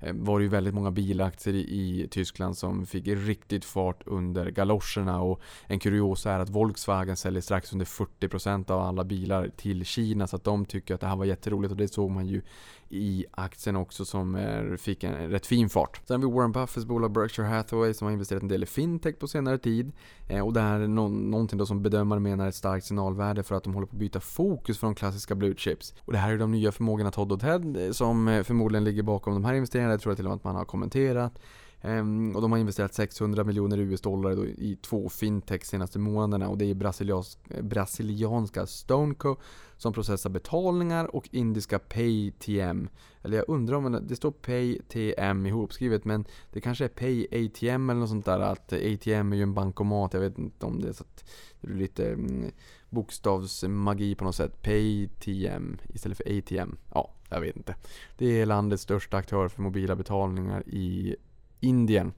eh 0.00 0.12
var 0.12 0.38
det 0.38 0.42
ju 0.42 0.48
väldigt 0.48 0.74
många 0.74 0.90
bilaktier 0.90 1.54
i 1.54 2.08
Tyskland 2.10 2.58
som 2.58 2.86
fick 2.86 3.06
riktigt 3.06 3.64
fart 3.64 4.02
under 4.06 4.50
galoscherna 4.50 5.22
och 5.22 5.40
en 5.66 5.78
kuriosa 5.78 6.32
är 6.32 6.38
att 6.38 6.50
Volkswagen 6.50 7.16
säljer 7.16 7.40
strax 7.40 7.72
under 7.72 7.86
40% 7.86 8.70
av 8.70 8.80
alla 8.80 9.04
bilar 9.04 9.50
till 9.56 9.84
Kina 9.84 10.26
så 10.26 10.36
att 10.36 10.44
de 10.44 10.64
tycker 10.64 10.94
att 10.94 11.00
det 11.00 11.06
här 11.06 11.16
var 11.16 11.24
jätteroligt 11.24 11.70
och 11.70 11.76
det 11.76 11.88
såg 11.88 12.10
man 12.10 12.26
ju 12.26 12.42
i 12.88 13.24
aktien 13.30 13.76
också 13.76 14.04
som 14.04 14.38
fick 14.78 15.04
en 15.04 15.30
rätt 15.30 15.46
fin 15.46 15.68
fart. 15.68 16.00
Sen 16.06 16.22
har 16.22 16.28
vi 16.28 16.34
Warren 16.34 16.52
Buffetts 16.52 16.86
bolag 16.86 17.12
Berkshire 17.12 17.46
Hathaway 17.46 17.94
som 17.94 18.06
har 18.06 18.12
investerat 18.12 18.42
en 18.42 18.48
del 18.48 18.62
i 18.62 18.66
fintech 18.66 19.18
på 19.18 19.28
senare 19.28 19.58
tid. 19.58 19.92
Eh, 20.28 20.40
och 20.40 20.52
det 20.52 20.60
här 20.60 20.80
är 20.80 20.88
no 20.88 21.08
någonting 21.08 21.58
då 21.58 21.66
som 21.66 21.82
bedömare 21.82 22.20
menar 22.20 22.44
är 22.44 22.48
ett 22.48 22.54
starkt 22.54 22.86
signalvärde 22.86 23.42
för 23.42 23.54
att 23.54 23.64
de 23.64 23.74
håller 23.74 23.86
på 23.86 23.96
att 23.96 24.00
byta 24.00 24.20
fokus 24.20 24.78
från 24.78 24.94
klassiska 24.94 25.34
blue 25.34 25.54
chips. 25.56 25.94
Och 26.00 26.12
det 26.12 26.18
här 26.18 26.32
är 26.32 26.38
de 26.38 26.50
nya 26.50 26.72
förmågorna 26.72 27.10
Todd 27.10 27.32
och 27.32 27.44
eh, 27.44 27.60
Ted 27.60 27.96
som 27.96 28.28
eh, 28.28 28.42
förmodligen 28.42 28.84
ligger 28.84 29.02
bakom 29.02 29.34
de 29.34 29.44
här 29.44 29.54
investeringarna. 29.54 29.94
Det 29.94 29.98
tror 29.98 30.10
jag 30.10 30.16
till 30.16 30.26
och 30.26 30.30
med 30.30 30.36
att 30.36 30.44
man 30.44 30.56
har 30.56 30.64
kommenterat. 30.64 31.38
Ehm, 31.84 32.36
och 32.36 32.42
de 32.42 32.52
har 32.52 32.58
investerat 32.58 32.94
600 32.94 33.44
miljoner 33.44 33.78
US-dollar 33.78 34.46
i 34.46 34.78
två 34.82 35.08
fintech 35.08 35.64
senaste 35.64 35.98
månaderna 35.98 36.48
och 36.48 36.58
det 36.58 36.70
är 36.70 37.62
brasilianska 37.62 38.66
Stoneco 38.66 39.36
som 39.76 39.92
processar 39.92 40.30
betalningar 40.30 41.16
och 41.16 41.28
indiska 41.32 41.78
PayTM. 41.78 42.88
Eller 43.22 43.36
jag 43.36 43.48
undrar 43.48 43.76
om 43.76 44.06
det 44.08 44.16
står 44.16 44.30
PayTM 44.30 45.46
ihopskrivet 45.46 46.04
men 46.04 46.24
det 46.52 46.60
kanske 46.60 46.84
är 46.84 46.88
PayATM 46.88 47.90
eller 47.90 48.00
något 48.00 48.08
sånt 48.08 48.24
där. 48.24 48.40
Att 48.40 48.72
ATM 48.72 49.32
är 49.32 49.36
ju 49.36 49.42
en 49.42 49.54
bankomat, 49.54 50.14
jag 50.14 50.20
vet 50.20 50.38
inte 50.38 50.66
om 50.66 50.80
det 50.80 50.88
är 50.88 50.92
så 50.92 51.04
att 51.04 51.24
det 51.60 51.72
är 51.72 51.74
lite 51.74 52.12
mm, 52.12 52.50
bokstavsmagi 52.90 54.14
på 54.14 54.24
något 54.24 54.36
sätt. 54.36 54.62
PayTM 54.62 55.78
istället 55.94 56.18
för 56.18 56.38
ATM. 56.38 56.76
Ja, 56.94 57.14
jag 57.28 57.40
vet 57.40 57.56
inte. 57.56 57.74
Det 58.18 58.40
är 58.40 58.46
landets 58.46 58.82
största 58.82 59.16
aktör 59.16 59.48
för 59.48 59.62
mobila 59.62 59.96
betalningar 59.96 60.68
i 60.68 61.16
Indien. 61.64 62.12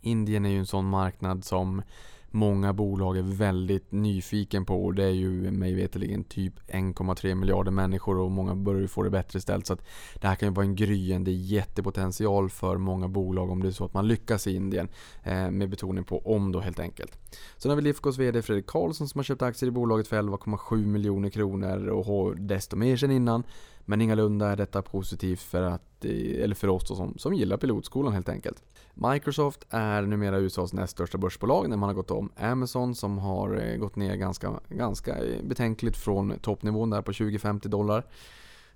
Indien 0.00 0.46
är 0.46 0.50
ju 0.50 0.58
en 0.58 0.66
sån 0.66 0.88
marknad 0.88 1.44
som 1.44 1.82
många 2.30 2.72
bolag 2.72 3.18
är 3.18 3.22
väldigt 3.22 3.92
nyfiken 3.92 4.64
på 4.64 4.84
och 4.84 4.94
det 4.94 5.04
är 5.04 5.10
ju 5.10 5.50
mig 5.50 5.74
veterligen 5.74 6.24
typ 6.24 6.54
1,3 6.68 7.34
miljarder 7.34 7.70
människor 7.70 8.18
och 8.18 8.30
många 8.30 8.54
börjar 8.54 8.80
ju 8.80 8.88
få 8.88 9.02
det 9.02 9.10
bättre 9.10 9.40
ställt. 9.40 9.66
Så 9.66 9.72
att 9.72 9.86
det 10.20 10.28
här 10.28 10.34
kan 10.34 10.48
ju 10.48 10.54
vara 10.54 10.66
en 10.66 10.76
gryende 10.76 11.30
jättepotential 11.30 12.50
för 12.50 12.76
många 12.76 13.08
bolag 13.08 13.50
om 13.50 13.62
det 13.62 13.68
är 13.68 13.72
så 13.72 13.84
att 13.84 13.94
man 13.94 14.08
lyckas 14.08 14.46
i 14.46 14.56
Indien. 14.56 14.88
Eh, 15.22 15.50
med 15.50 15.70
betoning 15.70 16.04
på 16.04 16.34
om 16.34 16.52
då 16.52 16.60
helt 16.60 16.80
enkelt. 16.80 17.18
Sen 17.56 17.70
har 17.70 17.76
vi 17.76 17.82
Lifcos 17.82 18.18
VD 18.18 18.42
Fredrik 18.42 18.66
Karlsson 18.66 19.08
som 19.08 19.18
har 19.18 19.24
köpt 19.24 19.42
aktier 19.42 19.68
i 19.68 19.72
bolaget 19.72 20.08
för 20.08 20.16
11,7 20.16 20.86
miljoner 20.86 21.30
kronor 21.30 21.86
och 21.86 22.06
har 22.06 22.34
desto 22.34 22.76
mer 22.76 22.96
sen 22.96 23.10
innan. 23.10 23.42
Men 23.88 24.00
ingalunda 24.00 24.48
är 24.48 24.56
detta 24.56 24.82
positivt 24.82 25.40
för, 25.40 25.62
att, 25.62 26.04
eller 26.04 26.54
för 26.54 26.68
oss 26.68 26.86
som, 26.88 27.18
som 27.18 27.34
gillar 27.34 27.56
pilotskolan 27.56 28.12
helt 28.12 28.28
enkelt. 28.28 28.62
Microsoft 28.94 29.66
är 29.70 30.02
numera 30.02 30.38
USAs 30.38 30.72
näst 30.72 30.92
största 30.92 31.18
börsbolag 31.18 31.68
när 31.68 31.76
man 31.76 31.88
har 31.88 31.94
gått 31.94 32.10
om 32.10 32.30
Amazon 32.36 32.94
som 32.94 33.18
har 33.18 33.56
eh, 33.56 33.76
gått 33.76 33.96
ner 33.96 34.16
ganska, 34.16 34.60
ganska 34.68 35.16
eh, 35.24 35.42
betänkligt 35.42 35.96
från 35.96 36.38
toppnivån 36.38 36.90
där 36.90 37.02
på 37.02 37.12
20-50 37.12 37.68
dollar. 37.68 38.04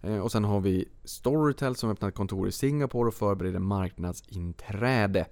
Eh, 0.03 0.19
och 0.19 0.33
sen 0.33 0.45
har 0.45 0.61
vi 0.61 0.89
Storytel 1.05 1.77
som 1.77 1.91
öppnat 1.91 2.15
kontor 2.15 2.49
i 2.49 2.53
Singapore 2.53 3.09
och 3.09 3.15
förbereder 3.15 3.59
marknadsinträde. 3.59 5.27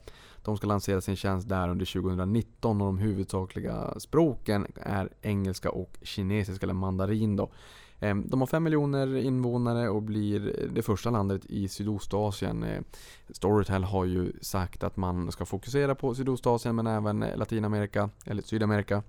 De 0.45 0.57
ska 0.57 0.67
lansera 0.67 1.01
sin 1.01 1.17
tjänst 1.17 1.49
där 1.49 1.69
under 1.69 1.87
2019 1.87 2.81
och 2.81 2.87
de 2.87 2.99
huvudsakliga 2.99 3.95
språken 4.01 4.67
är 4.75 5.09
engelska 5.23 5.71
och 5.71 5.99
kinesiska 6.03 6.67
eller 6.67 6.75
mandarin. 6.75 7.37
Då. 7.37 7.51
Eh, 8.01 8.17
de 8.17 8.41
har 8.41 8.47
5 8.47 8.65
miljoner 8.65 9.17
invånare 9.17 9.89
och 9.89 10.03
blir 10.03 10.69
det 10.75 10.83
första 10.83 11.11
landet 11.11 11.47
i 11.47 11.69
Sydostasien. 11.69 12.63
Eh, 12.63 12.83
Storytel 13.31 13.85
har 13.85 14.05
ju 14.05 14.33
sagt 14.41 14.83
att 14.83 14.97
man 14.97 15.33
ska 15.33 15.45
fokusera 15.47 15.95
på 15.95 16.15
Sydostasien 16.15 16.77
men 16.77 16.87
även 16.87 17.21
Latinamerika, 17.21 18.11
eller 18.27 18.43
Sydamerika. 18.43 19.03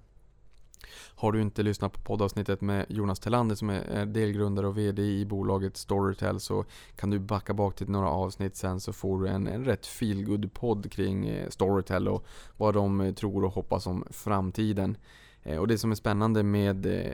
Har 1.16 1.32
du 1.32 1.42
inte 1.42 1.64
lyssnat 1.64 1.94
på 1.94 2.02
poddavsnittet 2.02 2.62
med 2.62 2.86
Jonas 2.90 3.20
Tellander 3.20 3.56
som 3.56 3.70
är 3.70 4.06
delgrundare 4.06 4.68
och 4.68 4.78
VD 4.78 5.02
i 5.02 5.26
bolaget 5.26 5.78
Storytel 5.78 6.40
så 6.40 6.66
kan 6.96 7.10
du 7.10 7.20
backa 7.20 7.54
bak 7.54 7.76
till 7.76 7.90
några 7.90 8.10
avsnitt 8.10 8.56
sen 8.56 8.80
så 8.80 8.94
får 8.94 9.22
du 9.22 9.28
en, 9.28 9.48
en 9.48 9.66
rätt 9.66 9.86
feelgood 9.86 10.54
podd 10.54 10.92
kring 10.92 11.28
eh, 11.28 11.50
Storytel 11.50 12.08
och 12.08 12.26
vad 12.58 12.74
de 12.74 13.14
tror 13.16 13.44
och 13.44 13.54
hoppas 13.54 13.88
om 13.88 14.04
framtiden. 14.10 14.98
Eh, 15.44 15.58
och 15.58 15.68
det 15.68 15.78
som 15.78 15.92
är 15.92 15.96
spännande 15.96 16.44
med, 16.44 16.86
eh, 16.86 17.14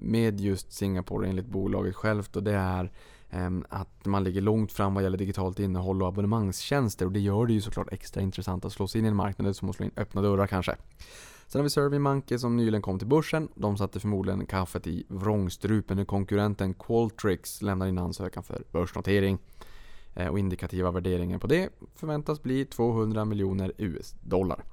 med 0.00 0.40
just 0.40 0.72
Singapore 0.72 1.28
enligt 1.28 1.46
bolaget 1.46 1.96
självt 1.96 2.36
och 2.36 2.42
det 2.42 2.54
är 2.54 2.92
ehm, 3.30 3.64
att 3.68 4.06
man 4.06 4.24
ligger 4.24 4.40
långt 4.40 4.72
fram 4.72 4.94
vad 4.94 5.02
gäller 5.02 5.18
digitalt 5.18 5.58
innehåll 5.58 6.02
och 6.02 6.08
abonnemangstjänster 6.08 7.06
och 7.06 7.12
det 7.12 7.20
gör 7.20 7.46
det 7.46 7.52
ju 7.52 7.60
såklart 7.60 7.92
extra 7.92 8.20
intressant 8.20 8.64
att 8.64 8.72
slå 8.72 8.88
sig 8.88 8.98
in 8.98 9.04
i 9.04 9.08
en 9.08 9.16
marknad 9.16 9.56
som 9.56 9.70
att 9.70 9.76
slå 9.76 9.84
in 9.84 9.92
öppna 9.96 10.22
dörrar 10.22 10.46
kanske. 10.46 10.76
Sen 11.46 11.58
har 11.58 11.62
vi 11.62 11.70
SurveyMonkey 11.70 12.38
som 12.38 12.56
nyligen 12.56 12.82
kom 12.82 12.98
till 12.98 13.08
börsen. 13.08 13.48
De 13.54 13.76
satte 13.76 14.00
förmodligen 14.00 14.46
kaffet 14.46 14.86
i 14.86 15.04
vrångstrupen 15.08 15.96
när 15.96 16.04
konkurrenten 16.04 16.74
Qualtrics 16.74 17.62
lämnar 17.62 17.86
in 17.86 17.98
ansökan 17.98 18.42
för 18.42 18.62
börsnotering. 18.72 19.38
Eh, 20.14 20.28
och 20.28 20.38
indikativa 20.38 20.90
värderingen 20.90 21.40
på 21.40 21.46
det 21.46 21.68
förväntas 21.94 22.42
bli 22.42 22.64
200 22.64 23.24
miljoner 23.24 23.72
US-dollar. 23.78 24.64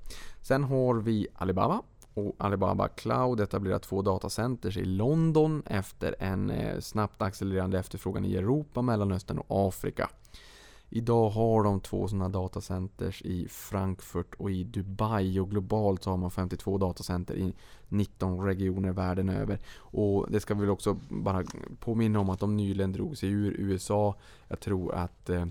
Sen 0.41 0.63
har 0.63 0.95
vi 0.95 1.27
Alibaba 1.33 1.81
och 2.17 2.35
Alibaba 2.37 2.87
Cloud 2.87 3.39
etablerar 3.39 3.79
två 3.79 4.01
datacenters 4.01 4.77
i 4.77 4.85
London 4.85 5.63
efter 5.65 6.15
en 6.19 6.49
eh, 6.49 6.79
snabbt 6.79 7.21
accelererande 7.21 7.79
efterfrågan 7.79 8.25
i 8.25 8.35
Europa, 8.35 8.81
Mellanöstern 8.81 9.37
och 9.37 9.67
Afrika. 9.67 10.09
Idag 10.89 11.29
har 11.29 11.63
de 11.63 11.79
två 11.79 12.07
sådana 12.07 12.29
datacenters 12.29 13.21
i 13.21 13.47
Frankfurt 13.47 14.35
och 14.37 14.51
i 14.51 14.63
Dubai 14.63 15.39
och 15.39 15.49
globalt 15.49 16.03
så 16.03 16.09
har 16.09 16.17
man 16.17 16.31
52 16.31 16.77
datacenter 16.77 17.35
i 17.35 17.53
19 17.87 18.45
regioner 18.45 18.91
världen 18.91 19.29
över. 19.29 19.59
Och 19.75 20.31
det 20.31 20.39
ska 20.39 20.53
vi 20.53 20.61
väl 20.61 20.69
också 20.69 20.97
bara 21.09 21.43
påminna 21.79 22.19
om 22.19 22.29
att 22.29 22.39
de 22.39 22.57
nyligen 22.57 22.91
drog 22.91 23.17
sig 23.17 23.29
ur 23.29 23.55
USA. 23.59 24.15
Jag 24.47 24.59
tror 24.59 24.95
att 24.95 25.29
eh, 25.29 25.45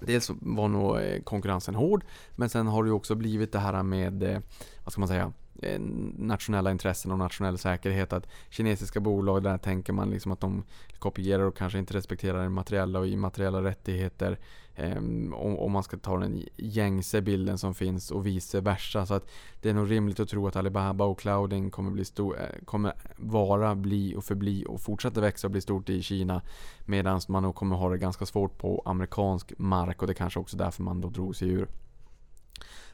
Dels 0.00 0.30
var 0.40 0.68
nog 0.68 0.96
eh, 0.96 1.22
konkurrensen 1.22 1.74
hård, 1.74 2.04
men 2.36 2.48
sen 2.48 2.66
har 2.66 2.82
det 2.82 2.88
ju 2.88 2.92
också 2.92 3.14
blivit 3.14 3.52
det 3.52 3.58
här 3.58 3.82
med, 3.82 4.22
eh, 4.22 4.38
vad 4.84 4.92
ska 4.92 5.00
man 5.00 5.08
säga, 5.08 5.32
Eh, 5.62 5.80
nationella 6.18 6.70
intressen 6.70 7.12
och 7.12 7.18
nationell 7.18 7.58
säkerhet. 7.58 8.12
Att 8.12 8.28
kinesiska 8.50 9.00
bolag, 9.00 9.42
där 9.42 9.58
tänker 9.58 9.92
man 9.92 10.10
liksom 10.10 10.32
att 10.32 10.40
de 10.40 10.64
kopierar 10.98 11.44
och 11.44 11.56
kanske 11.56 11.78
inte 11.78 11.94
respekterar 11.94 12.48
materiella 12.48 12.98
och 12.98 13.06
immateriella 13.06 13.62
rättigheter. 13.62 14.38
Ehm, 14.76 15.34
om, 15.34 15.72
man 15.72 15.82
ska 15.82 15.96
ta 15.96 16.18
den 16.18 16.44
gängse 16.56 17.20
bilden 17.20 17.58
som 17.58 17.74
finns 17.74 18.10
och 18.10 18.26
vice 18.26 18.60
versa. 18.60 19.06
Så 19.06 19.14
att 19.14 19.30
det 19.60 19.70
är 19.70 19.74
nog 19.74 19.90
rimligt 19.90 20.20
att 20.20 20.28
tro 20.28 20.46
att 20.46 20.56
Alibaba 20.56 21.04
och 21.04 21.18
clouding 21.18 21.70
kommer, 21.70 21.90
bli 21.90 22.04
stor, 22.04 22.40
eh, 22.40 22.64
kommer 22.64 22.92
vara, 23.16 23.74
bli 23.74 24.16
och 24.16 24.24
förbli 24.24 24.64
och 24.68 24.80
fortsätta 24.80 25.20
växa 25.20 25.46
och 25.46 25.50
bli 25.50 25.60
stort 25.60 25.88
i 25.88 26.02
Kina. 26.02 26.42
Medan 26.86 27.20
man 27.28 27.42
nog 27.42 27.54
kommer 27.54 27.76
ha 27.76 27.90
det 27.90 27.98
ganska 27.98 28.26
svårt 28.26 28.58
på 28.58 28.82
amerikansk 28.84 29.52
mark 29.58 30.02
och 30.02 30.08
det 30.08 30.14
kanske 30.14 30.40
också 30.40 30.56
därför 30.56 30.82
man 30.82 31.00
då 31.00 31.08
drog 31.08 31.36
sig 31.36 31.48
ur. 31.48 31.68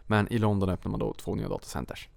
Men 0.07 0.33
i 0.33 0.39
London 0.39 0.69
öppnar 0.69 0.91
man 0.91 1.01
då 1.01 1.15
två 1.15 1.35
nya 1.35 1.49
datacenters. 1.49 2.09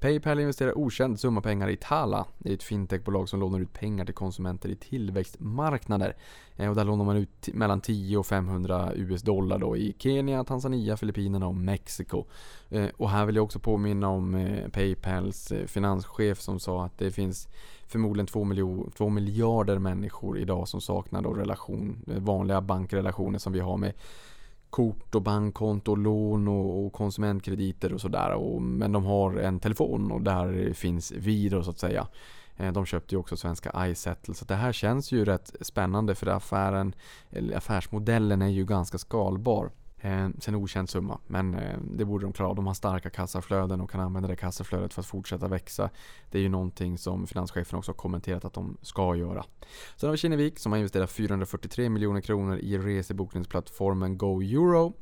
Paypal 0.00 0.40
investerar 0.40 0.78
okänd 0.78 1.20
summa 1.20 1.40
pengar 1.40 1.68
i 1.68 1.76
Tala. 1.76 2.26
Det 2.38 2.50
är 2.50 2.54
ett 2.54 2.62
fintechbolag 2.62 3.28
som 3.28 3.40
lånar 3.40 3.60
ut 3.60 3.72
pengar 3.72 4.04
till 4.04 4.14
konsumenter 4.14 4.68
i 4.68 4.76
tillväxtmarknader. 4.76 6.16
Eh, 6.56 6.68
och 6.68 6.74
där 6.74 6.84
lånar 6.84 7.04
man 7.04 7.16
ut 7.16 7.48
mellan 7.54 7.80
10 7.80 8.16
och 8.18 8.26
500 8.26 8.92
US 8.94 9.22
dollar 9.22 9.58
då 9.58 9.76
i 9.76 9.94
Kenya, 9.98 10.44
Tanzania, 10.44 10.96
Filippinerna 10.96 11.46
och 11.46 11.54
Mexiko. 11.54 12.24
Eh, 12.68 12.86
och 12.96 13.10
här 13.10 13.26
vill 13.26 13.36
jag 13.36 13.44
också 13.44 13.58
påminna 13.58 14.08
om 14.08 14.34
eh, 14.34 14.68
Paypals 14.68 15.52
finanschef 15.66 16.40
som 16.40 16.60
sa 16.60 16.84
att 16.84 16.98
det 16.98 17.10
finns 17.10 17.48
förmodligen 17.86 18.26
2, 18.26 18.44
miljo, 18.44 18.90
2 18.96 19.08
miljarder 19.08 19.78
människor 19.78 20.38
idag 20.38 20.68
som 20.68 20.80
saknar 20.80 21.22
då 21.22 21.32
relation, 21.32 22.02
vanliga 22.06 22.60
bankrelationer 22.60 23.38
som 23.38 23.52
vi 23.52 23.60
har 23.60 23.76
med 23.76 23.92
kort 24.70 25.14
och 25.14 25.22
bankkonto, 25.22 25.94
lån 25.94 26.48
och, 26.48 26.86
och 26.86 26.92
konsumentkrediter 26.92 27.92
och 27.92 28.00
sådär. 28.00 28.58
Men 28.60 28.92
de 28.92 29.04
har 29.04 29.36
en 29.36 29.60
telefon 29.60 30.12
och 30.12 30.22
där 30.22 30.72
finns 30.72 31.12
vi 31.12 31.48
då 31.48 31.62
så 31.62 31.70
att 31.70 31.78
säga. 31.78 32.06
Eh, 32.56 32.72
de 32.72 32.86
köpte 32.86 33.14
ju 33.14 33.18
också 33.18 33.36
svenska 33.36 33.86
iSettle 33.86 34.34
så 34.34 34.44
det 34.44 34.54
här 34.54 34.72
känns 34.72 35.12
ju 35.12 35.24
rätt 35.24 35.52
spännande 35.60 36.14
för 36.14 36.26
affären, 36.26 36.94
eller 37.30 37.56
affärsmodellen 37.56 38.42
är 38.42 38.48
ju 38.48 38.64
ganska 38.64 38.98
skalbar. 38.98 39.70
Eh, 40.00 40.28
sen 40.38 40.54
okänd 40.54 40.90
summa, 40.90 41.20
men 41.26 41.54
eh, 41.54 41.78
det 41.80 42.04
borde 42.04 42.24
de 42.24 42.32
klara. 42.32 42.48
av. 42.48 42.56
De 42.56 42.66
har 42.66 42.74
starka 42.74 43.10
kassaflöden 43.10 43.80
och 43.80 43.90
kan 43.90 44.00
använda 44.00 44.28
det 44.28 44.36
kassaflödet 44.36 44.94
för 44.94 45.02
att 45.02 45.06
fortsätta 45.06 45.48
växa. 45.48 45.90
Det 46.30 46.38
är 46.38 46.42
ju 46.42 46.48
någonting 46.48 46.98
som 46.98 47.26
finanschefen 47.26 47.78
också 47.78 47.92
har 47.92 47.96
kommenterat 47.96 48.44
att 48.44 48.52
de 48.52 48.76
ska 48.82 49.16
göra. 49.16 49.44
Sen 49.96 50.06
har 50.08 50.12
vi 50.12 50.18
Kinnevik 50.18 50.58
som 50.58 50.72
har 50.72 50.76
investerat 50.78 51.10
443 51.10 51.88
miljoner 51.88 52.20
kronor 52.20 52.58
i 52.58 52.78
resebokningsplattformen 52.78 54.18
Go 54.18 54.42
Euro. 54.42 54.92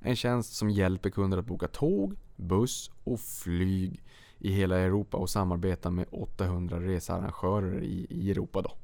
En 0.00 0.16
tjänst 0.16 0.56
som 0.56 0.70
hjälper 0.70 1.10
kunder 1.10 1.38
att 1.38 1.46
boka 1.46 1.68
tåg, 1.68 2.16
buss 2.36 2.90
och 3.04 3.20
flyg 3.20 4.02
i 4.38 4.52
hela 4.52 4.78
Europa 4.78 5.16
och 5.16 5.30
samarbeta 5.30 5.90
med 5.90 6.06
800 6.10 6.80
researrangörer 6.80 7.82
i 7.82 8.30
Europa. 8.30 8.62
Då. 8.62 8.76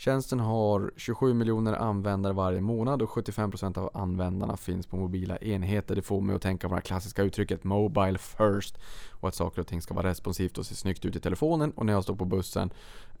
Tjänsten 0.00 0.40
har 0.40 0.92
27 0.96 1.34
miljoner 1.34 1.72
användare 1.72 2.32
varje 2.32 2.60
månad 2.60 3.02
och 3.02 3.10
75% 3.10 3.78
av 3.78 3.90
användarna 3.94 4.56
finns 4.56 4.86
på 4.86 4.96
mobila 4.96 5.36
enheter. 5.36 5.94
Det 5.96 6.02
får 6.02 6.20
mig 6.20 6.36
att 6.36 6.42
tänka 6.42 6.68
på 6.68 6.74
det 6.74 6.80
klassiska 6.80 7.22
uttrycket 7.22 7.64
Mobile 7.64 8.18
first 8.18 8.78
och 9.10 9.28
att 9.28 9.34
saker 9.34 9.60
och 9.60 9.66
ting 9.66 9.82
ska 9.82 9.94
vara 9.94 10.08
responsivt 10.08 10.58
och 10.58 10.66
se 10.66 10.74
snyggt 10.74 11.04
ut 11.04 11.16
i 11.16 11.20
telefonen. 11.20 11.70
Och 11.70 11.86
när 11.86 11.92
jag 11.92 12.02
står 12.02 12.14
på 12.14 12.24
bussen 12.24 12.70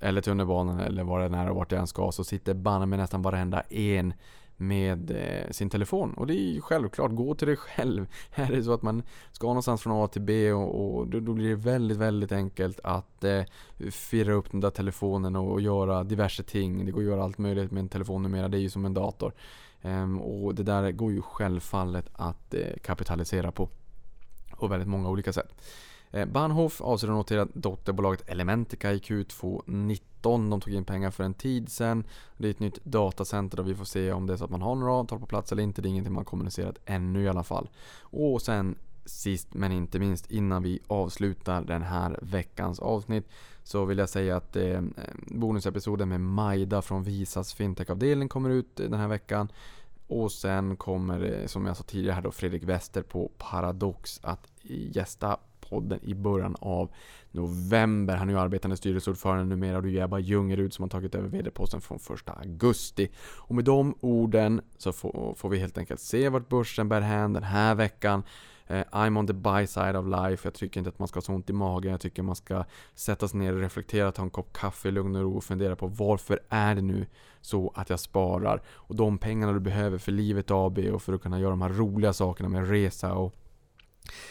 eller 0.00 0.20
tunnelbanan 0.20 0.80
eller 0.80 1.04
var 1.04 1.28
det 1.28 1.36
är 1.36 1.50
och 1.50 1.56
vart 1.56 1.72
jag 1.72 1.80
än 1.80 1.86
ska 1.86 2.12
så 2.12 2.24
sitter 2.24 2.54
banne 2.54 2.86
med 2.86 2.98
nästan 2.98 3.22
varenda 3.22 3.60
en 3.60 4.14
med 4.60 5.10
eh, 5.10 5.50
sin 5.50 5.70
telefon. 5.70 6.14
Och 6.14 6.26
det 6.26 6.34
är 6.34 6.52
ju 6.52 6.60
självklart, 6.60 7.10
gå 7.10 7.34
till 7.34 7.46
dig 7.48 7.56
själv. 7.56 8.06
Här 8.30 8.52
är 8.52 8.56
det 8.56 8.64
så 8.64 8.72
att 8.72 8.82
man 8.82 9.02
ska 9.32 9.46
någonstans 9.46 9.82
från 9.82 10.04
A 10.04 10.08
till 10.08 10.22
B 10.22 10.52
och, 10.52 10.98
och 10.98 11.06
då, 11.08 11.20
då, 11.20 11.32
blir 11.32 11.48
det 11.48 11.54
väldigt, 11.54 11.98
väldigt 11.98 12.32
enkelt 12.32 12.80
att 12.84 13.24
eh, 13.24 13.42
firra 13.90 14.32
upp 14.32 14.50
den 14.50 14.60
där 14.60 14.70
telefonen 14.70 15.36
och, 15.36 15.52
och, 15.52 15.60
göra 15.60 16.04
diverse 16.04 16.42
ting. 16.42 16.86
Det 16.86 16.92
går 16.92 17.00
att 17.00 17.06
göra 17.06 17.24
allt 17.24 17.38
möjligt 17.38 17.70
med 17.70 17.80
en 17.80 17.88
telefon 17.88 18.22
numera, 18.22 18.48
det 18.48 18.58
är 18.58 18.60
ju 18.60 18.70
som 18.70 18.84
en 18.84 18.94
dator. 18.94 19.32
Ehm, 19.82 20.20
och 20.20 20.54
det 20.54 20.62
där 20.62 20.92
går 20.92 21.12
ju 21.12 21.22
självfallet 21.22 22.08
att 22.12 22.54
eh, 22.54 22.76
kapitalisera 22.82 23.52
på. 23.52 23.68
På 24.58 24.66
väldigt 24.66 24.88
många 24.88 25.08
olika 25.08 25.32
sätt. 25.32 25.54
Eh, 26.10 26.26
Bahnhof 26.26 26.80
avser 26.80 27.08
att 27.08 27.14
notera 27.14 27.48
dotterbolaget 27.54 28.28
Elementica 28.28 28.92
i 28.92 28.98
Q2 28.98 29.62
19. 29.66 30.50
De 30.50 30.60
tog 30.60 30.74
in 30.74 30.84
pengar 30.84 31.10
för 31.10 31.24
en 31.24 31.34
tid 31.34 31.68
sedan. 31.68 32.04
Det 32.36 32.48
är 32.48 32.50
ett 32.50 32.60
nytt 32.60 32.84
datacenter 32.84 33.60
och 33.60 33.68
vi 33.68 33.74
får 33.74 33.84
se 33.84 34.12
om 34.12 34.26
det 34.26 34.32
är 34.32 34.36
så 34.36 34.44
att 34.44 34.50
man 34.50 34.62
har 34.62 34.74
några 34.74 34.92
avtal 34.92 35.20
på 35.20 35.26
plats 35.26 35.52
eller 35.52 35.62
inte. 35.62 35.82
Det 35.82 35.88
är 35.88 35.90
ingenting 35.90 36.14
man 36.14 36.24
kommunicerat 36.24 36.78
ännu 36.84 37.22
i 37.22 37.28
alla 37.28 37.44
fall. 37.44 37.68
Och 38.00 38.42
sen 38.42 38.76
sist 39.04 39.54
men 39.54 39.72
inte 39.72 39.98
minst 39.98 40.30
innan 40.30 40.62
vi 40.62 40.80
avslutar 40.86 41.64
den 41.64 41.82
här 41.82 42.18
veckans 42.22 42.78
avsnitt 42.78 43.28
så 43.62 43.84
vill 43.84 43.98
jag 43.98 44.08
säga 44.08 44.36
att 44.36 44.56
eh, 44.56 44.80
bonusepisoden 45.26 46.08
med 46.08 46.20
Majda 46.20 46.82
från 46.82 47.02
Visas 47.02 47.54
fintech-avdelning 47.54 48.28
kommer 48.28 48.50
ut 48.50 48.80
eh, 48.80 48.90
den 48.90 49.00
här 49.00 49.08
veckan. 49.08 49.48
Och 50.06 50.32
sen 50.32 50.76
kommer, 50.76 51.40
eh, 51.40 51.46
som 51.46 51.66
jag 51.66 51.76
sa 51.76 51.82
tidigare 51.82 52.14
här 52.14 52.22
då, 52.22 52.30
Fredrik 52.30 52.62
Wester 52.62 53.02
på 53.02 53.30
Paradox 53.38 54.20
att 54.22 54.52
gästa 54.62 55.36
podden 55.70 56.00
i 56.02 56.14
början 56.14 56.56
av 56.60 56.90
november. 57.30 58.16
Han 58.16 58.28
är 58.28 58.32
ju 58.32 58.38
arbetande 58.38 58.76
styrelseordförande 58.76 59.44
numera 59.44 59.76
och 59.76 59.82
det 59.82 59.98
är 59.98 60.04
Ebba 60.04 60.18
Ljungerud 60.18 60.72
som 60.72 60.82
har 60.82 60.88
tagit 60.88 61.14
över 61.14 61.28
vd-posten 61.28 61.80
från 61.80 61.96
1 61.96 62.28
augusti. 62.28 63.10
Och 63.36 63.54
med 63.54 63.64
de 63.64 63.94
orden 64.00 64.60
så 64.78 64.92
får, 64.92 65.34
får 65.34 65.48
vi 65.48 65.58
helt 65.58 65.78
enkelt 65.78 66.00
se 66.00 66.28
vart 66.28 66.48
börsen 66.48 66.88
bär 66.88 67.00
hän 67.00 67.32
den 67.32 67.42
här 67.42 67.74
veckan. 67.74 68.22
Eh, 68.68 68.84
I'm 68.92 69.18
on 69.18 69.26
the 69.26 69.32
buy 69.32 69.66
side 69.66 69.96
of 69.96 70.06
life. 70.06 70.46
Jag 70.46 70.54
tycker 70.54 70.80
inte 70.80 70.88
att 70.88 70.98
man 70.98 71.08
ska 71.08 71.16
ha 71.16 71.22
så 71.22 71.32
ont 71.32 71.50
i 71.50 71.52
magen. 71.52 71.90
Jag 71.90 72.00
tycker 72.00 72.22
man 72.22 72.36
ska 72.36 72.64
sätta 72.94 73.28
sig 73.28 73.38
ner 73.38 73.52
och 73.52 73.60
reflektera, 73.60 74.12
ta 74.12 74.22
en 74.22 74.30
kopp 74.30 74.52
kaffe 74.52 74.88
i 74.88 74.92
lugn 74.92 75.16
och 75.16 75.22
ro 75.22 75.36
och 75.36 75.44
fundera 75.44 75.76
på 75.76 75.86
varför 75.86 76.40
är 76.48 76.74
det 76.74 76.82
nu 76.82 77.06
så 77.40 77.72
att 77.74 77.90
jag 77.90 78.00
sparar? 78.00 78.62
Och 78.68 78.96
de 78.96 79.18
pengarna 79.18 79.52
du 79.52 79.60
behöver 79.60 79.98
för 79.98 80.12
livet 80.12 80.50
AB 80.50 80.78
och 80.78 81.02
för 81.02 81.12
att 81.12 81.22
kunna 81.22 81.40
göra 81.40 81.50
de 81.50 81.62
här 81.62 81.68
roliga 81.68 82.12
sakerna 82.12 82.48
med 82.48 82.70
resa 82.70 83.14
och 83.14 83.34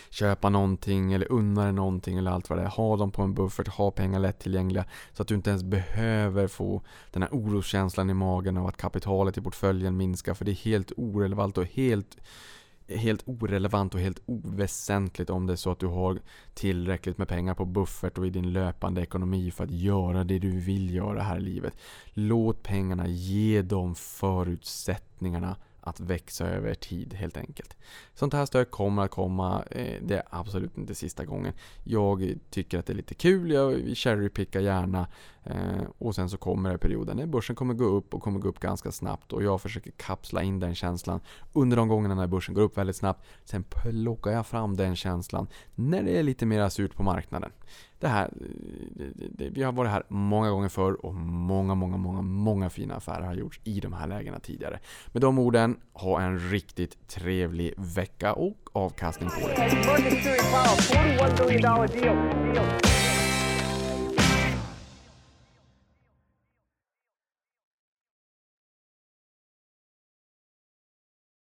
köpa 0.10 0.50
någonting 0.50 1.14
eller 1.14 1.32
unna 1.32 1.64
dig 1.64 1.74
någonting 1.74 2.18
eller 2.18 2.32
allt 2.32 2.50
vad 2.50 2.60
det 2.60 2.64
är. 2.64 2.70
Ha 2.70 2.98
dem 2.98 3.12
på 3.12 3.22
en 3.22 3.34
buffert, 3.34 3.68
ha 3.68 3.92
pengar 3.92 4.20
lättillgängliga 4.20 4.86
så 5.14 5.22
att 5.22 5.28
du 5.28 5.36
inte 5.36 5.50
ens 5.50 5.64
behöver 5.64 6.48
få 6.48 6.82
den 7.12 7.22
här 7.22 7.30
oroskänslan 7.32 8.10
i 8.10 8.14
magen 8.14 8.58
av 8.58 8.68
att 8.68 8.78
kapitalet 8.78 9.38
i 9.38 9.42
portföljen 9.42 9.98
minskar 9.98 10.34
för 10.34 10.46
det 10.46 10.52
är 10.52 10.66
helt 10.66 10.92
orelevant 10.98 11.58
och 11.58 11.66
helt 11.66 12.18
helt 12.90 13.24
orelevant 13.26 13.94
och 13.94 14.00
helt 14.00 14.22
oväsentligt 14.26 15.30
om 15.30 15.48
det 15.48 15.54
är 15.54 15.58
så 15.58 15.72
att 15.72 15.80
du 15.80 15.88
har 15.88 16.20
tillräckligt 16.54 17.18
med 17.18 17.28
pengar 17.28 17.54
på 17.54 17.66
buffert 17.66 18.18
och 18.18 18.28
i 18.28 18.30
din 18.30 18.54
löpande 18.54 19.02
ekonomi 19.02 19.52
för 19.52 19.64
att 19.64 19.72
göra 19.72 20.24
det 20.24 20.40
du 20.40 20.60
vill 20.60 20.96
göra 20.96 21.22
här 21.22 21.38
i 21.38 21.42
livet. 21.42 21.74
Låt 22.14 22.64
pengarna 22.64 23.08
ge 23.08 23.62
de 23.62 23.96
förutsättningarna 23.96 25.56
att 25.88 26.00
växa 26.00 26.48
över 26.48 26.74
tid 26.74 27.14
helt 27.14 27.38
enkelt. 27.38 27.78
Sånt 28.14 28.34
här 28.34 28.46
stöd 28.46 28.72
kommer 28.72 29.04
att 29.04 29.12
komma, 29.12 29.64
eh, 29.72 30.02
det 30.02 30.16
är 30.16 30.24
absolut 30.30 30.78
inte 30.78 30.96
sista 30.96 31.26
gången. 31.26 31.54
Jag 31.84 32.34
tycker 32.50 32.80
att 32.80 32.86
det 32.86 32.94
är 32.94 32.98
lite 32.98 33.14
kul, 33.14 33.52
jag 33.52 33.98
cherrypickar 33.98 34.60
gärna 34.60 35.08
Eh, 35.50 35.84
och 35.98 36.16
sen 36.16 36.30
så 36.30 36.38
kommer 36.38 36.72
det 36.72 36.78
perioden 36.78 37.18
när 37.18 37.26
börsen 37.26 37.56
kommer 37.56 37.74
gå 37.74 37.86
upp 37.86 38.14
och 38.14 38.22
kommer 38.22 38.40
gå 38.40 38.50
upp 38.50 38.60
ganska 38.60 38.92
snabbt 38.92 39.34
och 39.34 39.44
jag 39.44 39.62
försöker 39.62 39.92
kapsla 39.92 40.44
in 40.44 40.60
den 40.60 40.76
känslan 40.76 41.20
under 41.54 41.78
de 41.78 41.88
gångerna 41.88 42.16
när 42.16 42.28
börsen 42.28 42.56
går 42.56 42.62
upp 42.62 42.78
väldigt 42.78 42.96
snabbt. 42.96 43.26
Sen 43.44 43.64
plockar 43.64 44.32
jag 44.32 44.48
fram 44.48 44.76
den 44.76 44.96
känslan 44.96 45.48
när 45.76 46.04
det 46.04 46.20
är 46.20 46.24
lite 46.24 46.46
mer 46.46 46.70
surt 46.70 46.96
på 46.96 47.04
marknaden 47.04 47.52
det 48.00 48.08
här, 48.08 48.30
det, 48.96 49.28
det, 49.30 49.50
vi 49.50 49.64
har 49.64 49.72
varit 49.72 49.92
här 49.92 50.04
många 50.08 50.50
gånger 50.50 50.70
förr 50.70 51.06
och 51.06 51.16
många, 51.16 51.76
många, 51.76 51.98
många, 51.98 52.22
många 52.22 52.70
fina 52.70 52.96
affärer 52.96 53.22
har 53.22 53.34
gjorts 53.34 53.60
i 53.64 53.80
de 53.80 53.94
här 53.94 54.08
lägena 54.08 54.40
tidigare. 54.40 54.80
Med 55.12 55.22
de 55.22 55.40
orden, 55.40 55.80
ha 55.94 56.22
en 56.22 56.40
riktigt 56.40 57.08
trevlig 57.08 57.74
vecka 57.78 58.34
och 58.34 58.70
avkastning 58.74 59.30
på 59.30 59.48
det. 59.48 59.56